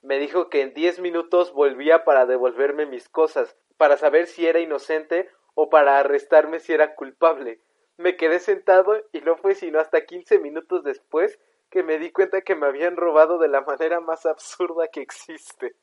Me 0.00 0.18
dijo 0.18 0.48
que 0.48 0.62
en 0.62 0.72
diez 0.72 0.98
minutos 0.98 1.52
volvía 1.52 2.04
para 2.04 2.24
devolverme 2.24 2.86
mis 2.86 3.10
cosas, 3.10 3.54
para 3.76 3.98
saber 3.98 4.28
si 4.28 4.46
era 4.46 4.60
inocente 4.60 5.28
o 5.52 5.68
para 5.68 5.98
arrestarme 5.98 6.60
si 6.60 6.72
era 6.72 6.94
culpable. 6.94 7.60
Me 7.98 8.16
quedé 8.16 8.38
sentado 8.38 9.04
y 9.12 9.20
no 9.20 9.36
fue 9.36 9.54
sino 9.54 9.78
hasta 9.78 10.06
quince 10.06 10.38
minutos 10.38 10.84
después 10.84 11.38
que 11.68 11.82
me 11.82 11.98
di 11.98 12.12
cuenta 12.12 12.40
que 12.40 12.54
me 12.54 12.66
habían 12.66 12.96
robado 12.96 13.36
de 13.36 13.48
la 13.48 13.60
manera 13.60 14.00
más 14.00 14.24
absurda 14.24 14.88
que 14.88 15.02
existe. 15.02 15.74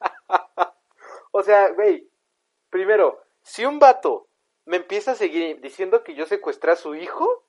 o 1.32 1.42
sea, 1.42 1.70
güey, 1.70 2.08
primero, 2.76 3.22
si 3.42 3.64
un 3.64 3.78
vato 3.78 4.28
me 4.66 4.76
empieza 4.76 5.12
a 5.12 5.14
seguir 5.14 5.62
diciendo 5.62 6.04
que 6.04 6.14
yo 6.14 6.26
secuestré 6.26 6.72
a 6.72 6.76
su 6.76 6.94
hijo, 6.94 7.42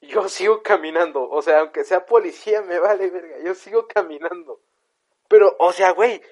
yo 0.00 0.26
sigo 0.30 0.62
caminando. 0.62 1.28
O 1.28 1.42
sea, 1.42 1.60
aunque 1.60 1.84
sea 1.84 2.06
policía, 2.06 2.62
me 2.62 2.78
vale 2.78 3.10
verga, 3.10 3.36
yo 3.44 3.54
sigo 3.54 3.86
caminando. 3.86 4.60
Pero, 5.28 5.54
o 5.58 5.72
sea, 5.74 5.90
güey, 5.90 6.22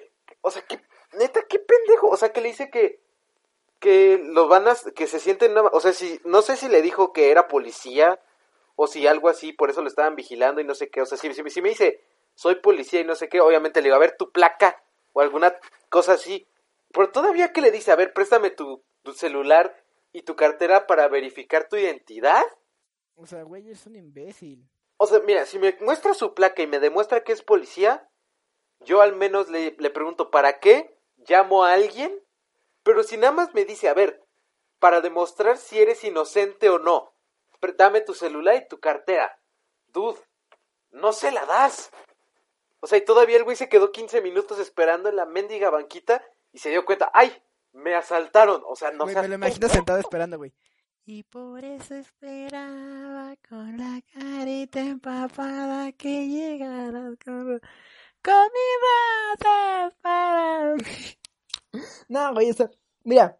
o 0.41 0.49
sea, 0.49 0.63
que, 0.63 0.79
neta, 1.13 1.43
qué 1.43 1.59
pendejo. 1.59 2.07
O 2.07 2.17
sea, 2.17 2.33
que 2.33 2.41
le 2.41 2.49
dice 2.49 2.71
que, 2.71 3.01
que 3.79 4.19
lo 4.23 4.47
van 4.47 4.67
a, 4.67 4.75
que 4.95 5.05
se 5.05 5.19
sienten, 5.19 5.55
o 5.55 5.79
sea, 5.79 5.93
si, 5.93 6.19
no 6.23 6.41
sé 6.41 6.55
si 6.55 6.69
le 6.69 6.81
dijo 6.81 7.13
que 7.13 7.29
era 7.29 7.47
policía 7.47 8.19
o 8.75 8.87
si 8.87 9.05
algo 9.05 9.29
así, 9.29 9.53
por 9.53 9.69
eso 9.69 9.83
lo 9.83 9.89
estaban 9.89 10.15
vigilando 10.15 10.59
y 10.59 10.63
no 10.63 10.73
sé 10.73 10.89
qué. 10.89 11.03
O 11.03 11.05
sea, 11.05 11.19
si, 11.19 11.31
si, 11.31 11.61
me 11.61 11.69
dice, 11.69 12.03
soy 12.33 12.55
policía 12.55 13.01
y 13.01 13.05
no 13.05 13.13
sé 13.13 13.29
qué, 13.29 13.41
obviamente 13.41 13.79
le 13.81 13.89
digo, 13.89 13.95
a 13.95 13.99
ver 13.99 14.17
tu 14.17 14.31
placa 14.31 14.81
o 15.13 15.21
alguna 15.21 15.55
cosa 15.89 16.13
así. 16.13 16.47
Pero 16.93 17.11
todavía 17.11 17.53
que 17.53 17.61
le 17.61 17.71
dice, 17.71 17.91
a 17.91 17.95
ver, 17.95 18.13
préstame 18.13 18.49
tu, 18.49 18.83
tu 19.03 19.13
celular 19.13 19.75
y 20.11 20.23
tu 20.23 20.35
cartera 20.35 20.87
para 20.87 21.07
verificar 21.07 21.67
tu 21.69 21.77
identidad. 21.77 22.43
O 23.15 23.25
sea, 23.25 23.43
güey, 23.43 23.69
es 23.69 23.85
un 23.85 23.95
imbécil. 23.95 24.69
O 24.97 25.07
sea, 25.07 25.19
mira, 25.19 25.45
si 25.45 25.57
me 25.57 25.77
muestra 25.81 26.13
su 26.13 26.33
placa 26.33 26.61
y 26.61 26.67
me 26.67 26.79
demuestra 26.79 27.23
que 27.23 27.31
es 27.31 27.41
policía, 27.41 28.09
yo 28.81 29.01
al 29.01 29.15
menos 29.15 29.49
le, 29.49 29.75
le 29.77 29.89
pregunto, 29.89 30.31
¿para 30.31 30.59
qué? 30.59 30.97
¿Llamo 31.27 31.63
a 31.63 31.73
alguien? 31.73 32.21
Pero 32.83 33.03
si 33.03 33.17
nada 33.17 33.31
más 33.31 33.53
me 33.53 33.65
dice, 33.65 33.89
a 33.89 33.93
ver, 33.93 34.23
para 34.79 35.01
demostrar 35.01 35.57
si 35.57 35.79
eres 35.79 36.03
inocente 36.03 36.69
o 36.69 36.79
no, 36.79 37.15
dame 37.77 38.01
tu 38.01 38.13
celular 38.13 38.55
y 38.55 38.67
tu 38.67 38.79
cartera. 38.79 39.39
Dude, 39.87 40.19
no 40.91 41.13
se 41.13 41.31
la 41.31 41.45
das. 41.45 41.91
O 42.79 42.87
sea, 42.87 42.97
y 42.97 43.05
todavía 43.05 43.37
el 43.37 43.43
güey 43.43 43.55
se 43.55 43.69
quedó 43.69 43.91
15 43.91 44.21
minutos 44.21 44.59
esperando 44.59 45.09
en 45.09 45.15
la 45.15 45.25
mendiga 45.25 45.69
banquita 45.69 46.25
y 46.51 46.59
se 46.59 46.69
dio 46.69 46.85
cuenta, 46.85 47.11
¡ay! 47.13 47.31
Me 47.73 47.95
asaltaron. 47.95 48.61
O 48.67 48.75
sea, 48.75 48.91
no 48.91 49.07
seas 49.07 49.23
me 49.23 49.29
lo 49.29 49.35
imagino 49.35 49.69
sentado 49.69 49.99
esperando, 49.99 50.37
güey. 50.37 50.53
Y 51.05 51.23
por 51.23 51.63
eso 51.63 51.95
esperaba 51.95 53.35
con 53.49 53.77
la 53.77 54.01
carita 54.13 54.79
empapada 54.79 55.91
que 55.93 56.27
llegaras 56.27 57.17
con, 57.23 57.59
con 58.23 58.49
mi 58.53 59.39
brazos 59.39 59.93
para... 60.01 60.75
No, 62.09 62.33
güey, 62.33 62.51
o 62.51 62.53
sea, 62.53 62.69
mira, 63.03 63.39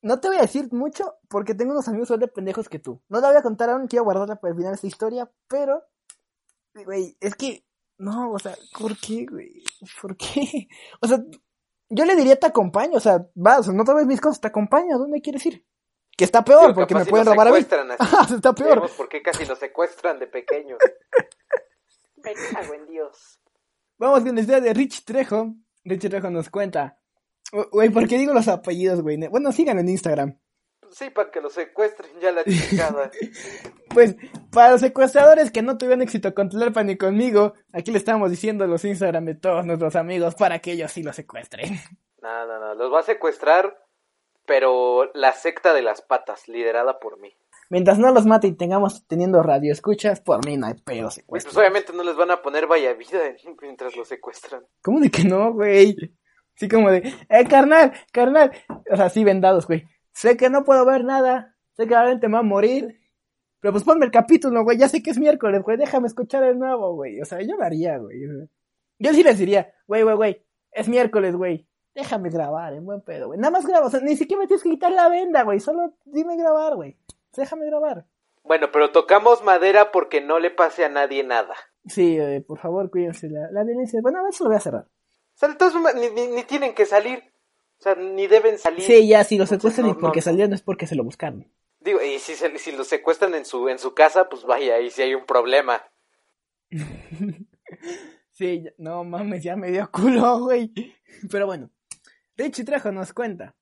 no 0.00 0.20
te 0.20 0.28
voy 0.28 0.38
a 0.38 0.42
decir 0.42 0.72
mucho 0.72 1.16
porque 1.28 1.54
tengo 1.54 1.72
unos 1.72 1.88
amigos 1.88 2.08
igual 2.08 2.20
de 2.20 2.28
pendejos 2.28 2.68
que 2.68 2.78
tú. 2.78 3.02
No 3.08 3.20
la 3.20 3.28
voy 3.28 3.36
a 3.36 3.42
contar 3.42 3.70
aún, 3.70 3.88
quiero 3.88 4.04
guardarla 4.04 4.36
para 4.36 4.52
el 4.52 4.56
final 4.56 4.72
de 4.72 4.76
esta 4.76 4.86
historia, 4.86 5.30
pero, 5.48 5.82
güey, 6.74 7.16
es 7.20 7.34
que, 7.34 7.64
no, 7.98 8.32
o 8.32 8.38
sea, 8.38 8.56
¿por 8.78 8.96
qué, 8.98 9.26
güey? 9.26 9.62
¿Por 10.00 10.16
qué? 10.16 10.68
O 11.00 11.08
sea, 11.08 11.18
yo 11.94 12.04
le 12.04 12.16
diría 12.16 12.36
te 12.36 12.46
acompaño, 12.46 12.96
o 12.96 13.00
sea, 13.00 13.26
vas, 13.34 13.68
no 13.68 13.84
tomes 13.84 14.06
mis 14.06 14.20
cosas, 14.20 14.40
te 14.40 14.48
acompaño, 14.48 14.96
¿a 14.96 14.98
dónde 14.98 15.20
quieres 15.20 15.44
ir? 15.46 15.64
Que 16.16 16.24
está 16.24 16.44
peor, 16.44 16.74
porque 16.74 16.94
me 16.94 17.04
pueden 17.04 17.26
robar 17.26 17.48
a 17.48 17.52
mí. 17.52 17.66
Ah, 17.98 18.26
está 18.34 18.52
peor. 18.52 18.76
Vemos 18.76 18.92
por 18.92 19.08
qué 19.08 19.22
casi 19.22 19.44
nos 19.46 19.58
secuestran 19.58 20.18
de 20.18 20.26
pequeños. 20.26 20.78
Me 22.16 22.32
cago 22.32 22.72
en 22.74 22.86
Dios. 22.86 23.40
Vamos 23.98 24.20
con 24.20 24.34
la 24.34 24.40
historia 24.40 24.60
de 24.60 24.72
Rich 24.72 25.04
Trejo. 25.04 25.54
Rich 25.84 26.08
Trejo 26.08 26.30
nos 26.30 26.48
cuenta. 26.48 26.98
Güey, 27.70 27.90
¿por 27.90 28.08
qué 28.08 28.16
digo 28.16 28.32
los 28.32 28.48
apellidos, 28.48 29.02
güey? 29.02 29.18
Bueno, 29.28 29.52
síganme 29.52 29.82
en 29.82 29.90
Instagram. 29.90 30.38
Sí, 30.90 31.10
para 31.10 31.30
que 31.30 31.40
los 31.40 31.52
secuestren 31.52 32.10
ya 32.20 32.32
la 32.32 32.44
chingada. 32.44 33.10
Pues, 33.94 34.16
para 34.52 34.72
los 34.72 34.80
secuestradores 34.80 35.50
que 35.50 35.62
no 35.62 35.78
tuvieron 35.78 36.02
éxito 36.02 36.34
con 36.34 36.48
Tlalpan 36.48 36.88
ni 36.88 36.96
conmigo, 36.96 37.54
aquí 37.72 37.92
le 37.92 37.98
estamos 37.98 38.30
diciendo 38.30 38.66
los 38.66 38.84
Instagram 38.84 39.24
de 39.24 39.36
todos 39.36 39.64
nuestros 39.64 39.96
amigos 39.96 40.34
para 40.34 40.58
que 40.58 40.72
ellos 40.72 40.90
sí 40.92 41.02
los 41.02 41.16
secuestren. 41.16 41.78
No, 42.20 42.46
no, 42.46 42.58
no. 42.58 42.74
Los 42.74 42.92
va 42.92 43.00
a 43.00 43.02
secuestrar, 43.04 43.76
pero 44.46 45.10
la 45.14 45.32
secta 45.32 45.72
de 45.72 45.82
las 45.82 46.02
patas, 46.02 46.48
liderada 46.48 46.98
por 46.98 47.20
mí. 47.20 47.32
Mientras 47.70 47.98
no 47.98 48.12
los 48.12 48.26
mate 48.26 48.46
y 48.46 48.52
tengamos 48.52 49.06
teniendo 49.06 49.42
radio 49.42 49.72
escuchas, 49.72 50.20
por 50.20 50.44
mí 50.46 50.56
no 50.56 50.66
hay 50.66 50.74
pedo 50.74 51.02
Güey, 51.02 51.10
secuestro. 51.10 51.52
pues 51.52 51.56
obviamente 51.56 51.92
no 51.92 52.02
les 52.02 52.16
van 52.16 52.30
a 52.30 52.42
poner 52.42 52.66
vaya 52.66 52.92
vida 52.94 53.18
mientras 53.62 53.96
los 53.96 54.08
secuestran. 54.08 54.64
¿Cómo 54.82 55.00
de 55.00 55.10
que 55.10 55.24
no, 55.24 55.52
güey? 55.52 55.96
Así 56.56 56.68
como 56.68 56.90
de, 56.90 57.12
eh, 57.28 57.44
carnal, 57.48 57.92
carnal. 58.12 58.52
O 58.90 58.96
sea, 58.96 59.06
así 59.06 59.24
vendados, 59.24 59.66
güey. 59.66 59.84
Sé 60.12 60.36
que 60.36 60.50
no 60.50 60.64
puedo 60.64 60.84
ver 60.84 61.04
nada. 61.04 61.56
Sé 61.76 61.86
que 61.86 61.94
realmente 61.94 62.28
me 62.28 62.34
va 62.34 62.40
a 62.40 62.42
morir. 62.42 63.00
Pero 63.64 63.72
pues 63.72 63.84
ponme 63.84 64.04
el 64.04 64.10
capítulo, 64.12 64.62
güey. 64.62 64.76
Ya 64.76 64.90
sé 64.90 65.02
que 65.02 65.08
es 65.08 65.18
miércoles, 65.18 65.62
güey. 65.62 65.78
Déjame 65.78 66.06
escuchar 66.06 66.44
el 66.44 66.58
nuevo, 66.58 66.92
güey. 66.96 67.18
O 67.22 67.24
sea, 67.24 67.40
yo 67.40 67.56
lo 67.56 67.64
haría, 67.64 67.96
güey. 67.96 68.20
Yo 68.98 69.14
sí 69.14 69.22
les 69.22 69.38
diría, 69.38 69.72
güey, 69.86 70.02
güey, 70.02 70.16
güey. 70.16 70.46
Es 70.70 70.86
miércoles, 70.86 71.34
güey. 71.34 71.66
Déjame 71.94 72.28
grabar, 72.28 72.74
en 72.74 72.84
buen 72.84 73.00
pedo, 73.00 73.28
güey. 73.28 73.38
Nada 73.40 73.52
más 73.52 73.66
grabo. 73.66 73.86
O 73.86 73.90
sea, 73.90 74.00
ni 74.00 74.16
siquiera 74.16 74.42
me 74.42 74.46
tienes 74.46 74.62
que 74.62 74.68
quitar 74.68 74.92
la 74.92 75.08
venda, 75.08 75.44
güey. 75.44 75.60
Solo 75.60 75.94
dime 76.04 76.36
grabar, 76.36 76.74
güey. 76.74 76.98
Déjame 77.34 77.64
grabar. 77.64 78.04
Bueno, 78.42 78.66
pero 78.70 78.90
tocamos 78.92 79.42
madera 79.42 79.92
porque 79.92 80.20
no 80.20 80.38
le 80.40 80.50
pase 80.50 80.84
a 80.84 80.90
nadie 80.90 81.24
nada. 81.24 81.54
Sí, 81.86 82.18
eh, 82.20 82.44
por 82.46 82.58
favor, 82.58 82.90
cuídense 82.90 83.30
la, 83.30 83.50
la 83.50 83.64
violencia. 83.64 83.98
Bueno, 84.02 84.18
a 84.18 84.24
ver, 84.24 84.34
eso 84.34 84.44
lo 84.44 84.50
voy 84.50 84.58
a 84.58 84.60
cerrar. 84.60 84.82
O 84.82 85.36
sea, 85.36 85.48
formas, 85.70 85.94
ni, 85.94 86.10
ni, 86.10 86.26
ni 86.26 86.42
tienen 86.42 86.74
que 86.74 86.84
salir. 86.84 87.22
O 87.78 87.82
sea, 87.82 87.94
ni 87.94 88.26
deben 88.26 88.58
salir. 88.58 88.82
Sí, 88.82 89.08
ya, 89.08 89.24
si 89.24 89.38
lo 89.38 89.46
secuestran 89.46 89.86
No, 89.86 89.94
y 89.94 89.96
porque 89.96 90.18
no. 90.18 90.24
salieron 90.24 90.52
es 90.52 90.60
porque 90.60 90.86
se 90.86 90.96
lo 90.96 91.02
buscaron. 91.02 91.50
Digo, 91.84 92.02
y 92.02 92.18
si, 92.18 92.34
se, 92.34 92.58
si 92.58 92.72
lo 92.72 92.82
secuestran 92.82 93.34
en 93.34 93.44
su, 93.44 93.68
en 93.68 93.78
su 93.78 93.94
casa, 93.94 94.28
pues 94.28 94.42
vaya, 94.44 94.76
ahí 94.76 94.90
sí 94.90 95.02
hay 95.02 95.14
un 95.14 95.26
problema. 95.26 95.84
Sí, 98.36 98.64
no 98.78 99.04
mames, 99.04 99.44
ya 99.44 99.54
me 99.54 99.70
dio 99.70 99.88
culo, 99.92 100.40
güey. 100.40 100.72
Pero 101.30 101.46
bueno, 101.46 101.70
Richie 102.36 102.64
Trejo 102.64 102.90
nos 102.90 103.12
cuenta. 103.12 103.54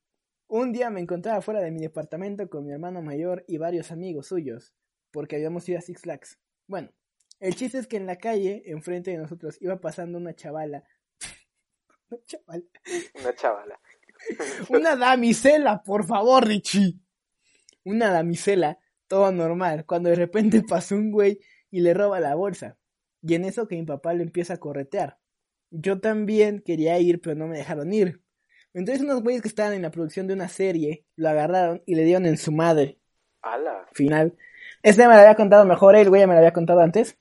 Un 0.49 0.73
día 0.73 0.89
me 0.89 1.01
encontraba 1.01 1.43
fuera 1.43 1.61
de 1.61 1.71
mi 1.71 1.81
departamento 1.81 2.49
con 2.49 2.65
mi 2.65 2.73
hermano 2.73 3.03
mayor 3.03 3.45
y 3.47 3.59
varios 3.59 3.93
amigos 3.93 4.29
suyos, 4.29 4.73
porque 5.11 5.37
habíamos 5.37 5.69
ido 5.69 5.79
a 5.79 5.83
Six 5.83 6.01
Flags. 6.01 6.39
Bueno, 6.67 6.91
el 7.39 7.55
chiste 7.55 7.77
es 7.77 7.87
que 7.87 7.99
en 7.99 8.07
la 8.07 8.17
calle, 8.17 8.63
enfrente 8.65 9.11
de 9.11 9.19
nosotros, 9.19 9.59
iba 9.61 9.79
pasando 9.79 10.17
una 10.17 10.35
chavala. 10.35 10.85
una 12.11 12.25
chavala. 12.25 12.65
Una 13.21 13.35
chavala. 13.35 13.81
Una 14.71 14.97
damisela, 14.97 15.83
por 15.83 16.07
favor, 16.07 16.47
Richie. 16.47 16.99
Una 17.85 18.11
damisela, 18.11 18.79
todo 19.07 19.33
normal, 19.33 19.85
cuando 19.87 20.11
de 20.11 20.17
repente 20.17 20.63
pasó 20.69 20.95
un 20.97 21.11
güey 21.11 21.41
y 21.71 21.81
le 21.81 21.95
roba 21.95 22.21
la 22.21 22.35
bolsa. 22.35 22.77
Y 23.23 23.35
en 23.35 23.45
eso 23.45 23.69
que 23.69 23.77
mi 23.77 23.85
papá 23.85 24.15
le 24.15 24.25
empieza 24.25 24.55
a 24.55 24.59
corretear. 24.59 25.19
Yo 25.71 26.01
también 26.01 26.61
quería 26.61 26.99
ir, 26.99 27.21
pero 27.21 27.35
no 27.37 27.47
me 27.47 27.57
dejaron 27.59 27.93
ir. 27.93 28.21
Entonces 28.75 29.03
unos 29.05 29.23
güeyes 29.23 29.43
que 29.43 29.49
estaban 29.49 29.75
en 29.75 29.83
la 29.83 29.91
producción 29.91 30.27
de 30.27 30.35
una 30.35 30.49
serie 30.49 31.05
lo 31.17 31.29
agarraron 31.29 31.83
y 31.87 31.95
le 31.95 32.05
dieron 32.05 32.27
en 32.27 32.37
su 32.39 32.53
madre. 32.53 32.99
Final. 33.93 34.35
Este 34.83 35.07
me 35.07 35.15
lo 35.15 35.21
había 35.21 35.35
contado 35.35 35.65
mejor 35.65 35.95
él, 35.97 36.09
güey, 36.09 36.21
ya 36.23 36.27
me 36.27 36.33
lo 36.35 36.39
había 36.39 36.53
contado 36.53 36.81
antes. 36.81 37.17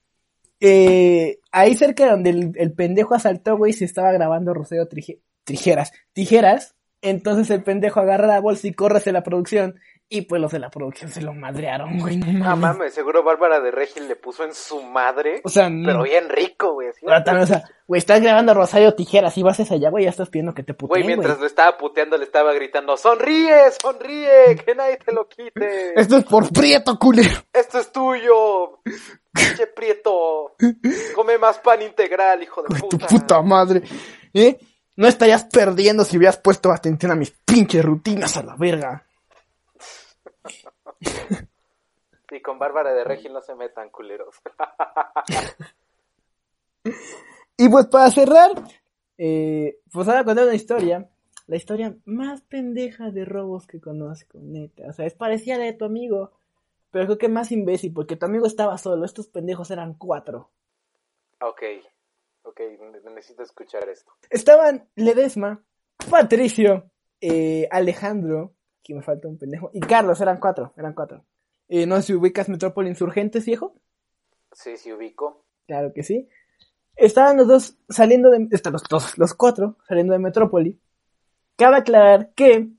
Eh, 0.60 1.40
ahí 1.52 1.76
cerca 1.76 2.10
donde 2.10 2.30
el, 2.30 2.52
el 2.56 2.74
pendejo 2.74 3.16
asaltó, 3.16 3.58
güey, 3.58 3.74
se 3.74 3.86
estaba 3.86 4.12
grabando 4.12 4.54
Roseo 4.54 4.88
Trije- 4.88 5.20
Tijeras. 5.44 5.92
Tijeras. 6.14 6.76
Entonces 7.02 7.50
el 7.50 7.64
pendejo 7.64 8.00
agarra 8.00 8.28
la 8.28 8.40
bolsa 8.40 8.68
y 8.68 8.74
corre 8.74 8.98
hacia 8.98 9.12
la 9.12 9.24
producción. 9.24 9.80
Y 10.14 10.24
pues 10.24 10.42
los 10.42 10.52
de 10.52 10.60
la 10.60 10.70
producción 10.70 11.10
se 11.10 11.22
lo 11.22 11.34
madrearon, 11.34 11.98
güey. 11.98 12.18
No 12.18 12.28
mames. 12.34 12.58
mames, 12.60 12.94
seguro 12.94 13.24
Bárbara 13.24 13.62
de 13.62 13.72
Regil 13.72 14.10
le 14.10 14.18
puso 14.18 14.44
en 14.44 14.54
su 14.54 14.82
madre. 14.84 15.40
O 15.46 15.48
sea, 15.50 15.70
no. 15.70 15.88
Pero 15.88 16.04
bien 16.04 16.28
rico, 16.28 16.74
güey. 16.74 16.90
así. 16.90 17.06
O 17.06 17.46
sea, 17.46 17.64
güey, 17.88 18.00
estás 18.00 18.22
grabando 18.22 18.54
Rosario 18.54 18.94
Tijeras 18.94 19.38
y 19.38 19.44
vas 19.44 19.58
hacia 19.62 19.78
allá, 19.78 19.90
güey, 19.90 20.04
ya 20.04 20.10
estás 20.10 20.28
pidiendo 20.30 20.54
que 20.54 20.64
te 20.64 20.74
puteen, 20.74 20.90
Güey, 20.90 21.04
güey. 21.04 21.16
mientras 21.16 21.40
lo 21.40 21.46
estaba 21.46 21.78
puteando, 21.78 22.18
le 22.18 22.26
estaba 22.26 22.52
gritando, 22.52 22.98
sonríe, 22.98 23.72
sonríe, 23.82 24.58
que 24.66 24.76
nadie 24.76 24.98
te 24.98 25.14
lo 25.14 25.30
quite. 25.30 25.94
Esto 26.00 26.18
es 26.18 26.26
por 26.26 26.52
prieto, 26.52 27.00
culero. 27.00 27.40
Esto 27.54 27.80
es 27.80 27.90
tuyo. 27.94 28.82
Pinche 29.34 29.68
prieto. 29.68 30.58
Come 31.16 31.38
más 31.38 31.58
pan 31.60 31.82
integral, 31.84 32.44
hijo 32.44 32.62
de 32.64 32.68
Güey, 32.68 32.82
tu 32.82 32.90
puta. 32.98 33.08
puta 33.08 33.42
madre. 33.42 33.82
¿Eh? 34.34 34.58
No 34.98 35.08
estarías 35.08 35.46
perdiendo 35.46 36.04
si 36.04 36.18
hubieras 36.18 36.38
puesto 36.38 36.70
atención 36.70 37.14
a 37.14 37.16
mis 37.16 37.32
pinches 37.32 37.84
rutinas 37.86 38.36
a 38.36 38.44
la 38.44 38.58
verga. 38.58 39.06
Y 42.32 42.42
con 42.42 42.58
Bárbara 42.58 42.94
de 42.94 43.04
Regil 43.04 43.34
no 43.34 43.42
se 43.42 43.56
metan, 43.56 43.90
culeros. 43.90 44.36
Y 47.58 47.70
pues 47.70 47.86
para 47.86 48.10
cerrar, 48.10 48.50
eh, 49.20 49.78
pues 49.94 50.08
ahora 50.08 50.24
contar 50.24 50.46
una 50.46 50.56
historia. 50.56 51.08
La 51.46 51.58
historia 51.58 51.96
más 52.06 52.42
pendeja 52.42 53.12
de 53.12 53.24
robos 53.24 53.68
que 53.68 53.80
conozco, 53.80 54.40
neta. 54.42 54.88
O 54.88 54.94
sea, 54.94 55.06
es 55.06 55.14
parecida 55.14 55.56
a 55.56 55.58
la 55.60 55.66
de 55.66 55.74
tu 55.74 55.86
amigo, 55.86 56.32
pero 56.90 57.06
creo 57.06 57.18
que 57.20 57.30
más 57.30 57.52
imbécil, 57.52 57.94
porque 57.94 58.16
tu 58.16 58.26
amigo 58.26 58.48
estaba 58.48 58.80
solo, 58.80 59.06
estos 59.06 59.28
pendejos 59.28 59.70
eran 59.70 59.94
cuatro. 59.94 60.50
ok. 61.40 61.62
Ok, 62.44 62.62
necesito 63.14 63.44
escuchar 63.44 63.88
esto. 63.88 64.12
Estaban 64.32 64.90
Ledesma, 64.96 65.64
Patricio, 66.10 66.90
eh, 67.22 67.68
Alejandro, 67.70 68.56
que 68.84 68.94
me 68.94 69.02
falta 69.02 69.28
un 69.28 69.38
pendejo, 69.38 69.70
y 69.74 69.80
Carlos, 69.80 70.20
eran 70.22 70.40
cuatro, 70.40 70.74
eran 70.78 70.94
cuatro. 70.94 71.24
Eh, 71.68 71.86
no 71.86 71.96
sé 71.98 72.04
si 72.04 72.14
ubicas 72.14 72.50
Metrópoli 72.50 72.90
Insurgentes, 72.90 73.46
viejo. 73.46 73.76
Sí, 74.52 74.76
sí, 74.78 74.92
ubico. 74.92 75.46
Claro 75.68 75.94
que 75.94 76.04
sí. 76.04 76.28
Estaban 76.96 77.38
los 77.38 77.48
dos 77.48 77.78
saliendo 77.90 78.30
de... 78.30 78.48
Están 78.52 78.74
los 78.74 78.84
dos, 78.84 79.18
los 79.18 79.34
cuatro 79.34 79.78
saliendo 79.88 80.14
de 80.14 80.20
Metrópoli. 80.20 80.80
Cabe 81.56 81.78
aclarar 81.78 82.32
que 82.36 82.70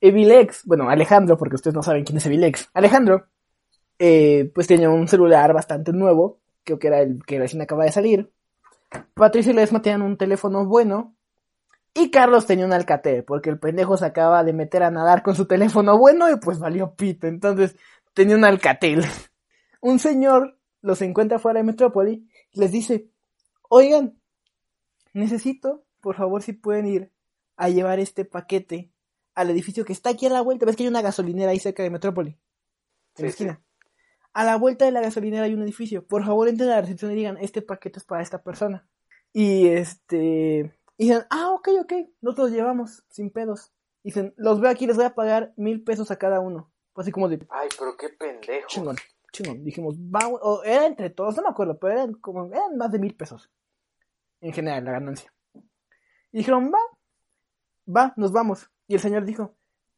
Evilex, 0.00 0.64
bueno, 0.64 0.88
Alejandro, 0.88 1.36
porque 1.36 1.56
ustedes 1.56 1.74
no 1.74 1.82
saben 1.82 2.04
quién 2.04 2.18
es 2.18 2.26
Evilex. 2.26 2.70
Alejandro, 2.74 3.26
eh, 3.98 4.50
pues 4.54 4.66
tenía 4.66 4.90
un 4.90 5.08
celular 5.08 5.52
bastante 5.52 5.92
nuevo, 5.92 6.40
creo 6.62 6.78
que 6.78 6.88
era 6.88 7.00
el 7.00 7.24
que 7.24 7.38
recién 7.38 7.62
acaba 7.62 7.84
de 7.84 7.92
salir. 7.92 8.30
Patricio 9.14 9.52
y 9.52 9.54
Ledesma 9.54 9.82
tenían 9.82 10.02
un 10.02 10.16
teléfono 10.16 10.66
bueno. 10.66 11.13
Y 11.94 12.10
Carlos 12.10 12.46
tenía 12.46 12.66
un 12.66 12.72
Alcatel, 12.72 13.24
porque 13.24 13.50
el 13.50 13.58
pendejo 13.60 13.96
se 13.96 14.04
acaba 14.04 14.42
de 14.42 14.52
meter 14.52 14.82
a 14.82 14.90
nadar 14.90 15.22
con 15.22 15.36
su 15.36 15.46
teléfono 15.46 15.96
bueno 15.96 16.28
y 16.28 16.36
pues 16.36 16.58
valió 16.58 16.94
pito. 16.96 17.28
Entonces 17.28 17.76
tenía 18.12 18.36
un 18.36 18.44
Alcatel. 18.44 19.04
Un 19.80 19.98
señor 19.98 20.58
los 20.80 21.02
encuentra 21.02 21.38
fuera 21.38 21.60
de 21.60 21.64
Metrópoli 21.64 22.26
y 22.52 22.58
les 22.58 22.72
dice, 22.72 23.10
oigan, 23.68 24.18
necesito, 25.12 25.84
por 26.00 26.16
favor, 26.16 26.42
si 26.42 26.54
pueden 26.54 26.86
ir 26.86 27.12
a 27.56 27.68
llevar 27.68 28.00
este 28.00 28.24
paquete 28.24 28.90
al 29.34 29.50
edificio 29.50 29.84
que 29.84 29.92
está 29.92 30.10
aquí 30.10 30.26
a 30.26 30.30
la 30.30 30.40
vuelta. 30.40 30.66
¿Ves 30.66 30.76
que 30.76 30.84
hay 30.84 30.88
una 30.88 31.02
gasolinera 31.02 31.50
ahí 31.50 31.58
cerca 31.58 31.82
de 31.82 31.90
Metrópoli? 31.90 32.30
En 32.30 32.38
Sí, 33.16 33.22
la 33.22 33.28
esquina. 33.28 33.62
A 34.32 34.44
la 34.44 34.56
vuelta 34.56 34.84
de 34.84 34.90
la 34.90 35.00
gasolinera 35.00 35.44
hay 35.44 35.54
un 35.54 35.62
edificio. 35.62 36.06
Por 36.06 36.24
favor, 36.24 36.48
entren 36.48 36.70
a 36.70 36.76
la 36.76 36.80
recepción 36.80 37.12
y 37.12 37.16
digan, 37.16 37.38
este 37.38 37.62
paquete 37.62 37.98
es 37.98 38.04
para 38.04 38.22
esta 38.22 38.42
persona. 38.42 38.88
Y 39.32 39.68
este... 39.68 40.74
Y 40.96 41.06
dicen, 41.06 41.24
ah, 41.30 41.50
ok, 41.52 41.68
ok, 41.82 41.92
nosotros 42.20 42.50
llevamos, 42.50 43.04
sin 43.08 43.30
pedos. 43.30 43.72
Dicen, 44.02 44.34
los 44.36 44.60
veo 44.60 44.70
aquí, 44.70 44.86
les 44.86 44.96
voy 44.96 45.06
a 45.06 45.14
pagar 45.14 45.52
mil 45.56 45.82
pesos 45.82 46.10
a 46.10 46.16
cada 46.16 46.40
uno. 46.40 46.70
Fue 46.92 47.02
así 47.02 47.10
como 47.10 47.28
de, 47.28 47.44
Ay, 47.50 47.68
pero 47.78 47.96
qué 47.96 48.10
pendejo. 48.10 48.68
chingón, 48.68 48.96
chingón. 49.32 49.64
Dijimos, 49.64 49.96
va, 49.96 50.26
güey", 50.26 50.40
o 50.42 50.62
era 50.62 50.86
entre 50.86 51.10
todos, 51.10 51.36
no 51.36 51.42
me 51.42 51.48
acuerdo, 51.48 51.78
pero 51.78 51.94
eran 51.94 52.14
como, 52.14 52.46
eran 52.46 52.76
más 52.76 52.92
de 52.92 52.98
mil 52.98 53.14
pesos. 53.16 53.50
En 54.40 54.52
general, 54.52 54.84
la 54.84 54.92
ganancia. 54.92 55.32
Y 56.32 56.38
dijeron, 56.38 56.70
va, 56.72 56.78
va, 57.88 58.12
nos 58.16 58.30
vamos. 58.30 58.70
Y 58.86 58.94
el 58.94 59.00
señor 59.00 59.24
dijo, 59.24 59.56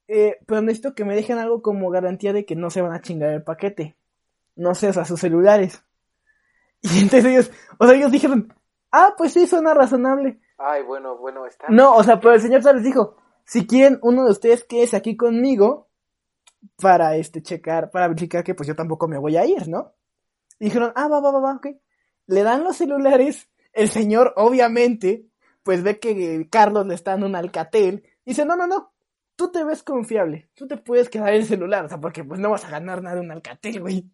eh, 0.09 0.39
pero 0.47 0.63
necesito 0.63 0.95
que 0.95 1.05
me 1.05 1.17
dejen 1.17 1.39
algo 1.39 1.63
como 1.63 1.91
garantía 1.91 2.33
de 2.33 2.47
que 2.47 2.57
no 2.57 2.71
se 2.71 2.81
van 2.81 2.93
a 2.93 3.01
chingar 3.01 3.31
el 3.31 3.43
paquete. 3.43 3.97
No 4.55 4.75
sé, 4.75 4.89
o 4.89 4.93
sea, 4.93 5.05
sus 5.05 5.21
celulares. 5.21 5.83
Y 6.83 7.01
entonces 7.01 7.25
ellos, 7.25 7.51
o 7.79 7.87
sea, 7.87 7.97
ellos 7.97 8.13
dijeron, 8.13 8.55
ah, 8.93 9.15
pues 9.17 9.33
sí, 9.33 9.47
suena 9.47 9.75
razonable. 9.75 10.39
Ay, 10.59 10.83
bueno, 10.83 11.17
bueno, 11.19 11.47
está. 11.47 11.67
No, 11.69 11.95
o 11.95 12.03
sea, 12.03 12.19
pero 12.21 12.35
el 12.35 12.41
señor 12.41 12.65
les 12.75 12.85
dijo, 12.85 13.17
si 13.45 13.67
quieren 13.67 13.99
uno 14.03 14.25
de 14.25 14.33
ustedes 14.33 14.65
quédese 14.65 14.97
aquí 14.97 15.17
conmigo 15.17 15.89
para 16.81 17.17
este 17.17 17.43
checar, 17.43 17.91
para 17.91 18.09
verificar 18.09 18.43
que 18.43 18.55
pues 18.55 18.67
yo 18.67 18.75
tampoco 18.75 19.09
me 19.09 19.19
voy 19.19 19.37
a 19.37 19.45
ir, 19.45 19.69
¿no? 19.69 19.95
Y 20.59 20.67
dijeron, 20.67 20.93
ah, 20.95 21.09
va, 21.09 21.21
va, 21.21 21.31
va, 21.31 21.41
va, 21.41 21.57
ok. 21.57 21.69
Le 22.27 22.43
dan 22.43 22.65
los 22.65 22.77
celulares, 22.77 23.49
el 23.73 23.89
señor 23.89 24.33
obviamente, 24.37 25.27
pues 25.63 25.83
ve 25.83 25.99
que 26.01 26.49
Carlos 26.51 26.87
le 26.87 26.95
está 26.95 27.13
dando 27.13 27.27
un 27.27 27.37
alcatel, 27.37 28.03
y 28.25 28.31
dice, 28.31 28.45
no, 28.45 28.57
no, 28.57 28.67
no, 28.67 28.93
tú 29.37 29.53
te 29.53 29.63
ves 29.63 29.83
confiable, 29.83 30.49
tú 30.55 30.67
te 30.67 30.77
puedes 30.77 31.09
quedar 31.09 31.35
el 31.35 31.45
celular, 31.45 31.85
o 31.85 31.89
sea, 31.89 32.01
porque 32.01 32.25
pues 32.25 32.41
no 32.41 32.51
vas 32.51 32.65
a 32.65 32.71
ganar 32.71 33.03
nada 33.03 33.17
de 33.17 33.21
un 33.21 33.31
alcatel, 33.31 33.81
güey. 33.81 34.11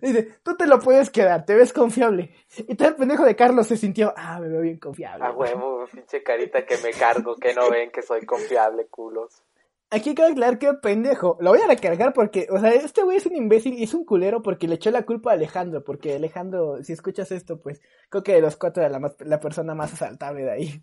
Dice, 0.00 0.28
tú 0.42 0.56
te 0.56 0.66
lo 0.66 0.78
puedes 0.78 1.10
quedar, 1.10 1.44
te 1.44 1.54
ves 1.54 1.72
confiable. 1.72 2.34
Y 2.68 2.74
todo 2.74 2.88
el 2.88 2.94
pendejo 2.96 3.24
de 3.24 3.34
Carlos 3.36 3.66
se 3.66 3.76
sintió, 3.76 4.12
ah, 4.16 4.38
me 4.40 4.48
veo 4.48 4.60
bien 4.62 4.78
confiable. 4.78 5.24
A 5.24 5.32
huevo, 5.32 5.86
pinche 5.92 6.22
carita 6.22 6.64
que 6.64 6.76
me 6.78 6.90
cargo, 6.92 7.36
que 7.36 7.52
no 7.54 7.68
ven 7.70 7.90
que 7.90 8.02
soy 8.02 8.24
confiable, 8.24 8.86
culos. 8.88 9.42
Aquí 9.90 10.14
cabe 10.14 10.32
aclarar 10.32 10.58
que 10.58 10.72
pendejo. 10.72 11.36
Lo 11.40 11.50
voy 11.50 11.60
a 11.60 11.66
recargar 11.66 12.14
porque, 12.14 12.46
o 12.50 12.58
sea, 12.58 12.70
este 12.70 13.02
güey 13.02 13.18
es 13.18 13.26
un 13.26 13.36
imbécil 13.36 13.74
y 13.74 13.82
es 13.82 13.92
un 13.92 14.06
culero 14.06 14.40
porque 14.40 14.66
le 14.66 14.76
echó 14.76 14.90
la 14.90 15.02
culpa 15.02 15.32
a 15.32 15.34
Alejandro. 15.34 15.84
Porque 15.84 16.14
Alejandro, 16.14 16.82
si 16.82 16.94
escuchas 16.94 17.30
esto, 17.30 17.60
pues 17.60 17.82
creo 18.08 18.22
que 18.22 18.32
de 18.32 18.40
los 18.40 18.56
cuatro 18.56 18.82
era 18.82 18.90
la, 18.90 19.00
más- 19.00 19.16
la 19.20 19.38
persona 19.38 19.74
más 19.74 19.92
asaltable 19.92 20.44
de 20.44 20.50
ahí. 20.50 20.82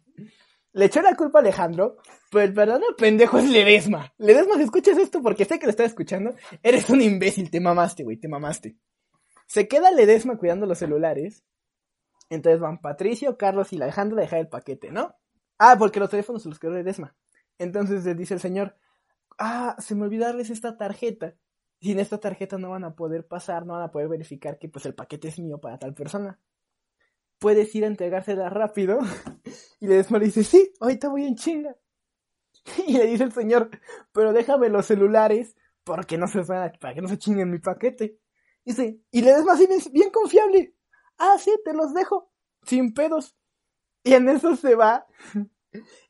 Le 0.73 0.85
echó 0.85 1.01
la 1.01 1.15
culpa 1.15 1.39
a 1.39 1.41
Alejandro, 1.41 1.97
pero 2.29 2.43
el 2.45 2.51
verdadero 2.51 2.95
pendejo 2.95 3.39
es 3.39 3.49
Ledesma. 3.49 4.13
Ledesma, 4.19 4.57
si 4.57 4.61
escuchas 4.61 4.99
esto 4.99 5.23
porque 5.23 5.45
sé 5.45 5.57
que 5.57 5.65
lo 5.65 5.71
estás 5.71 5.87
escuchando, 5.87 6.35
eres 6.61 6.87
un 6.91 7.01
imbécil, 7.01 7.49
te 7.49 7.59
mamaste, 7.59 8.03
güey, 8.03 8.17
te 8.17 8.27
mamaste. 8.27 8.75
Se 9.49 9.67
queda 9.67 9.89
Ledesma 9.89 10.37
cuidando 10.37 10.67
los 10.67 10.77
celulares. 10.77 11.43
Entonces 12.29 12.61
van 12.61 12.79
Patricio, 12.81 13.35
Carlos 13.35 13.73
y 13.73 13.81
Alejandro 13.81 14.19
a 14.19 14.21
dejar 14.21 14.39
el 14.39 14.47
paquete, 14.47 14.91
¿no? 14.91 15.15
Ah, 15.57 15.75
porque 15.77 15.99
los 15.99 16.11
teléfonos 16.11 16.45
los 16.45 16.59
quedó 16.59 16.73
Ledesma. 16.73 17.15
Entonces 17.57 18.05
les 18.05 18.15
dice 18.15 18.35
el 18.35 18.39
señor, 18.39 18.75
ah, 19.39 19.75
se 19.79 19.95
me 19.95 20.03
olvidó 20.03 20.25
darles 20.25 20.51
esta 20.51 20.77
tarjeta. 20.77 21.33
Sin 21.81 21.97
esta 21.97 22.19
tarjeta 22.19 22.59
no 22.59 22.69
van 22.69 22.83
a 22.83 22.95
poder 22.95 23.25
pasar, 23.25 23.65
no 23.65 23.73
van 23.73 23.81
a 23.81 23.91
poder 23.91 24.07
verificar 24.07 24.59
que 24.59 24.69
pues 24.69 24.85
el 24.85 24.93
paquete 24.93 25.29
es 25.29 25.39
mío 25.39 25.59
para 25.59 25.79
tal 25.79 25.95
persona. 25.95 26.39
Puedes 27.39 27.73
ir 27.73 27.85
a 27.85 27.87
entregársela 27.87 28.49
rápido. 28.49 28.99
Y 29.81 29.87
Ledesma 29.87 30.19
le 30.19 30.25
dice, 30.25 30.43
sí, 30.43 30.73
ahorita 30.79 31.09
voy 31.09 31.25
en 31.25 31.35
chinga. 31.35 31.75
Y 32.87 32.97
le 32.97 33.07
dice 33.07 33.23
el 33.23 33.31
señor, 33.31 33.71
pero 34.11 34.31
déjame 34.31 34.69
los 34.69 34.85
celulares 34.85 35.55
porque 35.83 36.19
no 36.19 36.27
se 36.27 36.43
para 36.43 36.93
que 36.93 37.01
no 37.01 37.07
se 37.07 37.17
chinguen 37.17 37.49
mi 37.49 37.57
paquete. 37.57 38.19
Dice, 38.65 39.01
y 39.11 39.21
le 39.21 39.33
des 39.33 39.43
más 39.43 39.59
bien, 39.59 39.71
bien 39.91 40.11
confiable. 40.11 40.75
Ah, 41.17 41.37
sí, 41.39 41.51
te 41.63 41.73
los 41.73 41.93
dejo. 41.93 42.31
Sin 42.63 42.93
pedos. 42.93 43.35
Y 44.03 44.13
en 44.13 44.29
eso 44.29 44.55
se 44.55 44.75
va. 44.75 45.05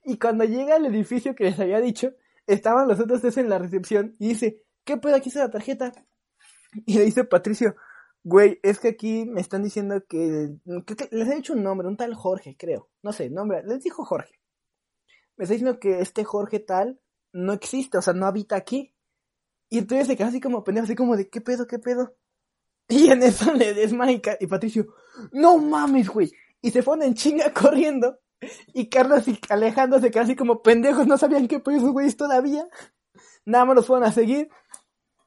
Y 0.04 0.18
cuando 0.18 0.45
llega 0.45 0.76
al 0.76 0.86
edificio 0.86 1.36
que 1.36 1.45
les 1.45 1.60
había 1.60 1.82
dicho, 1.82 2.14
estaban 2.47 2.88
los 2.88 3.00
otros 3.00 3.22
tres 3.22 3.38
en 3.38 3.50
la 3.50 3.60
recepción 3.60 4.16
y 4.20 4.30
dice, 4.30 4.64
¿qué 4.84 4.97
pedo? 4.97 5.16
Aquí 5.16 5.30
está 5.30 5.41
la 5.41 5.52
tarjeta. 5.52 5.91
Y 6.86 6.97
le 6.97 7.06
dice 7.06 7.24
Patricio, 7.24 7.76
güey, 8.24 8.60
es 8.64 8.80
que 8.80 8.89
aquí 8.89 9.26
me 9.26 9.41
están 9.41 9.64
diciendo 9.64 10.04
que, 10.08 10.56
que 10.86 11.08
les 11.12 11.28
he 11.28 11.36
dicho 11.36 11.54
un 11.54 11.64
nombre, 11.64 11.88
un 11.88 11.97
tal 11.97 12.14
Jorge, 12.14 12.56
creo. 12.58 12.89
No 13.02 13.12
sé, 13.12 13.30
nombre, 13.30 13.64
les 13.64 13.84
dijo 13.84 14.06
Jorge. 14.06 14.39
Me 15.36 15.43
está 15.43 15.54
diciendo 15.54 15.80
que 15.80 16.00
este 16.00 16.24
Jorge 16.24 16.60
tal 16.60 17.00
no 17.32 17.54
existe, 17.54 17.97
o 17.97 18.02
sea, 18.02 18.14
no 18.14 18.26
habita 18.26 18.56
aquí. 18.56 18.93
Y 19.70 19.80
entonces 19.80 20.08
se 20.08 20.18
queda 20.18 20.28
así 20.28 20.41
como 20.41 20.64
pendejo, 20.64 20.86
así 20.86 20.95
como 20.95 21.16
de, 21.16 21.30
¿qué 21.30 21.41
pedo, 21.41 21.68
qué 21.68 21.80
pedo? 21.80 22.16
Y 22.92 23.12
en 23.12 23.22
eso 23.22 23.54
le 23.54 23.76
desmaika 23.76 24.36
y 24.40 24.48
Patricio, 24.48 24.88
no 25.32 25.58
mames, 25.60 26.10
güey. 26.10 26.32
Y 26.62 26.72
se 26.72 26.82
ponen 26.82 27.14
chinga 27.14 27.54
corriendo. 27.54 28.18
Y 28.74 28.90
Carlos 28.90 29.28
y 29.28 29.40
Alejandro 29.50 30.00
se 30.00 30.12
quedan 30.12 30.26
así 30.26 30.36
como 30.36 30.62
pendejos, 30.62 31.06
no 31.06 31.18
sabían 31.18 31.48
qué 31.48 31.60
pedo 31.60 31.78
esos 31.78 31.92
güeyes 31.92 32.18
todavía. 32.18 32.68
Nada 33.46 33.66
más 33.66 33.76
los 33.76 33.88
fueron 33.88 34.08
a 34.08 34.12
seguir. 34.12 34.50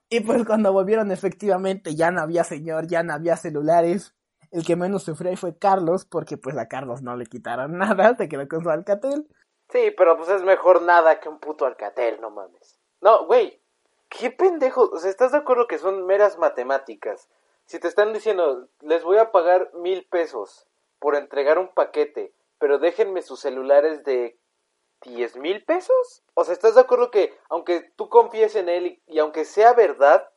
Y 0.09 0.21
pues 0.21 0.45
cuando 0.45 0.73
volvieron 0.73 1.11
efectivamente 1.13 1.95
ya 1.95 2.11
no 2.11 2.21
había 2.21 2.45
señor, 2.45 2.87
ya 2.87 3.03
no 3.03 3.15
había 3.15 3.37
celulares. 3.37 4.15
El 4.51 4.67
que 4.67 4.77
menos 4.77 5.05
sufrió 5.05 5.35
fue 5.37 5.57
Carlos, 5.57 6.05
porque 6.05 6.37
pues 6.37 6.59
a 6.59 6.69
Carlos 6.69 7.01
no 7.01 7.17
le 7.17 7.27
quitaron 7.27 7.79
nada, 7.79 8.17
se 8.17 8.29
quedó 8.29 8.47
con 8.49 8.63
su 8.63 8.71
Alcatel. 8.71 9.29
Sí, 9.71 9.95
pero 9.97 10.17
pues 10.17 10.29
es 10.31 10.43
mejor 10.43 10.83
nada 10.83 11.21
que 11.21 11.29
un 11.29 11.39
puto 11.39 11.65
Alcatel, 11.65 12.21
no 12.21 12.31
mames. 12.31 12.79
No, 13.01 13.27
güey, 13.27 13.63
qué 14.09 14.31
pendejo. 14.31 14.91
O 14.91 14.99
sea, 14.99 15.11
¿estás 15.11 15.33
de 15.33 15.39
acuerdo 15.39 15.67
que 15.67 15.79
son 15.79 16.05
meras 16.07 16.39
matemáticas? 16.39 17.29
Si 17.73 17.81
te 17.81 17.89
están 17.89 18.12
diciendo, 18.12 18.68
les 18.83 19.03
voy 19.03 19.16
a 19.16 19.33
pagar 19.33 19.73
mil 19.73 20.07
pesos 20.11 20.66
por 20.99 21.14
entregar 21.16 21.59
un 21.59 21.73
paquete, 21.73 22.35
pero 22.59 22.79
déjenme 22.79 23.23
sus 23.23 23.41
celulares 23.41 24.05
de 24.05 24.39
diez 25.01 25.39
mil 25.39 25.64
pesos. 25.64 26.23
O 26.35 26.45
sea, 26.45 26.53
¿estás 26.53 26.75
de 26.75 26.83
acuerdo 26.83 27.11
que 27.11 27.35
aunque 27.49 27.91
tú 27.97 28.11
confíes 28.11 28.57
en 28.57 28.68
él 28.68 28.87
y, 28.89 29.03
y, 29.07 29.20
aunque 29.20 29.47
sea 29.47 29.73
verdad, 29.73 30.29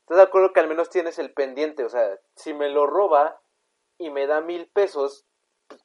estás 0.00 0.16
de 0.16 0.22
acuerdo 0.22 0.54
que 0.54 0.60
al 0.60 0.66
menos 0.66 0.88
tienes 0.88 1.18
el 1.18 1.34
pendiente? 1.34 1.84
O 1.84 1.90
sea, 1.90 2.18
si 2.36 2.54
me 2.54 2.70
lo 2.70 2.86
roba 2.86 3.38
y 3.98 4.08
me 4.08 4.26
da 4.26 4.40
mil 4.40 4.66
pesos, 4.68 5.26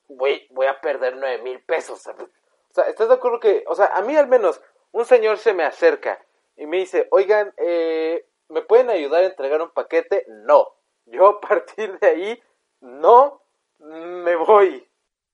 voy, 0.07 0.47
voy 0.51 0.67
a 0.67 0.79
perder 0.79 1.17
nueve 1.17 1.43
mil 1.43 1.61
pesos. 1.65 2.07
O 2.07 2.73
sea, 2.73 2.85
¿estás 2.85 3.09
de 3.09 3.13
acuerdo 3.13 3.41
que, 3.41 3.65
o 3.67 3.75
sea, 3.75 3.87
a 3.87 4.01
mí 4.03 4.15
al 4.15 4.29
menos 4.29 4.61
un 4.93 5.03
señor 5.03 5.37
se 5.37 5.53
me 5.53 5.65
acerca 5.65 6.25
y 6.55 6.65
me 6.65 6.77
dice, 6.77 7.09
oigan, 7.11 7.53
eh, 7.57 8.25
¿me 8.47 8.61
pueden 8.61 8.89
ayudar 8.89 9.25
a 9.25 9.27
entregar 9.27 9.61
un 9.61 9.71
paquete? 9.71 10.23
No. 10.29 10.76
Yo 11.07 11.27
a 11.27 11.41
partir 11.41 11.97
de 11.99 12.07
ahí, 12.07 12.39
no 12.81 13.41
me 13.79 14.35
voy. 14.35 14.85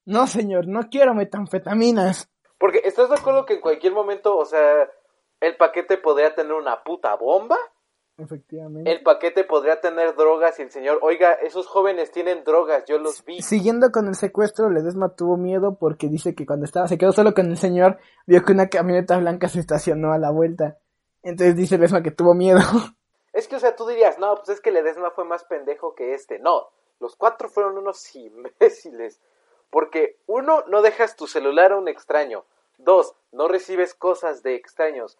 No, 0.05 0.27
señor, 0.27 0.67
no 0.67 0.89
quiero 0.89 1.13
metanfetaminas. 1.13 2.29
Porque 2.57 2.81
estás 2.83 3.09
de 3.09 3.15
acuerdo 3.15 3.45
que 3.45 3.55
en 3.55 3.61
cualquier 3.61 3.93
momento, 3.93 4.37
o 4.37 4.45
sea, 4.45 4.89
el 5.39 5.57
paquete 5.57 5.97
podría 5.97 6.35
tener 6.35 6.53
una 6.53 6.83
puta 6.83 7.15
bomba. 7.15 7.57
Efectivamente. 8.17 8.91
El 8.91 9.01
paquete 9.01 9.43
podría 9.43 9.81
tener 9.81 10.15
drogas 10.15 10.59
y 10.59 10.61
el 10.61 10.71
señor, 10.71 10.99
oiga, 11.01 11.33
esos 11.33 11.67
jóvenes 11.67 12.11
tienen 12.11 12.43
drogas, 12.43 12.83
yo 12.87 12.99
los 12.99 13.25
vi. 13.25 13.41
Siguiendo 13.41 13.91
con 13.91 14.07
el 14.07 14.15
secuestro, 14.15 14.69
Ledesma 14.69 15.15
tuvo 15.15 15.35
miedo 15.35 15.77
porque 15.79 16.07
dice 16.07 16.35
que 16.35 16.45
cuando 16.45 16.65
estaba, 16.65 16.87
se 16.87 16.97
quedó 16.97 17.11
solo 17.11 17.33
con 17.33 17.47
el 17.47 17.57
señor, 17.57 17.97
vio 18.27 18.43
que 18.43 18.51
una 18.51 18.67
camioneta 18.67 19.17
blanca 19.17 19.47
se 19.47 19.59
estacionó 19.59 20.13
a 20.13 20.19
la 20.19 20.29
vuelta. 20.29 20.77
Entonces 21.23 21.55
dice 21.55 21.77
Ledesma 21.77 22.03
que 22.03 22.11
tuvo 22.11 22.33
miedo. 22.35 22.59
Es 23.33 23.47
que, 23.47 23.55
o 23.55 23.59
sea, 23.59 23.75
tú 23.75 23.87
dirías, 23.87 24.19
no, 24.19 24.35
pues 24.35 24.49
es 24.49 24.61
que 24.61 24.71
Ledesma 24.71 25.11
fue 25.11 25.25
más 25.25 25.43
pendejo 25.43 25.95
que 25.95 26.13
este. 26.13 26.39
No, 26.39 26.69
los 26.99 27.15
cuatro 27.15 27.49
fueron 27.49 27.77
unos 27.77 28.15
imbéciles. 28.15 29.19
Porque, 29.69 30.19
uno, 30.27 30.63
no 30.67 30.83
dejas 30.83 31.15
tu 31.15 31.25
celular 31.27 31.71
a 31.71 31.77
un 31.77 31.87
extraño. 31.87 32.45
Dos, 32.77 33.15
no 33.31 33.47
recibes 33.47 33.95
cosas 33.95 34.43
de 34.43 34.55
extraños. 34.55 35.17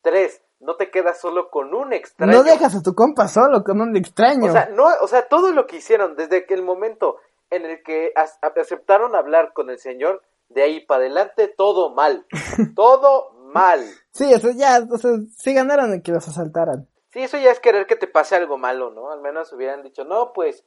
Tres, 0.00 0.40
no 0.60 0.76
te 0.76 0.90
quedas 0.90 1.20
solo 1.20 1.50
con 1.50 1.74
un 1.74 1.92
extraño. 1.92 2.32
No 2.32 2.42
dejas 2.44 2.76
a 2.76 2.82
tu 2.82 2.94
compa 2.94 3.26
solo 3.26 3.64
con 3.64 3.80
un 3.80 3.96
extraño. 3.96 4.48
O 4.48 4.52
sea, 4.52 4.68
no, 4.68 4.86
o 5.02 5.08
sea, 5.08 5.26
todo 5.28 5.50
lo 5.50 5.66
que 5.66 5.76
hicieron 5.76 6.14
desde 6.14 6.46
que 6.46 6.54
el 6.54 6.62
momento 6.62 7.16
en 7.50 7.64
el 7.64 7.82
que 7.82 8.12
aceptaron 8.14 9.16
hablar 9.16 9.52
con 9.52 9.70
el 9.70 9.78
señor, 9.78 10.22
de 10.48 10.62
ahí 10.62 10.86
para 10.86 11.00
adelante 11.00 11.48
todo 11.48 11.92
mal. 11.92 12.26
todo 12.76 13.32
mal. 13.52 13.84
Sí, 14.12 14.32
o 14.32 14.38
sea, 14.38 14.52
ya, 14.52 14.86
o 14.88 14.98
sea, 14.98 15.12
sí 15.36 15.52
ganaron 15.52 15.92
en 15.92 16.02
que 16.02 16.12
los 16.12 16.26
asaltaran. 16.28 16.88
Sí, 17.16 17.22
eso 17.22 17.38
ya 17.38 17.50
es 17.50 17.60
querer 17.60 17.86
que 17.86 17.96
te 17.96 18.06
pase 18.06 18.36
algo 18.36 18.58
malo, 18.58 18.90
¿no? 18.90 19.10
Al 19.10 19.22
menos 19.22 19.50
hubieran 19.50 19.82
dicho, 19.82 20.04
no, 20.04 20.34
pues... 20.34 20.66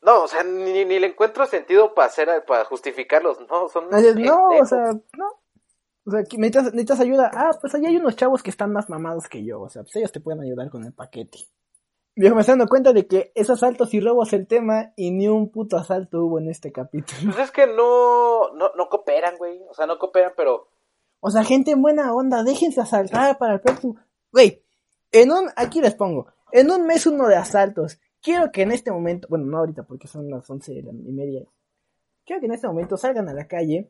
No, 0.00 0.22
o 0.22 0.26
sea, 0.26 0.42
ni, 0.42 0.86
ni 0.86 0.98
le 0.98 1.08
encuentro 1.08 1.44
sentido 1.44 1.92
para 1.92 2.06
hacer, 2.06 2.46
para 2.46 2.64
justificarlos, 2.64 3.38
¿no? 3.46 3.68
Son 3.68 3.90
no, 3.90 4.48
o 4.48 4.64
sea, 4.64 4.92
no. 5.18 5.26
O 6.06 6.10
sea, 6.10 6.20
necesitas, 6.20 6.64
necesitas 6.72 7.00
ayuda. 7.00 7.30
Ah, 7.34 7.50
pues 7.60 7.74
allá 7.74 7.90
hay 7.90 7.98
unos 7.98 8.16
chavos 8.16 8.42
que 8.42 8.48
están 8.48 8.72
más 8.72 8.88
mamados 8.88 9.28
que 9.28 9.44
yo. 9.44 9.60
O 9.60 9.68
sea, 9.68 9.82
pues 9.82 9.96
ellos 9.96 10.12
te 10.12 10.20
pueden 10.20 10.40
ayudar 10.40 10.70
con 10.70 10.82
el 10.82 10.94
paquete. 10.94 11.40
Viejo, 12.16 12.34
me 12.34 12.40
estoy 12.40 12.52
dando 12.52 12.66
cuenta 12.66 12.94
de 12.94 13.06
que 13.06 13.32
es 13.34 13.50
asaltos 13.50 13.92
y 13.92 14.00
robos 14.00 14.32
el 14.32 14.46
tema 14.46 14.94
y 14.96 15.10
ni 15.10 15.28
un 15.28 15.50
puto 15.50 15.76
asalto 15.76 16.24
hubo 16.24 16.38
en 16.38 16.48
este 16.48 16.72
capítulo. 16.72 17.34
Pues 17.34 17.44
es 17.44 17.50
que 17.50 17.66
no, 17.66 18.54
no, 18.54 18.70
no 18.74 18.88
cooperan, 18.88 19.36
güey. 19.36 19.60
O 19.68 19.74
sea, 19.74 19.84
no 19.84 19.98
cooperan, 19.98 20.32
pero... 20.38 20.70
O 21.20 21.30
sea, 21.30 21.44
gente 21.44 21.72
en 21.72 21.82
buena 21.82 22.14
onda, 22.14 22.42
déjense 22.44 22.80
asaltar 22.80 23.36
para 23.36 23.52
el 23.52 23.60
próximo... 23.60 23.96
Güey, 24.32 24.64
en 25.12 25.32
un, 25.32 25.48
aquí 25.56 25.80
les 25.80 25.94
pongo, 25.94 26.26
en 26.52 26.70
un 26.70 26.86
mes 26.86 27.06
uno 27.06 27.28
de 27.28 27.36
asaltos. 27.36 28.00
Quiero 28.22 28.52
que 28.52 28.62
en 28.62 28.72
este 28.72 28.92
momento, 28.92 29.28
bueno, 29.30 29.46
no 29.46 29.58
ahorita 29.58 29.84
porque 29.84 30.06
son 30.06 30.30
las 30.30 30.48
once 30.50 30.72
y 30.72 30.82
media. 30.82 31.44
Quiero 32.24 32.40
que 32.40 32.46
en 32.46 32.52
este 32.52 32.66
momento 32.66 32.96
salgan 32.96 33.28
a 33.28 33.34
la 33.34 33.46
calle 33.48 33.88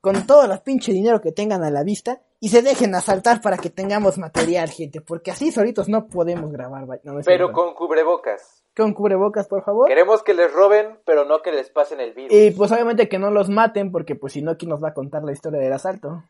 con 0.00 0.26
todo 0.26 0.44
el 0.44 0.58
pinche 0.60 0.92
dinero 0.92 1.20
que 1.20 1.32
tengan 1.32 1.64
a 1.64 1.70
la 1.70 1.82
vista 1.82 2.20
y 2.40 2.50
se 2.50 2.62
dejen 2.62 2.94
asaltar 2.94 3.40
para 3.40 3.56
que 3.56 3.68
tengamos 3.68 4.16
material, 4.16 4.68
gente, 4.68 5.00
porque 5.00 5.30
así 5.30 5.50
solitos 5.50 5.88
no 5.88 6.06
podemos 6.06 6.52
grabar. 6.52 6.86
No, 7.02 7.20
pero 7.24 7.52
con 7.52 7.74
cubrebocas. 7.74 8.64
Con 8.76 8.94
cubrebocas, 8.94 9.48
por 9.48 9.64
favor. 9.64 9.88
Queremos 9.88 10.22
que 10.22 10.34
les 10.34 10.52
roben, 10.52 11.00
pero 11.04 11.24
no 11.24 11.42
que 11.42 11.50
les 11.50 11.68
pasen 11.68 12.00
el 12.00 12.12
virus. 12.14 12.32
Y 12.32 12.52
pues 12.52 12.70
obviamente 12.70 13.08
que 13.08 13.18
no 13.18 13.30
los 13.30 13.48
maten, 13.48 13.90
porque 13.90 14.14
pues 14.14 14.34
si 14.34 14.42
no, 14.42 14.56
¿quién 14.56 14.70
nos 14.70 14.82
va 14.82 14.90
a 14.90 14.94
contar 14.94 15.24
la 15.24 15.32
historia 15.32 15.58
del 15.60 15.72
asalto? 15.72 16.22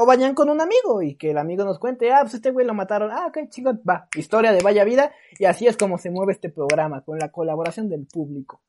O 0.00 0.06
vayan 0.06 0.36
con 0.36 0.48
un 0.48 0.60
amigo 0.60 1.02
y 1.02 1.16
que 1.16 1.32
el 1.32 1.38
amigo 1.38 1.64
nos 1.64 1.80
cuente, 1.80 2.12
ah, 2.12 2.20
pues 2.20 2.34
este 2.34 2.52
güey 2.52 2.64
lo 2.64 2.72
mataron, 2.72 3.10
ah, 3.10 3.26
ok, 3.26 3.48
chingón, 3.48 3.82
va, 3.82 4.06
historia 4.14 4.52
de 4.52 4.62
Vaya 4.62 4.84
Vida, 4.84 5.12
y 5.40 5.46
así 5.46 5.66
es 5.66 5.76
como 5.76 5.98
se 5.98 6.12
mueve 6.12 6.34
este 6.34 6.50
programa, 6.50 7.02
con 7.04 7.18
la 7.18 7.32
colaboración 7.32 7.88
del 7.88 8.06
público. 8.06 8.62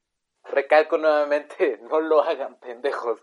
Recalco 0.44 0.98
nuevamente, 0.98 1.80
no 1.92 2.00
lo 2.00 2.24
hagan 2.24 2.58
pendejos. 2.60 3.22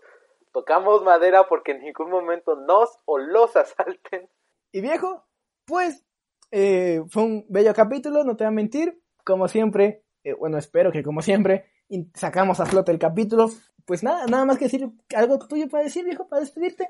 Tocamos 0.53 1.03
madera 1.03 1.49
porque 1.49 1.73
en 1.73 1.81
ningún 1.81 2.09
momento 2.09 2.55
nos 2.55 2.97
o 3.03 3.17
los 3.17 3.57
asalten. 3.57 4.29
Y 4.71 4.79
viejo, 4.79 5.25
pues 5.65 6.05
eh, 6.51 7.03
fue 7.09 7.23
un 7.23 7.45
bello 7.49 7.73
capítulo, 7.73 8.23
no 8.23 8.37
te 8.37 8.45
voy 8.45 8.53
a 8.53 8.55
mentir. 8.55 9.01
Como 9.25 9.49
siempre, 9.49 10.05
eh, 10.23 10.31
bueno, 10.31 10.57
espero 10.57 10.93
que 10.93 11.03
como 11.03 11.21
siempre 11.21 11.73
sacamos 12.13 12.61
a 12.61 12.65
flote 12.67 12.93
el 12.93 12.99
capítulo. 12.99 13.49
Pues 13.83 14.01
nada, 14.01 14.27
nada 14.27 14.45
más 14.45 14.57
que 14.57 14.65
decir, 14.65 14.89
algo 15.13 15.39
tuyo 15.39 15.67
para 15.67 15.83
decir, 15.83 16.05
viejo, 16.05 16.29
para 16.29 16.39
despedirte. 16.39 16.87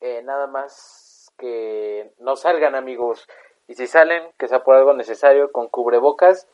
Eh, 0.00 0.22
nada 0.22 0.46
más 0.46 1.32
que 1.38 2.12
no 2.20 2.36
salgan, 2.36 2.74
amigos. 2.74 3.26
Y 3.68 3.74
si 3.74 3.86
salen, 3.86 4.22
que 4.38 4.48
sea 4.48 4.62
por 4.62 4.76
algo 4.76 4.94
necesario, 4.94 5.50
con 5.50 5.68
cubrebocas 5.68 6.46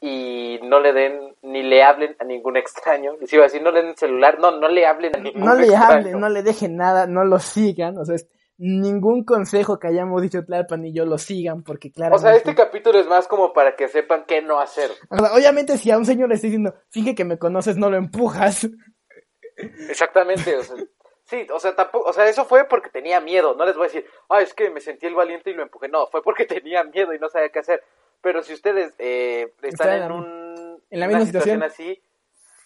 y 0.00 0.58
no 0.64 0.80
le 0.80 0.92
den 0.92 1.36
ni 1.42 1.62
le 1.62 1.82
hablen 1.84 2.16
a 2.18 2.24
ningún 2.24 2.56
extraño. 2.58 3.12
Y 3.20 3.26
si 3.26 3.36
iba 3.36 3.44
a 3.44 3.48
decir, 3.48 3.62
no 3.62 3.70
le 3.70 3.82
den 3.82 3.96
celular, 3.96 4.38
no, 4.38 4.50
no 4.58 4.68
le 4.68 4.84
hablen 4.86 5.16
a 5.16 5.20
ningún 5.20 5.42
No 5.44 5.54
le 5.54 5.66
extraño. 5.66 5.84
hablen, 5.92 6.20
no 6.20 6.28
le 6.28 6.42
dejen 6.42 6.76
nada, 6.76 7.06
no 7.06 7.24
lo 7.24 7.38
sigan, 7.38 7.96
o 7.98 8.04
sea, 8.04 8.16
es 8.16 8.28
ningún 8.58 9.24
consejo 9.24 9.78
que 9.78 9.88
hayamos 9.88 10.22
dicho 10.22 10.44
Tlalpan 10.44 10.84
y 10.84 10.92
yo 10.92 11.04
lo 11.04 11.18
sigan, 11.18 11.62
porque 11.62 11.90
claro. 11.90 12.16
O 12.16 12.18
sea, 12.18 12.34
este 12.34 12.54
capítulo 12.54 12.98
es 12.98 13.06
más 13.06 13.26
como 13.26 13.52
para 13.52 13.74
que 13.76 13.88
sepan 13.88 14.24
qué 14.26 14.42
no 14.42 14.60
hacer. 14.60 14.90
O 15.08 15.16
sea, 15.16 15.34
obviamente 15.34 15.78
si 15.78 15.90
a 15.90 15.98
un 15.98 16.04
señor 16.04 16.28
le 16.28 16.34
está 16.34 16.46
diciendo, 16.48 16.74
finge 16.90 17.14
que 17.14 17.24
me 17.24 17.38
conoces, 17.38 17.76
no 17.76 17.90
lo 17.90 17.96
empujas. 17.96 18.68
Exactamente, 19.56 20.56
o 20.56 20.62
sea, 20.62 20.76
sí, 21.32 21.46
o 21.52 21.58
sea, 21.58 21.74
tampoco, 21.74 22.08
o 22.08 22.12
sea, 22.12 22.28
eso 22.28 22.44
fue 22.44 22.64
porque 22.68 22.90
tenía 22.90 23.20
miedo, 23.20 23.54
no 23.54 23.64
les 23.64 23.74
voy 23.74 23.84
a 23.86 23.88
decir, 23.88 24.06
ah, 24.28 24.40
es 24.42 24.52
que 24.54 24.70
me 24.70 24.80
sentí 24.80 25.06
el 25.06 25.14
valiente 25.14 25.50
y 25.50 25.54
lo 25.54 25.62
empujé, 25.62 25.88
no, 25.88 26.06
fue 26.08 26.22
porque 26.22 26.44
tenía 26.62 26.84
miedo 26.84 27.14
y 27.14 27.18
no 27.18 27.28
sabía 27.28 27.48
qué 27.48 27.58
hacer. 27.60 27.82
Pero 28.20 28.42
si 28.42 28.52
ustedes 28.54 28.94
eh, 28.98 29.52
están 29.62 29.88
Está 29.88 29.96
en, 29.96 30.02
en- 30.04 30.12
un, 30.12 30.82
en 30.90 31.00
la 31.00 31.06
una 31.06 31.18
misma 31.18 31.26
situación 31.26 31.60
situación. 31.60 31.62
así, 31.62 32.02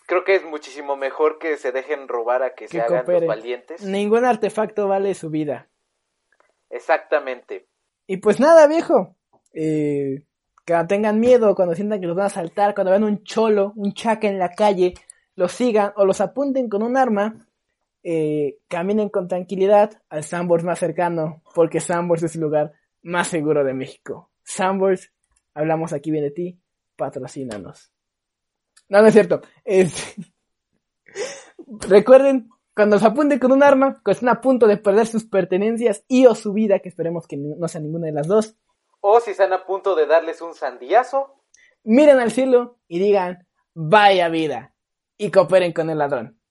creo 0.06 0.24
que 0.24 0.34
es 0.34 0.44
muchísimo 0.44 0.96
mejor 0.96 1.38
que 1.38 1.56
se 1.56 1.72
dejen 1.72 2.08
robar 2.08 2.42
a 2.42 2.50
que, 2.54 2.66
Que 2.66 2.68
se 2.68 2.80
hagan 2.80 2.98
cooperen. 3.04 3.20
los 3.22 3.28
valientes. 3.28 3.82
Ningún 3.82 4.24
artefacto 4.24 4.88
vale 4.88 5.14
su 5.14 5.30
vida. 5.30 5.68
Exactamente. 6.70 7.66
Y 8.06 8.18
pues 8.18 8.40
nada, 8.40 8.66
viejo. 8.66 9.16
Eh, 9.54 10.22
que 10.64 10.74
tengan 10.88 11.20
miedo 11.20 11.54
cuando 11.54 11.74
sientan 11.74 12.00
que 12.00 12.06
los 12.06 12.16
van 12.16 12.26
a 12.26 12.30
saltar, 12.30 12.74
cuando 12.74 12.90
vean 12.90 13.04
un 13.04 13.22
cholo, 13.24 13.72
un 13.76 13.94
chaca 13.94 14.26
en 14.28 14.38
la 14.38 14.50
calle, 14.50 14.94
los 15.36 15.52
sigan 15.52 15.92
o 15.96 16.04
los 16.04 16.20
apunten 16.20 16.68
con 16.68 16.82
un 16.82 16.96
arma. 16.96 17.45
Eh, 18.08 18.58
caminen 18.68 19.08
con 19.08 19.26
tranquilidad 19.26 20.00
al 20.10 20.22
Sambors 20.22 20.62
más 20.62 20.78
cercano, 20.78 21.42
porque 21.56 21.80
Sambors 21.80 22.22
es 22.22 22.36
el 22.36 22.42
lugar 22.42 22.72
más 23.02 23.26
seguro 23.26 23.64
de 23.64 23.74
México. 23.74 24.30
Sambors, 24.44 25.12
hablamos 25.54 25.92
aquí 25.92 26.12
bien 26.12 26.22
de 26.22 26.30
ti, 26.30 26.60
patrocínanos. 26.94 27.90
No, 28.88 29.02
no 29.02 29.08
es 29.08 29.12
cierto. 29.12 29.42
Es... 29.64 30.14
Recuerden, 31.66 32.48
cuando 32.76 32.96
se 33.00 33.06
apunten 33.06 33.40
con 33.40 33.50
un 33.50 33.64
arma, 33.64 34.00
que 34.04 34.12
están 34.12 34.28
a 34.28 34.40
punto 34.40 34.68
de 34.68 34.76
perder 34.76 35.08
sus 35.08 35.24
pertenencias 35.24 36.04
y 36.06 36.26
o 36.26 36.36
su 36.36 36.52
vida, 36.52 36.78
que 36.78 36.90
esperemos 36.90 37.26
que 37.26 37.36
no 37.36 37.66
sea 37.66 37.80
ninguna 37.80 38.06
de 38.06 38.12
las 38.12 38.28
dos. 38.28 38.54
O 39.00 39.18
si 39.18 39.32
están 39.32 39.52
a 39.52 39.66
punto 39.66 39.96
de 39.96 40.06
darles 40.06 40.40
un 40.42 40.54
sandiazo. 40.54 41.42
Miren 41.82 42.20
al 42.20 42.30
cielo 42.30 42.78
y 42.86 43.00
digan, 43.00 43.48
vaya 43.74 44.28
vida, 44.28 44.76
y 45.18 45.32
cooperen 45.32 45.72
con 45.72 45.90
el 45.90 45.98
ladrón. 45.98 46.35